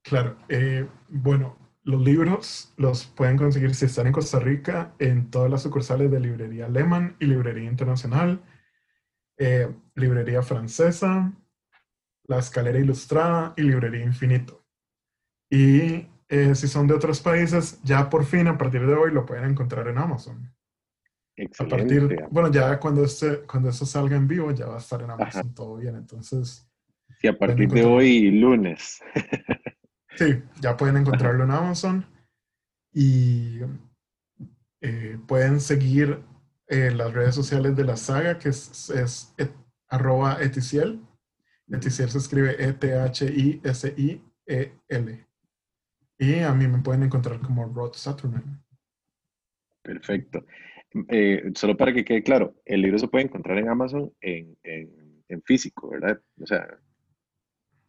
Claro, 0.02 0.36
eh, 0.48 0.86
bueno, 1.08 1.56
los 1.84 2.02
libros 2.02 2.72
los 2.76 3.06
pueden 3.06 3.36
conseguir 3.36 3.74
si 3.74 3.86
están 3.86 4.06
en 4.06 4.12
Costa 4.12 4.38
Rica 4.38 4.94
en 4.98 5.30
todas 5.30 5.50
las 5.50 5.62
sucursales 5.62 6.10
de 6.10 6.20
Librería 6.20 6.68
Lehman 6.68 7.16
y 7.18 7.26
Librería 7.26 7.68
Internacional, 7.68 8.42
eh, 9.36 9.68
Librería 9.94 10.42
Francesa, 10.42 11.32
La 12.24 12.38
Escalera 12.38 12.78
Ilustrada 12.78 13.54
y 13.56 13.62
Librería 13.62 14.04
Infinito. 14.04 14.64
Y 15.50 16.06
eh, 16.28 16.54
si 16.54 16.68
son 16.68 16.86
de 16.86 16.94
otros 16.94 17.20
países, 17.20 17.80
ya 17.82 18.10
por 18.10 18.24
fin, 18.24 18.46
a 18.48 18.58
partir 18.58 18.86
de 18.86 18.94
hoy, 18.94 19.10
lo 19.12 19.24
pueden 19.24 19.50
encontrar 19.50 19.88
en 19.88 19.98
Amazon. 19.98 20.54
A 21.58 21.64
partir, 21.64 22.26
bueno, 22.30 22.50
ya 22.50 22.78
cuando, 22.80 23.04
este, 23.04 23.40
cuando 23.42 23.70
esto 23.70 23.86
salga 23.86 24.16
en 24.16 24.26
vivo, 24.26 24.50
ya 24.50 24.66
va 24.66 24.74
a 24.74 24.80
estar 24.80 25.00
en 25.02 25.10
Amazon 25.10 25.54
todo 25.54 25.76
bien. 25.76 25.94
Entonces. 25.94 26.68
Sí, 27.20 27.28
a 27.28 27.38
partir 27.38 27.70
de 27.70 27.84
hoy, 27.84 28.30
lunes. 28.32 29.00
sí, 30.16 30.42
ya 30.60 30.76
pueden 30.76 30.96
encontrarlo 30.98 31.44
en 31.44 31.50
Amazon. 31.52 32.04
Y 32.92 33.60
eh, 34.80 35.18
pueden 35.26 35.60
seguir 35.60 36.22
eh, 36.66 36.90
las 36.90 37.12
redes 37.12 37.36
sociales 37.36 37.76
de 37.76 37.84
la 37.84 37.96
saga, 37.96 38.38
que 38.38 38.48
es, 38.48 38.90
es 38.90 39.34
arroba 39.88 40.42
eticiel. 40.42 41.00
Eticiel 41.68 42.10
se 42.10 42.18
escribe 42.18 42.56
E-T-H-I-S-I-E-L. 42.58 43.68
Y 46.18 46.40
a 46.40 46.52
mí 46.52 46.66
me 46.66 46.78
pueden 46.78 47.04
encontrar 47.04 47.40
como 47.40 47.64
Rod 47.64 47.92
Saturn. 47.94 48.60
Perfecto. 49.82 50.44
Eh, 51.08 51.52
solo 51.54 51.76
para 51.76 51.92
que 51.92 52.04
quede 52.04 52.22
claro, 52.22 52.54
el 52.64 52.82
libro 52.82 52.98
se 52.98 53.08
puede 53.08 53.24
encontrar 53.24 53.58
en 53.58 53.68
Amazon 53.68 54.12
en, 54.20 54.56
en, 54.62 55.42
físico, 55.42 55.90
¿verdad? 55.90 56.20
O 56.40 56.46
sea. 56.46 56.66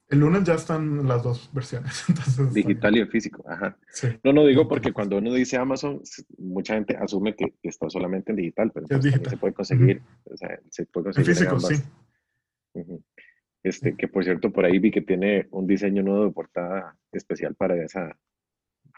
El 0.09 0.19
lunes 0.19 0.43
ya 0.43 0.55
están 0.55 1.07
las 1.07 1.23
dos 1.23 1.49
versiones. 1.53 2.05
digital 2.53 2.97
y 2.97 2.99
en 2.99 3.09
físico, 3.09 3.43
ajá. 3.47 3.77
No, 4.23 4.33
no 4.33 4.45
digo 4.45 4.67
porque 4.67 4.91
cuando 4.91 5.17
uno 5.17 5.33
dice 5.33 5.57
Amazon, 5.57 6.01
mucha 6.37 6.75
gente 6.75 6.97
asume 6.97 7.35
que, 7.35 7.53
está 7.63 7.89
solamente 7.89 8.31
en 8.31 8.37
digital, 8.37 8.71
pero 8.73 8.87
pues 8.87 9.03
se 9.03 9.37
puede 9.37 9.53
conseguir, 9.53 10.01
o 10.25 10.37
sea, 10.37 10.59
se 10.69 10.85
puede 10.85 11.05
conseguir 11.05 11.29
en 11.29 11.35
físico, 11.35 11.59
sí. 11.59 11.75
Este, 13.63 13.95
que 13.95 14.07
por 14.07 14.23
cierto, 14.23 14.51
por 14.51 14.65
ahí 14.65 14.79
vi 14.79 14.91
que 14.91 15.01
tiene 15.01 15.47
un 15.51 15.67
diseño 15.67 16.01
nuevo 16.01 16.25
de 16.25 16.31
portada 16.31 16.95
especial 17.11 17.55
para 17.55 17.75
esa, 17.83 18.15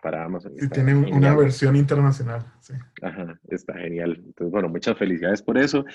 para 0.01 0.23
Amazon. 0.23 0.53
Y 0.59 0.67
tiene 0.67 0.95
una 0.95 1.35
versión 1.35 1.75
internacional, 1.75 2.45
sí. 2.59 2.73
Ajá, 3.01 3.39
está 3.49 3.73
genial. 3.73 4.21
Entonces, 4.25 4.51
bueno, 4.51 4.69
muchas 4.69 4.97
felicidades 4.97 5.41
por 5.41 5.57
eso. 5.57 5.85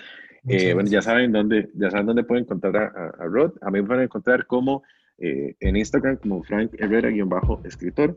Eh, 0.49 0.75
bueno, 0.75 0.89
ya 0.89 1.03
saben 1.03 1.33
dónde, 1.33 1.69
ya 1.75 1.91
saben 1.91 2.07
dónde 2.07 2.25
pueden 2.25 2.45
encontrar 2.45 2.77
a, 2.77 3.07
a, 3.19 3.27
Rod. 3.27 3.53
A 3.63 3.71
mí 3.71 3.81
me 3.81 3.87
pueden 3.87 4.05
encontrar 4.05 4.47
como 4.47 4.83
eh, 5.19 5.57
en 5.61 5.77
Instagram 5.77 6.17
como 6.17 6.43
Frank 6.45 6.73
Herrera-escritor 6.79 8.17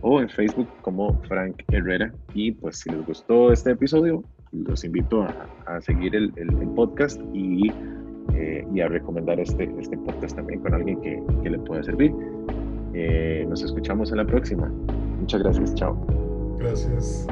o 0.00 0.20
en 0.20 0.28
Facebook 0.28 0.68
como 0.82 1.20
Frank 1.22 1.62
Herrera. 1.68 2.12
Y 2.34 2.52
pues 2.52 2.78
si 2.78 2.90
les 2.90 3.04
gustó 3.06 3.52
este 3.52 3.70
episodio, 3.72 4.22
los 4.52 4.84
invito 4.84 5.22
a, 5.22 5.46
a 5.66 5.80
seguir 5.80 6.14
el, 6.14 6.32
el, 6.36 6.50
el 6.60 6.68
podcast 6.74 7.20
y 7.32 7.70
eh, 8.34 8.66
y 8.74 8.80
a 8.80 8.88
recomendar 8.88 9.38
este, 9.40 9.70
este 9.78 9.96
podcast 9.98 10.36
también 10.36 10.60
con 10.60 10.74
alguien 10.74 11.00
que, 11.00 11.22
que 11.42 11.50
le 11.50 11.58
pueda 11.58 11.82
servir. 11.82 12.12
Eh, 12.94 13.44
nos 13.48 13.62
escuchamos 13.62 14.10
en 14.10 14.18
la 14.18 14.26
próxima. 14.26 14.70
Muchas 15.20 15.42
gracias. 15.42 15.74
Chao. 15.74 15.96
Gracias. 16.58 17.26